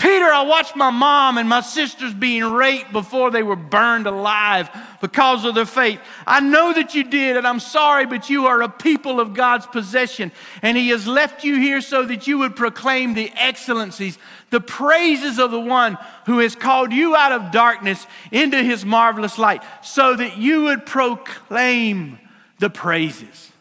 Peter, 0.02 0.24
I 0.24 0.42
watched 0.42 0.74
my 0.74 0.90
mom 0.90 1.38
and 1.38 1.48
my 1.48 1.60
sisters 1.60 2.12
being 2.12 2.42
raped 2.42 2.90
before 2.90 3.30
they 3.30 3.44
were 3.44 3.54
burned 3.54 4.08
alive 4.08 4.68
because 5.00 5.44
of 5.44 5.54
their 5.54 5.64
faith. 5.64 6.00
I 6.26 6.40
know 6.40 6.72
that 6.72 6.96
you 6.96 7.04
did, 7.04 7.36
and 7.36 7.46
I'm 7.46 7.60
sorry, 7.60 8.04
but 8.06 8.28
you 8.28 8.46
are 8.46 8.62
a 8.62 8.68
people 8.68 9.20
of 9.20 9.32
God's 9.32 9.64
possession. 9.68 10.32
And 10.60 10.76
He 10.76 10.88
has 10.88 11.06
left 11.06 11.44
you 11.44 11.54
here 11.54 11.80
so 11.80 12.04
that 12.04 12.26
you 12.26 12.38
would 12.38 12.56
proclaim 12.56 13.14
the 13.14 13.30
excellencies, 13.36 14.18
the 14.50 14.60
praises 14.60 15.38
of 15.38 15.52
the 15.52 15.60
one 15.60 15.96
who 16.26 16.40
has 16.40 16.56
called 16.56 16.92
you 16.92 17.14
out 17.14 17.30
of 17.30 17.52
darkness 17.52 18.04
into 18.32 18.60
His 18.60 18.84
marvelous 18.84 19.38
light, 19.38 19.62
so 19.82 20.16
that 20.16 20.36
you 20.36 20.64
would 20.64 20.84
proclaim 20.84 22.18
the 22.58 22.70
praises. 22.70 23.52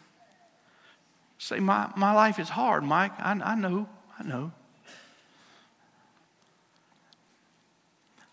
Say, 1.38 1.60
my, 1.60 1.88
my 1.96 2.12
life 2.12 2.40
is 2.40 2.48
hard, 2.48 2.82
Mike. 2.82 3.12
I, 3.20 3.30
I 3.30 3.54
know, 3.54 3.88
I 4.18 4.24
know. 4.24 4.50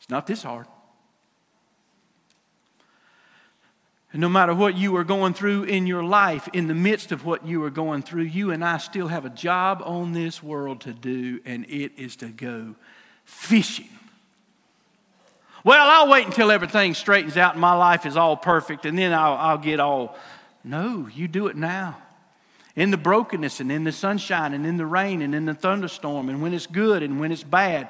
Not 0.09 0.27
this 0.27 0.43
hard. 0.43 0.67
And 4.11 4.21
no 4.21 4.29
matter 4.29 4.55
what 4.55 4.75
you 4.75 4.95
are 4.97 5.03
going 5.03 5.35
through 5.35 5.63
in 5.65 5.85
your 5.85 6.03
life, 6.03 6.49
in 6.51 6.67
the 6.67 6.73
midst 6.73 7.11
of 7.11 7.25
what 7.25 7.45
you 7.45 7.63
are 7.63 7.69
going 7.69 8.01
through, 8.01 8.23
you 8.23 8.49
and 8.49 8.65
I 8.65 8.77
still 8.77 9.07
have 9.07 9.23
a 9.23 9.29
job 9.29 9.83
on 9.85 10.13
this 10.13 10.41
world 10.41 10.81
to 10.81 10.93
do, 10.93 11.39
and 11.45 11.65
it 11.69 11.91
is 11.95 12.15
to 12.17 12.27
go 12.27 12.75
fishing. 13.23 13.89
Well, 15.63 15.87
I'll 15.87 16.09
wait 16.09 16.25
until 16.25 16.49
everything 16.49 16.95
straightens 16.95 17.37
out 17.37 17.53
and 17.53 17.61
my 17.61 17.75
life 17.75 18.07
is 18.07 18.17
all 18.17 18.35
perfect, 18.35 18.85
and 18.85 18.97
then 18.97 19.13
I'll, 19.13 19.33
I'll 19.33 19.57
get 19.57 19.79
all. 19.79 20.17
No, 20.63 21.07
you 21.13 21.27
do 21.27 21.47
it 21.47 21.55
now. 21.55 21.97
In 22.75 22.89
the 22.89 22.97
brokenness, 22.97 23.59
and 23.59 23.71
in 23.71 23.83
the 23.83 23.91
sunshine, 23.91 24.53
and 24.53 24.65
in 24.65 24.77
the 24.77 24.85
rain, 24.85 25.21
and 25.21 25.35
in 25.35 25.45
the 25.45 25.53
thunderstorm, 25.53 26.29
and 26.29 26.41
when 26.41 26.53
it's 26.53 26.65
good 26.65 27.03
and 27.03 27.19
when 27.19 27.31
it's 27.31 27.43
bad. 27.43 27.89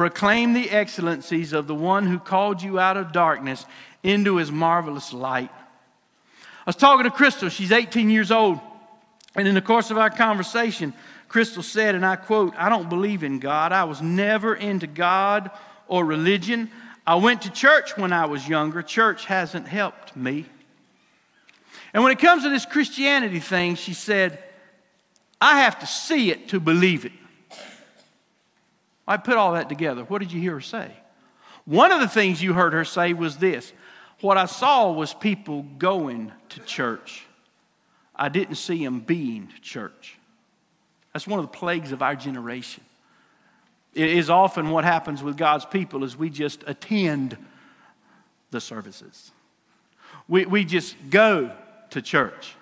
Proclaim 0.00 0.54
the 0.54 0.70
excellencies 0.70 1.52
of 1.52 1.66
the 1.66 1.74
one 1.74 2.06
who 2.06 2.18
called 2.18 2.62
you 2.62 2.78
out 2.80 2.96
of 2.96 3.12
darkness 3.12 3.66
into 4.02 4.36
his 4.36 4.50
marvelous 4.50 5.12
light. 5.12 5.50
I 5.52 6.62
was 6.64 6.76
talking 6.76 7.04
to 7.04 7.10
Crystal, 7.10 7.50
she's 7.50 7.70
18 7.70 8.08
years 8.08 8.30
old. 8.30 8.60
And 9.34 9.46
in 9.46 9.54
the 9.54 9.60
course 9.60 9.90
of 9.90 9.98
our 9.98 10.08
conversation, 10.08 10.94
Crystal 11.28 11.62
said, 11.62 11.94
and 11.94 12.06
I 12.06 12.16
quote, 12.16 12.54
I 12.56 12.70
don't 12.70 12.88
believe 12.88 13.22
in 13.22 13.40
God. 13.40 13.72
I 13.72 13.84
was 13.84 14.00
never 14.00 14.54
into 14.54 14.86
God 14.86 15.50
or 15.86 16.02
religion. 16.02 16.70
I 17.06 17.16
went 17.16 17.42
to 17.42 17.50
church 17.50 17.98
when 17.98 18.10
I 18.10 18.24
was 18.24 18.48
younger. 18.48 18.80
Church 18.80 19.26
hasn't 19.26 19.68
helped 19.68 20.16
me. 20.16 20.46
And 21.92 22.02
when 22.02 22.12
it 22.12 22.18
comes 22.18 22.44
to 22.44 22.48
this 22.48 22.64
Christianity 22.64 23.38
thing, 23.38 23.74
she 23.74 23.92
said, 23.92 24.42
I 25.42 25.60
have 25.60 25.78
to 25.80 25.86
see 25.86 26.30
it 26.30 26.48
to 26.48 26.58
believe 26.58 27.04
it. 27.04 27.12
I 29.10 29.16
put 29.16 29.36
all 29.36 29.54
that 29.54 29.68
together. 29.68 30.04
What 30.04 30.20
did 30.20 30.30
you 30.30 30.40
hear 30.40 30.52
her 30.52 30.60
say? 30.60 30.88
One 31.64 31.90
of 31.90 31.98
the 31.98 32.06
things 32.06 32.40
you 32.40 32.52
heard 32.52 32.72
her 32.72 32.84
say 32.84 33.12
was 33.12 33.38
this 33.38 33.72
What 34.20 34.38
I 34.38 34.46
saw 34.46 34.92
was 34.92 35.12
people 35.12 35.62
going 35.78 36.30
to 36.50 36.60
church. 36.60 37.24
I 38.14 38.28
didn't 38.28 38.54
see 38.54 38.84
them 38.84 39.00
being 39.00 39.48
church. 39.62 40.16
That's 41.12 41.26
one 41.26 41.40
of 41.40 41.44
the 41.50 41.58
plagues 41.58 41.90
of 41.90 42.02
our 42.02 42.14
generation. 42.14 42.84
It 43.94 44.10
is 44.10 44.30
often 44.30 44.70
what 44.70 44.84
happens 44.84 45.24
with 45.24 45.36
God's 45.36 45.64
people 45.64 46.04
is 46.04 46.16
we 46.16 46.30
just 46.30 46.62
attend 46.68 47.36
the 48.52 48.60
services. 48.60 49.32
We, 50.28 50.46
we 50.46 50.64
just 50.64 50.94
go 51.10 51.50
to 51.90 52.00
church. 52.00 52.54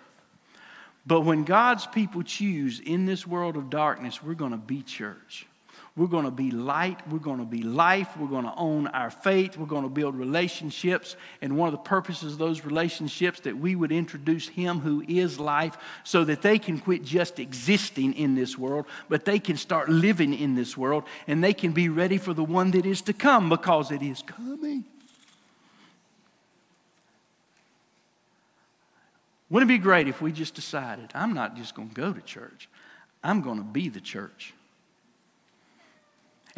But 1.06 1.22
when 1.22 1.44
God's 1.44 1.86
people 1.86 2.22
choose 2.22 2.80
in 2.80 3.04
this 3.04 3.26
world 3.26 3.58
of 3.58 3.68
darkness, 3.68 4.22
we're 4.22 4.32
going 4.32 4.52
to 4.52 4.56
be 4.56 4.82
church. 4.82 5.47
We're 5.98 6.06
going 6.06 6.26
to 6.26 6.30
be 6.30 6.52
light. 6.52 7.00
We're 7.10 7.18
going 7.18 7.40
to 7.40 7.44
be 7.44 7.62
life. 7.62 8.16
We're 8.16 8.28
going 8.28 8.44
to 8.44 8.54
own 8.56 8.86
our 8.86 9.10
faith. 9.10 9.56
We're 9.56 9.66
going 9.66 9.82
to 9.82 9.88
build 9.88 10.14
relationships. 10.14 11.16
And 11.42 11.56
one 11.56 11.66
of 11.66 11.72
the 11.72 11.78
purposes 11.78 12.34
of 12.34 12.38
those 12.38 12.64
relationships 12.64 13.40
that 13.40 13.58
we 13.58 13.74
would 13.74 13.90
introduce 13.90 14.46
Him 14.46 14.78
who 14.78 15.02
is 15.08 15.40
life 15.40 15.76
so 16.04 16.22
that 16.22 16.40
they 16.40 16.60
can 16.60 16.78
quit 16.78 17.02
just 17.02 17.40
existing 17.40 18.14
in 18.14 18.36
this 18.36 18.56
world, 18.56 18.86
but 19.08 19.24
they 19.24 19.40
can 19.40 19.56
start 19.56 19.88
living 19.88 20.32
in 20.32 20.54
this 20.54 20.76
world 20.76 21.02
and 21.26 21.42
they 21.42 21.52
can 21.52 21.72
be 21.72 21.88
ready 21.88 22.16
for 22.16 22.32
the 22.32 22.44
one 22.44 22.70
that 22.70 22.86
is 22.86 23.02
to 23.02 23.12
come 23.12 23.48
because 23.48 23.90
it 23.90 24.00
is 24.00 24.22
coming. 24.22 24.84
Wouldn't 29.50 29.68
it 29.68 29.74
be 29.74 29.78
great 29.78 30.06
if 30.06 30.22
we 30.22 30.30
just 30.30 30.54
decided, 30.54 31.10
I'm 31.12 31.34
not 31.34 31.56
just 31.56 31.74
going 31.74 31.88
to 31.88 31.94
go 31.94 32.12
to 32.12 32.20
church, 32.20 32.68
I'm 33.24 33.40
going 33.42 33.58
to 33.58 33.64
be 33.64 33.88
the 33.88 34.00
church? 34.00 34.54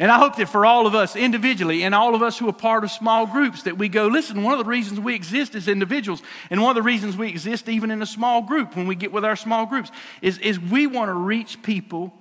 And 0.01 0.11
I 0.11 0.17
hope 0.17 0.37
that 0.37 0.49
for 0.49 0.65
all 0.65 0.87
of 0.87 0.95
us 0.95 1.15
individually 1.15 1.83
and 1.83 1.93
all 1.93 2.15
of 2.15 2.23
us 2.23 2.39
who 2.39 2.49
are 2.49 2.53
part 2.53 2.83
of 2.83 2.89
small 2.89 3.27
groups, 3.27 3.61
that 3.63 3.77
we 3.77 3.87
go, 3.87 4.07
listen, 4.07 4.41
one 4.41 4.53
of 4.53 4.57
the 4.57 4.65
reasons 4.67 4.99
we 4.99 5.13
exist 5.13 5.53
as 5.53 5.67
individuals, 5.67 6.23
and 6.49 6.59
one 6.59 6.71
of 6.71 6.75
the 6.75 6.81
reasons 6.81 7.15
we 7.15 7.29
exist 7.29 7.69
even 7.69 7.91
in 7.91 8.01
a 8.01 8.05
small 8.07 8.41
group 8.41 8.75
when 8.75 8.87
we 8.87 8.95
get 8.95 9.11
with 9.11 9.23
our 9.23 9.35
small 9.35 9.67
groups, 9.67 9.91
is, 10.23 10.39
is 10.39 10.59
we 10.59 10.87
want 10.87 11.09
to 11.09 11.13
reach 11.13 11.61
people 11.61 12.11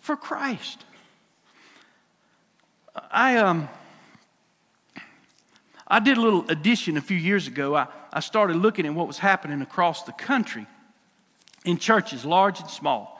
for 0.00 0.16
Christ. 0.16 0.86
I, 3.10 3.36
um, 3.36 3.68
I 5.86 6.00
did 6.00 6.16
a 6.16 6.22
little 6.22 6.48
addition 6.48 6.96
a 6.96 7.02
few 7.02 7.18
years 7.18 7.46
ago. 7.48 7.76
I, 7.76 7.88
I 8.10 8.20
started 8.20 8.56
looking 8.56 8.86
at 8.86 8.94
what 8.94 9.06
was 9.06 9.18
happening 9.18 9.60
across 9.60 10.04
the 10.04 10.12
country 10.12 10.66
in 11.66 11.76
churches, 11.76 12.24
large 12.24 12.60
and 12.60 12.70
small. 12.70 13.11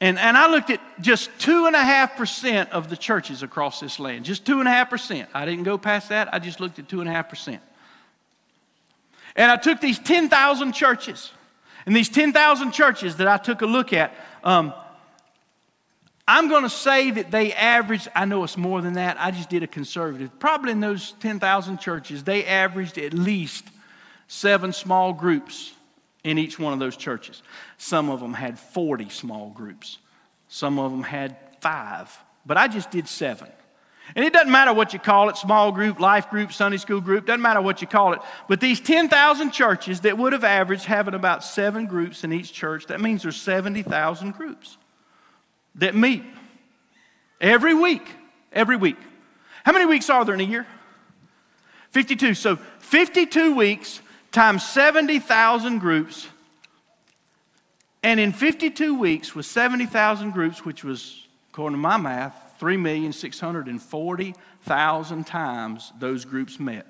And, 0.00 0.18
and 0.18 0.36
I 0.36 0.50
looked 0.50 0.70
at 0.70 0.80
just 1.00 1.30
2.5% 1.38 2.68
of 2.70 2.90
the 2.90 2.96
churches 2.96 3.42
across 3.42 3.80
this 3.80 3.98
land, 3.98 4.24
just 4.24 4.44
2.5%. 4.44 5.26
I 5.32 5.44
didn't 5.46 5.64
go 5.64 5.78
past 5.78 6.10
that, 6.10 6.32
I 6.34 6.38
just 6.38 6.60
looked 6.60 6.78
at 6.78 6.88
2.5%. 6.88 7.58
And 9.36 9.50
I 9.50 9.56
took 9.56 9.80
these 9.80 9.98
10,000 9.98 10.72
churches, 10.72 11.32
and 11.86 11.94
these 11.94 12.08
10,000 12.08 12.72
churches 12.72 13.16
that 13.16 13.28
I 13.28 13.36
took 13.38 13.62
a 13.62 13.66
look 13.66 13.92
at, 13.92 14.14
um, 14.44 14.74
I'm 16.28 16.48
going 16.48 16.64
to 16.64 16.70
say 16.70 17.12
that 17.12 17.30
they 17.30 17.52
averaged, 17.52 18.08
I 18.14 18.24
know 18.24 18.42
it's 18.44 18.56
more 18.56 18.82
than 18.82 18.94
that, 18.94 19.16
I 19.20 19.30
just 19.30 19.48
did 19.48 19.62
a 19.62 19.66
conservative. 19.66 20.36
Probably 20.38 20.72
in 20.72 20.80
those 20.80 21.12
10,000 21.20 21.78
churches, 21.78 22.24
they 22.24 22.44
averaged 22.44 22.98
at 22.98 23.14
least 23.14 23.64
seven 24.26 24.72
small 24.72 25.12
groups 25.12 25.72
in 26.24 26.38
each 26.38 26.58
one 26.58 26.72
of 26.72 26.80
those 26.80 26.96
churches. 26.96 27.42
Some 27.78 28.08
of 28.08 28.20
them 28.20 28.34
had 28.34 28.58
40 28.58 29.08
small 29.08 29.50
groups, 29.50 29.98
some 30.48 30.78
of 30.78 30.90
them 30.90 31.02
had 31.02 31.36
five, 31.60 32.16
but 32.44 32.56
I 32.56 32.68
just 32.68 32.90
did 32.90 33.08
seven. 33.08 33.48
And 34.14 34.24
it 34.24 34.32
doesn't 34.32 34.52
matter 34.52 34.72
what 34.72 34.92
you 34.92 35.00
call 35.00 35.28
it 35.30 35.36
small 35.36 35.72
group, 35.72 35.98
life 35.98 36.30
group, 36.30 36.52
Sunday 36.52 36.76
school 36.76 37.00
group, 37.00 37.26
doesn't 37.26 37.42
matter 37.42 37.60
what 37.60 37.80
you 37.80 37.88
call 37.88 38.12
it. 38.12 38.20
But 38.48 38.60
these 38.60 38.80
10,000 38.80 39.50
churches 39.50 40.02
that 40.02 40.16
would 40.16 40.32
have 40.32 40.44
averaged 40.44 40.84
having 40.84 41.14
about 41.14 41.42
seven 41.42 41.86
groups 41.86 42.22
in 42.22 42.32
each 42.32 42.52
church, 42.52 42.86
that 42.86 43.00
means 43.00 43.22
there's 43.22 43.40
70,000 43.40 44.32
groups 44.32 44.76
that 45.74 45.96
meet 45.96 46.22
every 47.40 47.74
week. 47.74 48.08
Every 48.52 48.76
week. 48.76 48.96
How 49.64 49.72
many 49.72 49.86
weeks 49.86 50.08
are 50.08 50.24
there 50.24 50.34
in 50.34 50.40
a 50.40 50.44
year? 50.44 50.66
52. 51.90 52.34
So 52.34 52.56
52 52.78 53.54
weeks, 53.54 54.00
times 54.30 54.64
70,000 54.64 55.78
groups. 55.78 56.28
And 58.06 58.18
in 58.20 58.32
52 58.32 58.96
weeks, 58.96 59.34
with 59.34 59.44
70,000 59.46 60.30
groups, 60.30 60.64
which 60.64 60.84
was, 60.84 61.26
according 61.50 61.76
to 61.76 61.80
my 61.80 61.96
math, 61.96 62.54
3,640,000 62.60 65.26
times 65.26 65.92
those 65.98 66.24
groups 66.24 66.60
met. 66.60 66.86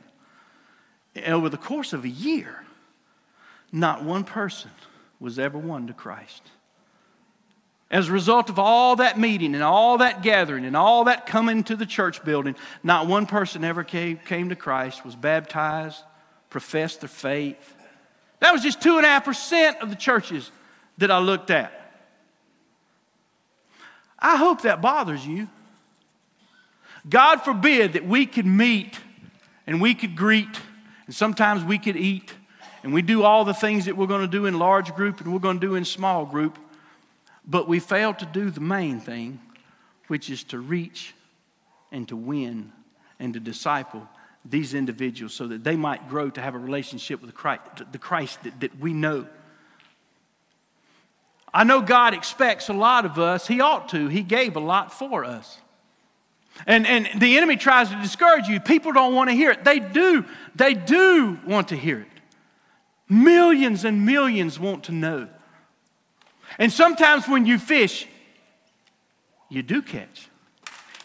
And 1.15 1.33
over 1.33 1.49
the 1.49 1.57
course 1.57 1.95
of 1.95 2.05
a 2.05 2.11
year, 2.11 2.67
not 3.73 4.05
one 4.05 4.25
person 4.25 4.71
was 5.19 5.39
ever 5.39 5.57
won 5.57 5.87
to 5.87 5.95
Christ. 5.95 6.43
As 7.91 8.11
a 8.11 8.13
result 8.13 8.51
of 8.51 8.59
all 8.59 8.97
that 8.97 9.19
meeting 9.19 9.55
and 9.55 9.65
all 9.65 9.97
that 9.97 10.23
gathering 10.23 10.67
and 10.67 10.77
all 10.77 11.05
that 11.05 11.25
coming 11.25 11.65
to 11.65 11.77
the 11.77 11.87
church 11.87 12.23
building, 12.25 12.57
not 12.83 13.07
one 13.07 13.25
person 13.25 13.65
ever 13.65 13.85
came, 13.85 14.19
came 14.19 14.51
to 14.51 14.55
Christ, 14.55 15.03
was 15.03 15.17
baptized, 15.17 16.03
professed 16.51 17.01
their 17.01 17.09
faith. 17.09 17.75
That 18.41 18.53
was 18.53 18.63
just 18.63 18.81
2.5% 18.81 19.81
of 19.81 19.89
the 19.89 19.97
churches 19.97 20.51
that 20.99 21.11
I 21.11 21.19
looked 21.19 21.51
at. 21.51 21.73
I 24.19 24.37
hope 24.37 24.63
that 24.63 24.81
bothers 24.81 25.27
you. 25.27 25.49
God 27.09 27.43
forbid 27.43 27.93
that 27.93 28.07
we 28.07 28.27
could 28.27 28.47
meet 28.47 28.99
and 29.67 29.81
we 29.81 29.95
could 29.95 30.17
greet, 30.17 30.61
and 31.07 31.15
sometimes 31.15 31.65
we 31.65 31.79
could 31.79 31.97
eat, 31.97 32.33
and 32.83 32.93
we 32.93 33.03
do 33.03 33.23
all 33.23 33.45
the 33.45 33.55
things 33.55 33.85
that 33.87 33.97
we're 33.97 34.07
going 34.07 34.23
to 34.23 34.29
do 34.29 34.47
in 34.47 34.59
large 34.59 34.95
group 34.95 35.21
and 35.21 35.33
we're 35.33 35.41
going 35.41 35.61
to 35.61 35.67
do 35.67 35.75
in 35.75 35.85
small 35.85 36.25
group, 36.25 36.59
but 37.47 37.69
we 37.69 37.81
fail 37.81 38.15
to 38.15 38.27
do 38.27 38.51
the 38.51 38.61
main 38.61 39.01
thing, 39.01 39.41
which 40.07 40.31
is 40.31 40.45
to 40.45 40.59
reach 40.59 41.15
and 41.93 42.09
to 42.09 42.17
win 42.17 42.73
and 43.19 43.35
to 43.35 43.41
disciple 43.41 44.09
these 44.45 44.75
individuals 44.75 45.35
so 45.35 45.47
that 45.49 45.65
they 45.65 45.77
might 45.77 46.09
grow 46.09 46.31
to 46.31 46.41
have 46.41 46.55
a 46.55 46.59
relationship 46.59 47.21
with 47.21 47.35
Christ, 47.35 47.63
the 47.91 47.99
Christ 47.99 48.43
that, 48.45 48.61
that 48.61 48.79
we 48.79 48.93
know. 48.93 49.27
I 51.57 51.65
know 51.65 51.81
God 51.81 52.13
expects 52.13 52.69
a 52.69 52.75
lot 52.75 53.07
of 53.07 53.19
us. 53.19 53.47
He 53.47 53.63
ought 53.63 53.89
to. 53.89 54.09
He 54.09 54.23
gave 54.23 54.57
a 54.57 54.61
lot 54.61 54.93
for 54.93 55.25
us. 55.25 55.59
And, 56.67 56.87
and 56.87 57.09
the 57.19 57.39
enemy 57.39 57.57
tries 57.57 57.89
to 57.89 57.97
discourage 57.97 58.47
you. 58.47 58.61
People 58.61 58.93
don't 58.93 59.15
want 59.15 59.31
to 59.31 59.35
hear 59.35 59.53
it. 59.53 59.65
They 59.65 59.79
do. 59.79 60.27
They 60.55 60.75
do 60.75 61.41
want 61.47 61.69
to 61.69 61.77
hear 61.77 62.01
it. 62.01 62.09
Millions 63.09 63.87
and 63.87 64.05
millions 64.05 64.61
want 64.61 64.85
to 64.85 64.93
know. 64.93 65.29
And 66.59 66.71
sometimes 66.71 67.27
when 67.27 67.47
you 67.47 67.59
fish, 67.59 68.07
you 69.49 69.63
do 69.63 69.81
catch. 69.81 70.29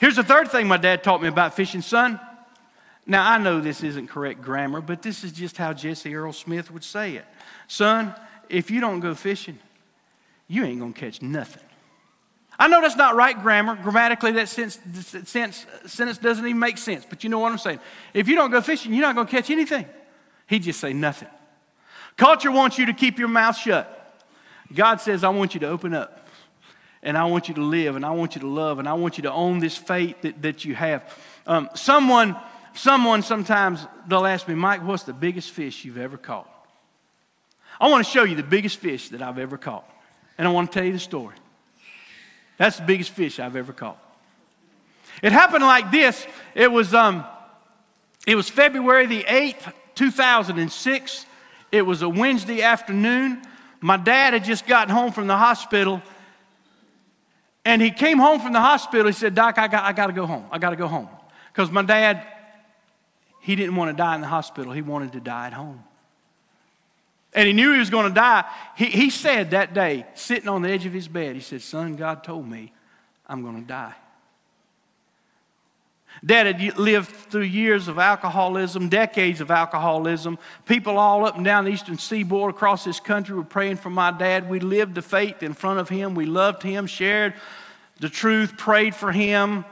Here's 0.02 0.18
the 0.18 0.24
third 0.24 0.52
thing 0.52 0.68
my 0.68 0.76
dad 0.76 1.02
taught 1.02 1.22
me 1.22 1.30
about 1.30 1.56
fishing, 1.56 1.82
son. 1.82 2.20
Now, 3.06 3.32
I 3.32 3.38
know 3.38 3.62
this 3.62 3.84
isn't 3.84 4.08
correct 4.08 4.42
grammar, 4.42 4.82
but 4.82 5.02
this 5.02 5.24
is 5.24 5.32
just 5.32 5.56
how 5.56 5.72
Jesse 5.72 6.14
Earl 6.14 6.34
Smith 6.34 6.72
would 6.72 6.84
say 6.84 7.16
it. 7.16 7.26
Son, 7.70 8.14
if 8.50 8.70
you 8.70 8.82
don't 8.82 9.00
go 9.00 9.16
fishing, 9.16 9.58
you 10.52 10.66
ain't 10.66 10.80
going 10.80 10.92
to 10.92 11.00
catch 11.00 11.22
nothing. 11.22 11.64
I 12.60 12.68
know 12.68 12.82
that's 12.82 12.98
not 12.98 13.16
right 13.16 13.42
grammar. 13.42 13.76
Grammatically, 13.82 14.34
that 14.34 14.50
sense, 14.50 14.78
sentence 15.86 16.18
doesn't 16.18 16.46
even 16.46 16.60
make 16.60 16.78
sense, 16.78 17.06
but 17.10 17.24
you 17.24 17.30
know 17.30 17.40
what 17.40 17.54
I'm 17.54 17.58
saying. 17.58 17.80
If 18.14 18.28
you 18.28 18.36
don't 18.36 18.52
go 18.52 18.60
fishing, 18.60 18.94
you're 18.94 19.02
not 19.02 19.16
going 19.16 19.28
to 19.28 19.32
catch 19.32 19.50
anything. 19.50 19.86
He'd 20.48 20.64
just 20.64 20.82
say 20.82 20.92
nothing. 20.92 21.30
Culture 22.18 22.52
wants 22.52 22.78
you 22.78 22.88
to 22.88 22.94
keep 22.94 23.18
your 23.18 23.30
mouth 23.30 23.56
shut. 23.56 23.98
God 24.74 25.00
says, 25.00 25.24
I 25.24 25.30
want 25.30 25.54
you 25.54 25.62
to 25.62 25.70
open 25.70 25.94
up. 25.94 26.28
And 27.02 27.18
I 27.18 27.24
want 27.26 27.48
you 27.48 27.56
to 27.56 27.62
live, 27.62 27.96
and 27.96 28.06
I 28.06 28.12
want 28.12 28.36
you 28.36 28.42
to 28.42 28.48
love, 28.48 28.78
and 28.78 28.90
I 28.90 28.94
want 28.94 29.18
you 29.18 29.22
to 29.24 29.32
own 29.32 29.60
this 29.60 29.78
faith 29.78 30.22
that, 30.22 30.42
that 30.42 30.66
you 30.66 30.76
have. 30.76 31.18
Um, 31.48 31.70
someone, 31.76 32.36
someone 32.74 33.22
sometimes 33.24 33.88
they'll 34.06 34.28
ask 34.28 34.50
me, 34.50 34.54
Mike, 34.56 34.84
what's 34.84 35.04
the 35.04 35.14
biggest 35.14 35.50
fish 35.52 35.86
you've 35.86 35.98
ever 35.98 36.18
caught? 36.18 36.50
I 37.80 37.90
want 37.90 38.06
to 38.06 38.12
show 38.12 38.24
you 38.24 38.36
the 38.36 38.44
biggest 38.44 38.78
fish 38.78 39.10
that 39.10 39.22
I've 39.22 39.40
ever 39.40 39.58
caught. 39.58 39.91
And 40.42 40.48
I 40.48 40.52
want 40.52 40.72
to 40.72 40.74
tell 40.74 40.84
you 40.84 40.94
the 40.94 40.98
story. 40.98 41.36
That's 42.58 42.78
the 42.78 42.84
biggest 42.84 43.12
fish 43.12 43.40
I've 43.40 43.56
ever 43.56 43.74
caught. 43.74 44.00
It 45.22 45.32
happened 45.32 45.64
like 45.64 45.92
this. 45.92 46.26
It 46.56 46.72
was, 46.72 46.96
um, 46.96 47.26
it 48.26 48.34
was 48.34 48.50
February 48.50 49.06
the 49.06 49.22
8th, 49.22 49.72
2006. 49.94 51.28
It 51.72 51.84
was 51.84 52.02
a 52.02 52.10
Wednesday 52.10 52.64
afternoon. 52.64 53.44
My 53.82 53.98
dad 53.98 54.34
had 54.34 54.44
just 54.44 54.66
gotten 54.66 54.92
home 54.92 55.12
from 55.12 55.28
the 55.28 55.38
hospital. 55.38 56.02
And 57.64 57.80
he 57.80 57.92
came 57.92 58.18
home 58.18 58.40
from 58.40 58.54
the 58.54 58.62
hospital. 58.62 59.06
He 59.06 59.14
said, 59.14 59.36
Doc, 59.36 59.60
I 59.60 59.68
got, 59.68 59.84
I 59.84 59.94
got 59.94 60.08
to 60.08 60.14
go 60.14 60.26
home. 60.26 60.46
I 60.52 60.58
got 60.58 60.72
to 60.72 60.76
go 60.76 60.88
home. 60.88 61.08
Because 61.54 61.70
my 61.70 61.84
dad, 61.84 62.26
he 63.42 63.56
didn't 63.56 63.76
want 63.76 63.96
to 63.96 63.96
die 63.96 64.16
in 64.16 64.22
the 64.22 64.28
hospital. 64.28 64.74
He 64.74 64.82
wanted 64.82 65.12
to 65.12 65.20
die 65.20 65.46
at 65.46 65.54
home. 65.54 65.84
And 67.34 67.48
he 67.48 67.54
knew 67.54 67.72
he 67.72 67.80
was 67.80 67.90
going 67.90 68.10
to 68.10 68.14
die. 68.14 68.44
He, 68.76 68.86
he 68.86 69.10
said 69.10 69.52
that 69.52 69.74
day, 69.74 70.06
sitting 70.16 70.50
on 70.50 70.62
the 70.62 70.70
edge 70.70 70.86
of 70.86 70.94
his 70.94 71.08
bed, 71.08 71.36
he 71.36 71.42
said, 71.42 71.62
Son, 71.62 71.96
God 71.96 72.24
told 72.24 72.48
me 72.48 72.74
I'm 73.26 73.42
going 73.42 73.62
to 73.62 73.68
die. 73.68 73.94
Dad 76.24 76.46
had 76.46 76.78
lived 76.78 77.10
through 77.10 77.44
years 77.44 77.88
of 77.88 77.98
alcoholism, 77.98 78.90
decades 78.90 79.42
of 79.42 79.50
alcoholism. 79.50 80.38
People 80.66 80.98
all 81.00 81.26
up 81.26 81.36
and 81.36 81.46
down 81.46 81.66
the 81.66 81.72
eastern 81.72 81.98
seaboard 81.98 82.54
across 82.54 82.84
this 82.84 83.00
country 83.00 83.36
were 83.36 83.44
praying 83.44 83.78
for 83.78 83.90
my 83.90 84.12
dad. 84.12 84.50
We 84.50 84.60
lived 84.60 84.94
the 84.94 85.02
faith 85.02 85.42
in 85.42 85.54
front 85.54 85.80
of 85.80 85.90
him. 85.90 86.14
We 86.14 86.26
loved 86.26 86.62
him, 86.64 86.86
shared 86.86 87.34
the 88.00 88.10
truth, 88.10 88.58
prayed 88.58 88.94
for 88.94 89.12
him. 89.12 89.64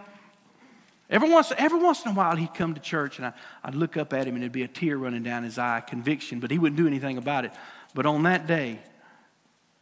Every 1.10 1.30
once, 1.30 1.52
every 1.58 1.80
once 1.80 2.06
in 2.06 2.12
a 2.12 2.14
while, 2.14 2.36
he'd 2.36 2.54
come 2.54 2.76
to 2.76 2.80
church, 2.80 3.18
and 3.18 3.28
I, 3.28 3.34
would 3.66 3.76
look 3.76 3.98
up 3.98 4.14
at 4.14 4.28
him, 4.28 4.36
and 4.36 4.44
there'd 4.44 4.52
be 4.52 4.64
a 4.64 4.68
tear 4.68 4.98
running 4.98 5.24
down 5.24 5.44
his 5.44 5.58
eye, 5.58 5.82
conviction, 5.82 6.40
but 6.40 6.52
he 6.52 6.60
wouldn't 6.60 6.78
do 6.78 6.86
anything 6.86 7.18
about 7.18 7.46
it. 7.46 7.52
But 7.96 8.06
on 8.06 8.24
that 8.24 8.46
day, 8.46 8.80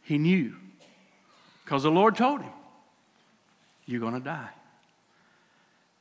he 0.02 0.16
knew, 0.16 0.56
because 1.64 1.82
the 1.82 1.90
Lord 1.90 2.16
told 2.16 2.40
him, 2.40 2.52
You're 3.84 4.00
going 4.00 4.14
to 4.14 4.20
die. 4.20 4.48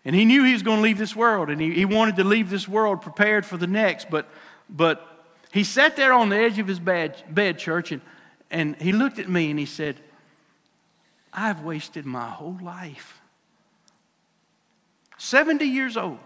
And 0.06 0.16
he 0.16 0.24
knew 0.24 0.46
he 0.46 0.54
was 0.54 0.64
going 0.64 0.78
to 0.78 0.84
leave 0.84 0.98
this 0.98 1.14
world, 1.14 1.50
and 1.50 1.60
he, 1.60 1.74
he 1.74 1.84
wanted 1.84 2.16
to 2.16 2.24
leave 2.24 2.50
this 2.50 2.66
world 2.66 3.02
prepared 3.02 3.46
for 3.46 3.58
the 3.58 3.68
next. 3.68 4.10
But, 4.10 4.30
but 4.70 5.06
he 5.52 5.66
sat 5.66 5.98
there 5.98 6.14
on 6.14 6.30
the 6.30 6.38
edge 6.38 6.60
of 6.60 6.68
his 6.68 6.80
bed, 6.80 7.22
bed 7.30 7.60
church, 7.60 7.92
and, 7.92 8.02
and 8.50 8.78
he 8.78 8.94
looked 8.94 9.20
at 9.20 9.28
me 9.28 9.50
and 9.50 9.60
he 9.60 9.66
said, 9.66 9.98
I've 11.34 11.62
wasted 11.62 12.06
my 12.06 12.30
whole 12.30 12.58
life. 12.62 13.17
70 15.18 15.66
years 15.66 15.98
old. 15.98 16.20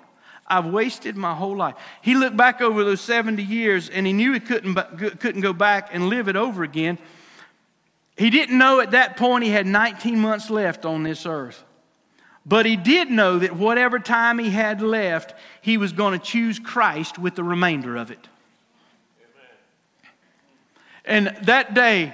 I've 0.48 0.66
wasted 0.66 1.16
my 1.16 1.34
whole 1.34 1.56
life. 1.56 1.76
He 2.02 2.14
looked 2.14 2.36
back 2.36 2.62
over 2.62 2.84
those 2.84 3.00
70 3.02 3.42
years 3.42 3.90
and 3.90 4.06
he 4.06 4.12
knew 4.12 4.34
he 4.34 4.40
couldn't, 4.40 4.76
couldn't 5.20 5.42
go 5.42 5.54
back 5.54 5.90
and 5.94 6.10
live 6.10 6.28
it 6.28 6.36
over 6.36 6.64
again. 6.64 6.98
He 8.18 8.30
didn't 8.30 8.58
know 8.58 8.82
at 8.82 8.92
that 8.92 9.16
point 9.16 9.46
he 9.46 9.50
had 9.50 9.66
19 9.66 10.20
months 10.20 10.50
left 10.50 10.86
on 10.86 11.04
this 11.04 11.26
earth. 11.26 11.64
But 12.46 12.66
he 12.66 12.76
did 12.76 13.10
know 13.10 13.40
that 13.40 13.56
whatever 13.56 14.00
time 14.00 14.40
he 14.40 14.50
had 14.50 14.82
left, 14.82 15.36
he 15.62 15.78
was 15.78 15.94
going 15.94 16.20
to 16.20 16.26
choose 16.26 16.60
Christ 16.60 17.20
with 17.20 17.36
the 17.36 17.44
remainder 17.44 17.96
of 17.96 18.12
it. 18.12 18.28
Amen. 21.06 21.32
And 21.38 21.46
that 21.46 21.74
day, 21.74 22.14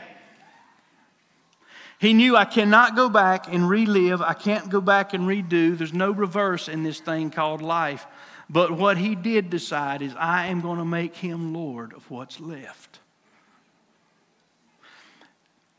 he 2.00 2.14
knew 2.14 2.36
I 2.36 2.46
cannot 2.46 2.96
go 2.96 3.10
back 3.10 3.52
and 3.52 3.68
relive. 3.68 4.22
I 4.22 4.34
can't 4.34 4.70
go 4.70 4.82
back 4.82 5.14
and 5.14 5.28
redo. 5.28 5.78
There's 5.78 5.94
no 5.94 6.12
reverse 6.12 6.68
in 6.68 6.84
this 6.84 7.00
thing 7.00 7.32
called 7.32 7.62
life. 7.62 8.06
But 8.50 8.72
what 8.72 8.98
he 8.98 9.16
did 9.16 9.50
decide 9.50 10.02
is 10.02 10.14
I 10.16 10.48
am 10.48 10.62
going 10.62 10.78
to 10.78 10.86
make 10.86 11.16
him 11.16 11.54
Lord 11.54 11.94
of 11.94 12.10
what's 12.10 12.40
left. 12.40 13.00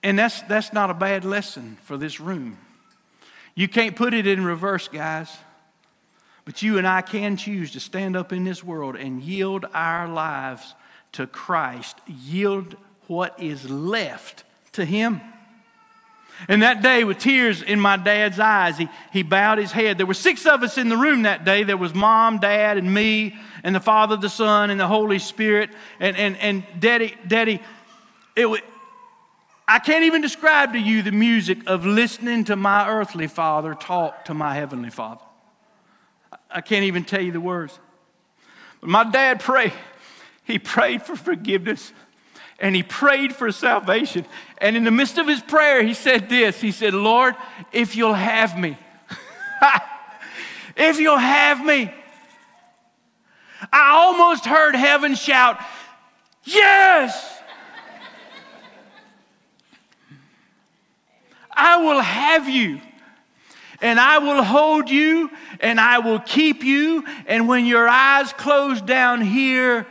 And 0.03 0.19
that's, 0.19 0.43
that's 0.43 0.73
not 0.73 0.91
a 0.91 0.95
bad 0.95 1.25
lesson 1.25 1.79
for 1.83 1.97
this 1.97 2.21
room. 2.21 2.59
You 3.55 3.69
can't 3.69 3.97
put 3.97 4.13
it 4.13 4.27
in 4.27 4.45
reverse, 4.45 4.89
guys. 4.89 5.35
But 6.45 6.63
you 6.63 6.79
and 6.79 6.87
I 6.87 7.03
can 7.03 7.37
choose 7.37 7.73
to 7.73 7.81
stand 7.81 8.17
up 8.17 8.33
in 8.33 8.45
this 8.45 8.65
world 8.65 8.97
and 8.97 9.23
yield 9.23 9.67
our 9.75 10.09
lives 10.09 10.75
to 11.13 11.27
Christ, 11.27 12.01
yield 12.07 12.77
what 13.07 13.39
is 13.41 13.69
left 13.69 14.45
to 14.73 14.85
Him. 14.85 15.21
And 16.47 16.63
that 16.63 16.83
day, 16.83 17.03
with 17.03 17.19
tears 17.19 17.63
in 17.63 17.81
my 17.81 17.97
dad's 17.97 18.39
eyes, 18.39 18.79
he, 18.79 18.89
he 19.13 19.23
bowed 19.25 19.59
his 19.59 19.73
head. 19.73 19.99
There 19.99 20.07
were 20.07 20.15
six 20.15 20.47
of 20.47 20.63
us 20.63 20.79
in 20.79 20.89
the 20.89 20.97
room 20.97 21.23
that 21.23 21.45
day. 21.45 21.65
There 21.65 21.77
was 21.77 21.95
mom, 21.95 22.39
dad, 22.39 22.77
and 22.77 22.95
me, 22.95 23.37
and 23.65 23.75
the 23.75 23.81
Father, 23.81 24.17
the 24.17 24.29
Son, 24.29 24.71
and 24.71 24.79
the 24.79 24.87
Holy 24.87 25.19
Spirit. 25.19 25.71
And, 25.99 26.17
and, 26.17 26.37
and 26.37 26.65
daddy, 26.79 27.17
daddy, 27.27 27.61
it, 28.37 28.65
I 29.67 29.81
can't 29.81 30.05
even 30.05 30.23
describe 30.23 30.75
to 30.75 30.79
you 30.79 31.03
the 31.03 31.13
music 31.13 31.59
of 31.67 31.85
listening 31.85 32.45
to 32.45 32.57
my 32.57 32.89
earthly 32.89 33.27
father 33.27 33.75
talk 33.75 34.27
to 34.27 34.35
my 34.35 34.55
heavenly 34.55 34.91
father. 34.91 35.21
I 36.51 36.61
can't 36.61 36.85
even 36.85 37.05
tell 37.05 37.21
you 37.21 37.33
the 37.33 37.41
words. 37.41 37.79
But 38.81 38.91
my 38.91 39.05
dad 39.05 39.41
prayed. 39.41 39.73
He 40.45 40.59
prayed 40.59 41.03
for 41.03 41.17
forgiveness 41.17 41.93
and 42.59 42.75
he 42.75 42.83
prayed 42.83 43.35
for 43.35 43.53
salvation. 43.53 44.25
And 44.59 44.77
in 44.77 44.85
the 44.85 44.91
midst 44.91 45.19
of 45.19 45.29
his 45.29 45.41
prayer, 45.41 45.83
he 45.83 45.95
said 45.95 46.29
this 46.29 46.61
He 46.61 46.73
said, 46.73 46.95
Lord, 46.95 47.35
if 47.73 47.97
you'll 47.97 48.15
have 48.15 48.59
me, 48.59 48.77
if 50.77 50.99
you'll 50.99 51.17
have 51.17 51.65
me. 51.65 51.93
I 53.73 53.91
almost 53.91 54.47
heard 54.47 54.75
heaven 54.75 55.15
shout, 55.15 55.61
Yes! 56.45 57.37
I 61.51 61.79
will 61.79 62.01
have 62.01 62.49
you. 62.49 62.81
And 63.81 63.99
I 64.01 64.19
will 64.19 64.43
hold 64.43 64.91
you 64.91 65.31
and 65.61 65.81
I 65.81 65.99
will 65.99 66.19
keep 66.21 66.65
you. 66.65 67.05
And 67.27 67.49
when 67.49 67.65
your 67.65 67.89
eyes 67.89 68.33
close 68.33 68.81
down 68.81 69.21
here, 69.21 69.87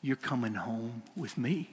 you're 0.00 0.16
coming 0.16 0.54
home 0.54 1.03
with 1.16 1.36
me. 1.38 1.68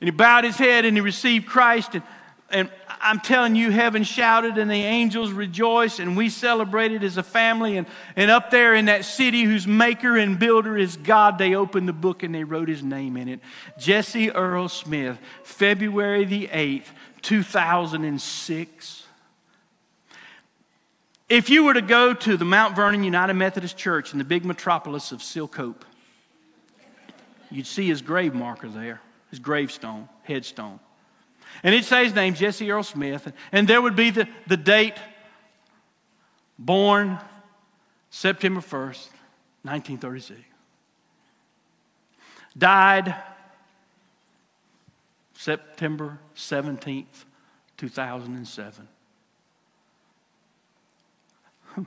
And 0.00 0.06
he 0.06 0.10
bowed 0.10 0.44
his 0.44 0.56
head 0.56 0.84
and 0.84 0.96
he 0.96 1.00
received 1.00 1.46
Christ. 1.46 1.94
And, 1.94 2.02
and 2.50 2.70
I'm 3.00 3.20
telling 3.20 3.54
you, 3.54 3.70
heaven 3.70 4.04
shouted 4.04 4.58
and 4.58 4.70
the 4.70 4.74
angels 4.74 5.32
rejoiced, 5.32 6.00
and 6.00 6.16
we 6.16 6.30
celebrated 6.30 7.04
as 7.04 7.16
a 7.16 7.22
family. 7.22 7.76
And, 7.76 7.86
and 8.16 8.30
up 8.30 8.50
there 8.50 8.74
in 8.74 8.86
that 8.86 9.04
city, 9.04 9.42
whose 9.42 9.66
maker 9.66 10.16
and 10.16 10.38
builder 10.38 10.76
is 10.76 10.96
God, 10.96 11.38
they 11.38 11.54
opened 11.54 11.88
the 11.88 11.92
book 11.92 12.22
and 12.22 12.34
they 12.34 12.44
wrote 12.44 12.68
his 12.68 12.82
name 12.82 13.16
in 13.16 13.28
it 13.28 13.40
Jesse 13.78 14.30
Earl 14.30 14.68
Smith, 14.68 15.18
February 15.42 16.24
the 16.24 16.48
8th, 16.48 16.86
2006. 17.22 19.04
If 21.28 21.50
you 21.50 21.64
were 21.64 21.74
to 21.74 21.82
go 21.82 22.14
to 22.14 22.36
the 22.38 22.46
Mount 22.46 22.74
Vernon 22.74 23.04
United 23.04 23.34
Methodist 23.34 23.76
Church 23.76 24.12
in 24.12 24.18
the 24.18 24.24
big 24.24 24.46
metropolis 24.46 25.12
of 25.12 25.18
Silcope, 25.18 25.82
you'd 27.50 27.66
see 27.66 27.86
his 27.86 28.02
grave 28.02 28.34
marker 28.34 28.68
there, 28.68 29.00
his 29.30 29.38
gravestone, 29.38 30.08
headstone. 30.22 30.80
And 31.62 31.74
it'd 31.74 31.86
say 31.86 32.04
his 32.04 32.14
name, 32.14 32.34
Jesse 32.34 32.70
Earl 32.70 32.82
Smith, 32.82 33.32
and 33.52 33.66
there 33.66 33.80
would 33.80 33.96
be 33.96 34.10
the, 34.10 34.28
the 34.46 34.56
date 34.56 34.96
born 36.58 37.18
September 38.10 38.60
1st, 38.60 39.08
1936. 39.62 40.40
Died 42.56 43.14
September 45.34 46.18
17th, 46.34 47.24
2007. 47.76 48.88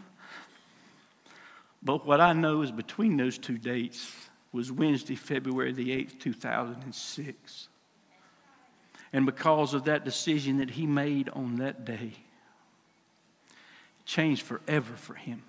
but 1.84 2.06
what 2.06 2.22
I 2.22 2.32
know 2.32 2.62
is 2.62 2.72
between 2.72 3.18
those 3.18 3.38
two 3.38 3.58
dates 3.58 4.30
was 4.52 4.72
Wednesday, 4.72 5.16
February 5.16 5.72
the 5.72 5.90
8th, 5.90 6.20
2006. 6.20 7.68
And 9.14 9.26
because 9.26 9.74
of 9.74 9.86
that 9.86 10.06
decision 10.06 10.58
that 10.58 10.72
he 10.72 10.86
made 10.86 11.30
on 11.30 11.58
that 11.58 11.86
day, 11.86 12.14
changed 14.06 14.42
forever 14.44 14.94
for 14.96 15.14
him. 15.14 15.44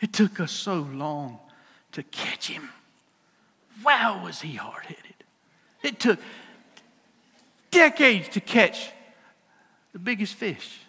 It 0.00 0.12
took 0.12 0.40
us 0.40 0.52
so 0.52 0.88
long 0.92 1.38
to 1.92 2.02
catch 2.02 2.48
him. 2.48 2.70
Wow, 3.84 4.22
was 4.24 4.40
he 4.40 4.54
hard 4.54 4.84
headed. 4.84 5.24
It 5.82 6.00
took 6.00 6.18
decades 7.70 8.28
to 8.30 8.40
catch 8.40 8.90
the 9.92 9.98
biggest 9.98 10.34
fish 10.34 10.80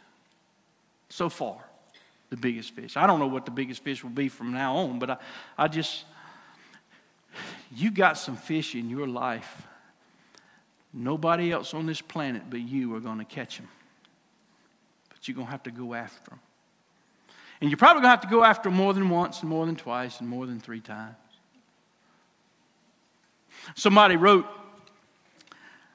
so 1.09 1.29
far. 1.29 1.63
The 2.31 2.37
biggest 2.37 2.71
fish. 2.73 2.97
I 2.97 3.05
don't 3.05 3.19
know 3.19 3.27
what 3.27 3.45
the 3.45 3.51
biggest 3.51 3.83
fish 3.83 4.03
will 4.03 4.09
be 4.09 4.29
from 4.29 4.53
now 4.53 4.77
on, 4.77 4.99
but 4.99 5.09
I, 5.11 5.17
I 5.57 5.67
just, 5.67 6.05
you 7.75 7.91
got 7.91 8.17
some 8.17 8.37
fish 8.37 8.73
in 8.73 8.89
your 8.89 9.05
life. 9.05 9.63
Nobody 10.93 11.51
else 11.51 11.73
on 11.73 11.85
this 11.85 12.01
planet 12.01 12.43
but 12.49 12.61
you 12.61 12.95
are 12.95 12.99
going 12.99 13.19
to 13.19 13.25
catch 13.25 13.57
them. 13.57 13.67
But 15.09 15.27
you're 15.27 15.35
going 15.35 15.47
to 15.47 15.51
have 15.51 15.63
to 15.63 15.71
go 15.71 15.93
after 15.93 16.31
them. 16.31 16.39
And 17.59 17.69
you're 17.69 17.77
probably 17.77 18.01
going 18.01 18.15
to 18.15 18.21
have 18.21 18.21
to 18.21 18.27
go 18.27 18.43
after 18.43 18.69
them 18.69 18.77
more 18.77 18.93
than 18.93 19.09
once 19.09 19.41
and 19.41 19.49
more 19.49 19.65
than 19.65 19.75
twice 19.75 20.19
and 20.19 20.27
more 20.27 20.47
than 20.47 20.59
three 20.59 20.79
times. 20.79 21.15
Somebody 23.75 24.15
wrote, 24.15 24.45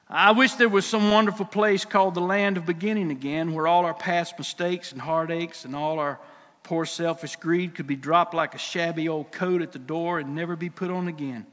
I 0.09 0.31
wish 0.31 0.53
there 0.53 0.69
was 0.69 0.85
some 0.85 1.11
wonderful 1.11 1.45
place 1.45 1.83
called 1.83 2.15
the 2.15 2.21
land 2.21 2.55
of 2.55 2.65
beginning 2.65 3.11
again 3.11 3.53
where 3.53 3.67
all 3.67 3.85
our 3.85 3.93
past 3.93 4.37
mistakes 4.37 4.93
and 4.93 5.01
heartaches 5.01 5.65
and 5.65 5.75
all 5.75 5.99
our 5.99 6.17
poor 6.63 6.85
selfish 6.85 7.35
greed 7.35 7.75
could 7.75 7.87
be 7.87 7.97
dropped 7.97 8.33
like 8.33 8.55
a 8.55 8.57
shabby 8.57 9.09
old 9.09 9.31
coat 9.33 9.61
at 9.61 9.73
the 9.73 9.79
door 9.79 10.19
and 10.19 10.33
never 10.33 10.55
be 10.55 10.69
put 10.69 10.89
on 10.89 11.09
again. 11.09 11.45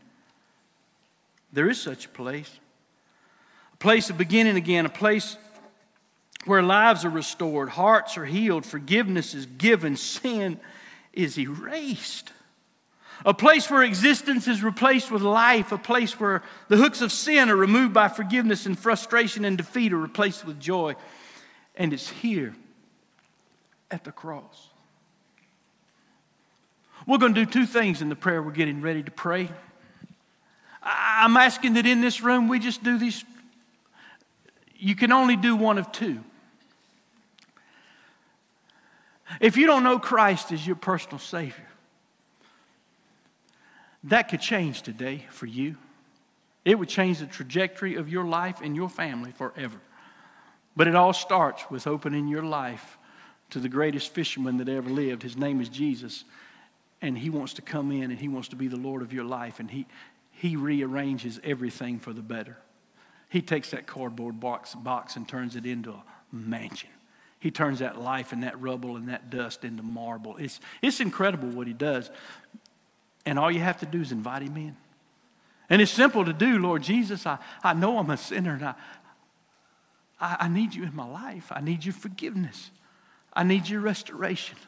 There 1.52 1.68
is 1.68 1.80
such 1.80 2.06
a 2.06 2.08
place. 2.08 2.60
A 3.72 3.76
place 3.76 4.08
of 4.08 4.18
beginning 4.18 4.56
again, 4.56 4.86
a 4.86 4.90
place 4.90 5.36
where 6.44 6.62
lives 6.62 7.04
are 7.04 7.10
restored, 7.10 7.70
hearts 7.70 8.16
are 8.16 8.24
healed, 8.24 8.64
forgiveness 8.64 9.34
is 9.34 9.46
given, 9.46 9.96
sin 9.96 10.60
is 11.12 11.38
erased. 11.38 12.30
A 13.24 13.32
place 13.32 13.70
where 13.70 13.82
existence 13.82 14.48
is 14.48 14.62
replaced 14.62 15.10
with 15.10 15.22
life, 15.22 15.72
a 15.72 15.78
place 15.78 16.18
where 16.20 16.42
the 16.68 16.76
hooks 16.76 17.00
of 17.00 17.12
sin 17.12 17.48
are 17.48 17.56
removed 17.56 17.94
by 17.94 18.08
forgiveness 18.08 18.66
and 18.66 18.78
frustration 18.78 19.44
and 19.44 19.56
defeat 19.56 19.92
are 19.92 19.98
replaced 19.98 20.44
with 20.44 20.60
joy. 20.60 20.94
And 21.76 21.92
it's 21.92 22.08
here 22.08 22.54
at 23.90 24.04
the 24.04 24.12
cross. 24.12 24.68
We're 27.06 27.18
going 27.18 27.34
to 27.34 27.44
do 27.44 27.50
two 27.50 27.66
things 27.66 28.02
in 28.02 28.08
the 28.08 28.16
prayer 28.16 28.42
we're 28.42 28.52
getting 28.52 28.80
ready 28.80 29.02
to 29.02 29.10
pray. 29.10 29.48
I'm 30.82 31.36
asking 31.36 31.74
that 31.74 31.86
in 31.86 32.00
this 32.00 32.22
room 32.22 32.48
we 32.48 32.58
just 32.58 32.82
do 32.82 32.98
these. 32.98 33.24
You 34.76 34.94
can 34.94 35.12
only 35.12 35.36
do 35.36 35.56
one 35.56 35.78
of 35.78 35.92
two. 35.92 36.20
If 39.40 39.56
you 39.56 39.66
don't 39.66 39.82
know 39.82 39.98
Christ 39.98 40.52
as 40.52 40.66
your 40.66 40.76
personal 40.76 41.18
Savior, 41.18 41.66
that 44.04 44.28
could 44.28 44.40
change 44.40 44.82
today 44.82 45.26
for 45.30 45.46
you. 45.46 45.76
It 46.64 46.78
would 46.78 46.88
change 46.88 47.18
the 47.18 47.26
trajectory 47.26 47.96
of 47.96 48.08
your 48.08 48.24
life 48.24 48.60
and 48.62 48.74
your 48.74 48.88
family 48.88 49.32
forever. 49.32 49.78
But 50.76 50.88
it 50.88 50.94
all 50.94 51.12
starts 51.12 51.64
with 51.70 51.86
opening 51.86 52.26
your 52.26 52.42
life 52.42 52.98
to 53.50 53.58
the 53.58 53.68
greatest 53.68 54.12
fisherman 54.12 54.56
that 54.58 54.68
ever 54.68 54.90
lived. 54.90 55.22
His 55.22 55.36
name 55.36 55.60
is 55.60 55.68
Jesus. 55.68 56.24
And 57.00 57.18
he 57.18 57.30
wants 57.30 57.54
to 57.54 57.62
come 57.62 57.92
in 57.92 58.10
and 58.10 58.18
he 58.18 58.28
wants 58.28 58.48
to 58.48 58.56
be 58.56 58.68
the 58.68 58.76
Lord 58.76 59.02
of 59.02 59.12
your 59.12 59.24
life. 59.24 59.60
And 59.60 59.70
he, 59.70 59.86
he 60.32 60.56
rearranges 60.56 61.38
everything 61.44 61.98
for 61.98 62.12
the 62.12 62.22
better. 62.22 62.56
He 63.28 63.42
takes 63.42 63.70
that 63.70 63.86
cardboard 63.86 64.40
box, 64.40 64.74
box 64.74 65.16
and 65.16 65.28
turns 65.28 65.56
it 65.56 65.66
into 65.66 65.90
a 65.92 66.02
mansion. 66.32 66.90
He 67.40 67.50
turns 67.50 67.80
that 67.80 68.00
life 68.00 68.32
and 68.32 68.42
that 68.42 68.60
rubble 68.60 68.96
and 68.96 69.08
that 69.08 69.28
dust 69.28 69.64
into 69.64 69.82
marble. 69.82 70.36
It's, 70.38 70.60
it's 70.80 71.00
incredible 71.00 71.50
what 71.50 71.66
he 71.66 71.74
does. 71.74 72.10
And 73.26 73.38
all 73.38 73.50
you 73.50 73.60
have 73.60 73.78
to 73.78 73.86
do 73.86 74.00
is 74.00 74.12
invite 74.12 74.42
him 74.42 74.56
in. 74.56 74.76
And 75.70 75.80
it's 75.80 75.90
simple 75.90 76.24
to 76.24 76.32
do, 76.32 76.58
Lord 76.58 76.82
Jesus. 76.82 77.26
I, 77.26 77.38
I 77.62 77.72
know 77.72 77.98
I'm 77.98 78.10
a 78.10 78.16
sinner 78.16 78.54
and 78.54 78.64
I, 78.64 78.74
I, 80.20 80.36
I 80.40 80.48
need 80.48 80.74
you 80.74 80.82
in 80.82 80.94
my 80.94 81.08
life. 81.08 81.50
I 81.50 81.60
need 81.60 81.84
your 81.84 81.94
forgiveness. 81.94 82.70
I 83.32 83.44
need 83.44 83.68
your 83.68 83.80
restoration. 83.80 84.58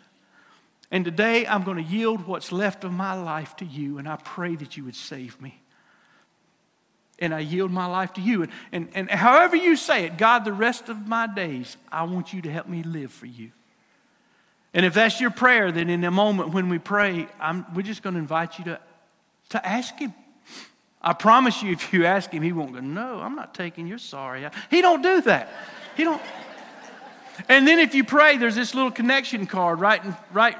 And 0.91 1.05
today 1.05 1.47
I'm 1.47 1.65
going 1.65 1.77
to 1.77 1.83
yield 1.83 2.27
what's 2.27 2.53
left 2.53 2.85
of 2.85 2.93
my 2.93 3.13
life 3.13 3.57
to 3.57 3.65
you, 3.65 3.99
and 3.99 4.09
I 4.09 4.17
pray 4.17 4.55
that 4.57 4.77
you 4.77 4.85
would 4.85 4.95
save 4.95 5.41
me 5.41 5.61
and 7.19 7.35
I 7.35 7.41
yield 7.41 7.71
my 7.71 7.87
life 7.87 8.13
to 8.15 8.21
you. 8.21 8.43
And, 8.43 8.51
and, 8.73 8.89
and 8.95 9.11
however 9.11 9.57
you 9.57 9.77
say 9.77 10.05
it, 10.05 10.19
God, 10.19 10.45
the 10.45 10.53
rest 10.53 10.89
of 10.89 11.07
my 11.07 11.27
days, 11.27 11.77
I 11.91 12.05
want 12.05 12.33
you 12.33 12.43
to 12.43 12.51
help 12.51 12.69
me 12.69 12.83
live 12.83 13.11
for 13.11 13.27
you. 13.27 13.53
And 14.77 14.85
if 14.85 14.93
that's 14.93 15.23
your 15.23 15.31
prayer, 15.31 15.73
then 15.73 15.89
in 15.89 16.05
a 16.05 16.11
moment 16.11 16.51
when 16.51 16.69
we 16.69 16.79
pray, 16.79 17.27
I'm, 17.41 17.65
we're 17.75 17.81
just 17.81 18.03
going 18.03 18.13
to 18.13 18.21
invite 18.21 18.59
you 18.59 18.67
to, 18.67 18.79
to 19.49 19.67
ask 19.67 19.99
Him. 19.99 20.13
I 21.01 21.15
promise 21.15 21.63
you, 21.63 21.73
if 21.73 21.95
you 21.95 22.05
ask 22.05 22.31
Him, 22.31 22.43
He 22.43 22.53
won't 22.53 22.75
go, 22.75 22.81
No, 22.81 23.21
I'm 23.21 23.35
not 23.35 23.55
taking 23.55 23.87
your 23.87 23.97
sorry. 23.97 24.47
He 24.71 24.83
don't 24.83 25.01
do 25.01 25.23
that. 25.23 25.51
He 25.97 26.05
don't. 26.05 26.21
And 27.49 27.67
then 27.67 27.79
if 27.79 27.95
you 27.95 28.05
pray, 28.05 28.37
there's 28.37 28.55
this 28.55 28.75
little 28.75 28.91
connection 28.91 29.47
card 29.47 29.81
right 29.81 30.05
in, 30.05 30.15
right 30.31 30.57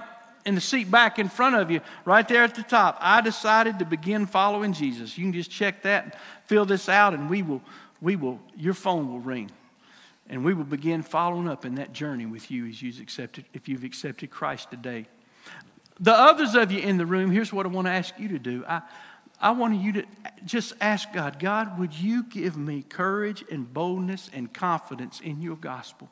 in 0.47 0.55
the 0.55 0.61
seat 0.63 0.91
back 0.91 1.19
in 1.19 1.29
front 1.29 1.57
of 1.57 1.71
you, 1.71 1.83
right 2.07 2.27
there 2.27 2.43
at 2.43 2.55
the 2.55 2.63
top. 2.63 2.97
I 3.01 3.21
decided 3.21 3.79
to 3.81 3.85
begin 3.85 4.25
following 4.25 4.73
Jesus. 4.73 5.19
You 5.19 5.25
can 5.25 5.35
just 5.35 5.51
check 5.51 5.83
that 5.83 6.19
fill 6.47 6.65
this 6.65 6.89
out, 6.89 7.13
and 7.13 7.29
we 7.29 7.43
will, 7.43 7.61
we 8.01 8.17
will, 8.17 8.41
your 8.57 8.75
phone 8.75 9.13
will 9.13 9.21
ring. 9.21 9.51
And 10.29 10.45
we 10.45 10.55
will 10.55 10.65
begin 10.65 11.03
following 11.03 11.49
up 11.49 11.65
in 11.65 11.77
that 11.77 11.93
journey 11.93 12.27
with 12.27 12.51
you 12.51 12.67
as 12.67 12.83
you've 12.83 13.01
accepted, 13.01 13.45
if 13.55 13.69
you've 13.69 13.85
accepted 13.85 14.31
Christ 14.31 14.71
today. 14.71 15.07
The 16.01 16.13
others 16.13 16.55
of 16.55 16.73
you 16.73 16.81
in 16.81 16.97
the 16.97 17.07
room, 17.07 17.31
here's 17.31 17.53
what 17.53 17.65
I 17.65 17.69
want 17.69 17.87
to 17.87 17.93
ask 17.93 18.19
you 18.19 18.29
to 18.29 18.39
do. 18.39 18.65
I, 18.67 18.83
I 19.41 19.53
want 19.53 19.81
you 19.81 19.93
to 19.93 20.05
just 20.45 20.73
ask 20.81 21.13
God, 21.13 21.39
God, 21.39 21.79
would 21.79 21.95
you 21.95 22.25
give 22.25 22.57
me 22.57 22.83
courage 22.83 23.45
and 23.51 23.73
boldness 23.73 24.31
and 24.33 24.53
confidence 24.53 25.21
in 25.21 25.41
your 25.41 25.57
gospel? 25.57 26.11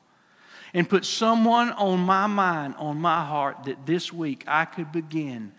And 0.73 0.89
put 0.89 1.05
someone 1.05 1.71
on 1.73 2.01
my 2.01 2.27
mind, 2.27 2.75
on 2.79 2.99
my 3.01 3.25
heart, 3.25 3.65
that 3.65 3.87
this 3.87 4.13
week 4.13 4.45
I 4.47 4.65
could 4.65 4.91
begin 4.91 5.53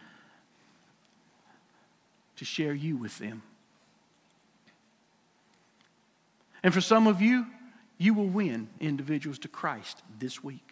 to 2.37 2.45
share 2.45 2.73
you 2.73 2.97
with 2.97 3.17
them. 3.17 3.41
And 6.63 6.73
for 6.73 6.81
some 6.81 7.07
of 7.07 7.21
you, 7.21 7.45
you 7.97 8.13
will 8.13 8.27
win 8.27 8.67
individuals 8.79 9.39
to 9.39 9.47
Christ 9.47 10.03
this 10.19 10.43
week. 10.43 10.69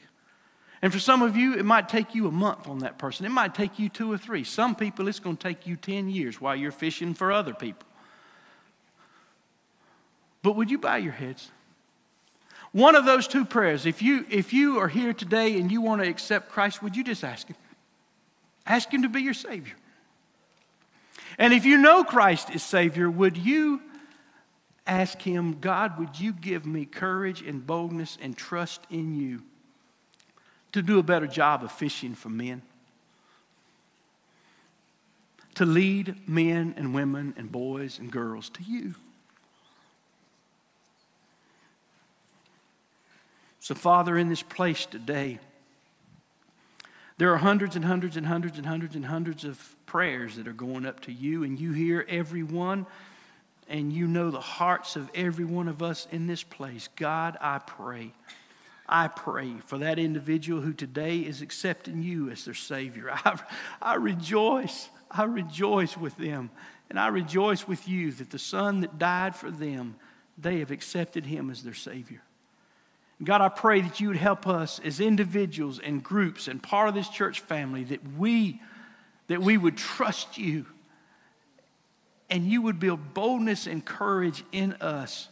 And 0.81 0.91
for 0.91 0.99
some 0.99 1.21
of 1.21 1.37
you, 1.37 1.53
it 1.53 1.63
might 1.63 1.87
take 1.87 2.13
you 2.13 2.27
a 2.27 2.31
month 2.31 2.67
on 2.67 2.79
that 2.79 2.97
person. 2.97 3.25
It 3.25 3.29
might 3.29 3.55
take 3.55 3.79
you 3.79 3.87
two 3.87 4.11
or 4.11 4.17
three. 4.17 4.43
Some 4.43 4.75
people, 4.75 5.07
it's 5.07 5.19
going 5.19 5.37
to 5.37 5.43
take 5.43 5.65
you 5.65 5.77
10 5.77 6.09
years 6.09 6.41
while 6.41 6.55
you're 6.55 6.73
fishing 6.73 7.13
for 7.13 7.31
other 7.31 7.53
people. 7.53 7.87
But 10.41 10.57
would 10.57 10.69
you 10.69 10.77
bow 10.77 10.95
your 10.95 11.13
heads? 11.13 11.51
One 12.73 12.95
of 12.95 13.05
those 13.05 13.29
two 13.29 13.45
prayers, 13.45 13.85
if 13.85 14.01
you, 14.01 14.25
if 14.29 14.51
you 14.51 14.79
are 14.79 14.89
here 14.89 15.13
today 15.13 15.57
and 15.57 15.71
you 15.71 15.79
want 15.79 16.01
to 16.03 16.09
accept 16.09 16.49
Christ, 16.49 16.83
would 16.83 16.97
you 16.97 17.03
just 17.03 17.23
ask 17.23 17.47
Him? 17.47 17.55
Ask 18.65 18.93
Him 18.93 19.03
to 19.03 19.09
be 19.09 19.21
your 19.21 19.33
Savior. 19.33 19.75
And 21.37 21.53
if 21.53 21.63
you 21.63 21.77
know 21.77 22.03
Christ 22.03 22.49
is 22.49 22.61
Savior, 22.61 23.09
would 23.09 23.37
you 23.37 23.81
ask 24.85 25.21
Him, 25.21 25.59
God, 25.59 25.97
would 25.99 26.19
you 26.19 26.33
give 26.33 26.65
me 26.65 26.85
courage 26.85 27.41
and 27.41 27.65
boldness 27.65 28.17
and 28.21 28.35
trust 28.35 28.81
in 28.89 29.15
you 29.15 29.41
to 30.71 30.81
do 30.81 30.99
a 30.99 31.03
better 31.03 31.27
job 31.27 31.63
of 31.63 31.71
fishing 31.71 32.15
for 32.15 32.29
men? 32.29 32.61
To 35.55 35.65
lead 35.65 36.27
men 36.27 36.73
and 36.77 36.95
women 36.95 37.33
and 37.37 37.51
boys 37.51 37.99
and 37.99 38.11
girls 38.11 38.49
to 38.49 38.63
you. 38.63 38.95
So, 43.59 43.75
Father, 43.75 44.17
in 44.17 44.29
this 44.29 44.43
place 44.43 44.85
today, 44.85 45.39
There 47.17 47.31
are 47.31 47.37
hundreds 47.37 47.75
and 47.75 47.85
hundreds 47.85 48.17
and 48.17 48.25
hundreds 48.25 48.57
and 48.57 48.65
hundreds 48.65 48.95
and 48.95 49.05
hundreds 49.05 49.43
of 49.45 49.75
prayers 49.85 50.35
that 50.37 50.47
are 50.47 50.53
going 50.53 50.85
up 50.85 50.99
to 51.01 51.11
you, 51.11 51.43
and 51.43 51.59
you 51.59 51.71
hear 51.71 52.05
every 52.09 52.43
one, 52.43 52.85
and 53.73 53.91
you 53.91 54.07
know 54.07 54.29
the 54.29 54.39
hearts 54.39 54.95
of 54.95 55.09
every 55.15 55.45
one 55.45 55.67
of 55.67 55.81
us 55.81 56.07
in 56.11 56.27
this 56.27 56.43
place. 56.43 56.89
God, 56.95 57.35
I 57.41 57.57
pray. 57.57 58.13
I 58.87 59.07
pray 59.07 59.55
for 59.65 59.79
that 59.79 59.97
individual 59.97 60.61
who 60.61 60.73
today 60.73 61.17
is 61.17 61.41
accepting 61.41 62.03
you 62.03 62.29
as 62.29 62.45
their 62.45 62.53
Savior. 62.53 63.09
I, 63.11 63.39
I 63.81 63.95
rejoice. 63.95 64.89
I 65.09 65.23
rejoice 65.23 65.97
with 65.97 66.15
them. 66.17 66.51
And 66.91 66.99
I 66.99 67.07
rejoice 67.07 67.67
with 67.67 67.87
you 67.87 68.11
that 68.11 68.29
the 68.29 68.37
Son 68.37 68.81
that 68.81 68.99
died 68.99 69.35
for 69.35 69.49
them, 69.49 69.95
they 70.37 70.59
have 70.59 70.69
accepted 70.69 71.25
Him 71.25 71.49
as 71.49 71.63
their 71.63 71.73
Savior. 71.73 72.21
God, 73.23 73.41
I 73.41 73.49
pray 73.49 73.81
that 73.81 73.99
you 73.99 74.09
would 74.09 74.17
help 74.17 74.45
us 74.45 74.79
as 74.85 74.99
individuals 74.99 75.79
and 75.79 76.03
groups 76.03 76.47
and 76.47 76.61
part 76.61 76.89
of 76.89 76.93
this 76.93 77.09
church 77.09 77.39
family 77.39 77.85
that 77.85 78.17
we 78.17 78.61
that 79.27 79.41
we 79.41 79.57
would 79.57 79.77
trust 79.77 80.37
you 80.37 80.67
and 82.33 82.47
you 82.47 82.63
would 82.63 82.79
build 82.79 83.13
boldness 83.13 83.67
and 83.67 83.85
courage 83.85 84.43
in 84.51 84.73
us. 84.81 85.27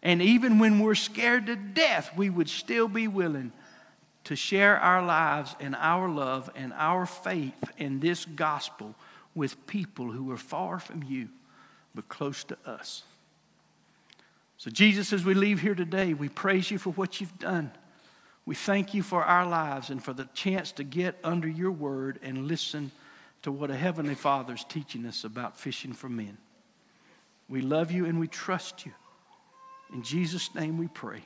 And 0.00 0.22
even 0.22 0.60
when 0.60 0.78
we're 0.78 0.94
scared 0.94 1.46
to 1.46 1.56
death, 1.56 2.16
we 2.16 2.30
would 2.30 2.48
still 2.48 2.86
be 2.86 3.08
willing 3.08 3.50
to 4.22 4.36
share 4.36 4.78
our 4.78 5.04
lives 5.04 5.56
and 5.58 5.74
our 5.74 6.08
love 6.08 6.48
and 6.54 6.72
our 6.74 7.04
faith 7.04 7.64
in 7.78 7.98
this 7.98 8.24
gospel 8.24 8.94
with 9.34 9.66
people 9.66 10.12
who 10.12 10.30
are 10.30 10.36
far 10.36 10.78
from 10.78 11.02
you 11.02 11.28
but 11.96 12.08
close 12.08 12.44
to 12.44 12.56
us. 12.64 13.02
So, 14.56 14.70
Jesus, 14.70 15.12
as 15.12 15.24
we 15.24 15.34
leave 15.34 15.60
here 15.60 15.74
today, 15.74 16.14
we 16.14 16.28
praise 16.28 16.70
you 16.70 16.78
for 16.78 16.90
what 16.90 17.20
you've 17.20 17.40
done. 17.40 17.72
We 18.44 18.54
thank 18.54 18.94
you 18.94 19.02
for 19.02 19.24
our 19.24 19.48
lives 19.48 19.90
and 19.90 20.02
for 20.02 20.12
the 20.12 20.28
chance 20.32 20.70
to 20.72 20.84
get 20.84 21.18
under 21.24 21.48
your 21.48 21.72
word 21.72 22.20
and 22.22 22.46
listen 22.46 22.92
to 23.46 23.52
what 23.52 23.70
a 23.70 23.76
Heavenly 23.76 24.16
Father 24.16 24.54
is 24.54 24.64
teaching 24.64 25.06
us 25.06 25.22
about 25.22 25.56
fishing 25.56 25.92
for 25.92 26.08
men. 26.08 26.36
We 27.48 27.60
love 27.60 27.92
you 27.92 28.04
and 28.04 28.18
we 28.18 28.26
trust 28.26 28.84
you. 28.84 28.90
In 29.92 30.02
Jesus' 30.02 30.52
name 30.56 30.78
we 30.78 30.88
pray. 30.88 31.22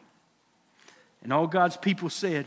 And 1.23 1.33
all 1.33 1.47
God's 1.47 1.79
people 1.79 2.11
said, 2.11 2.45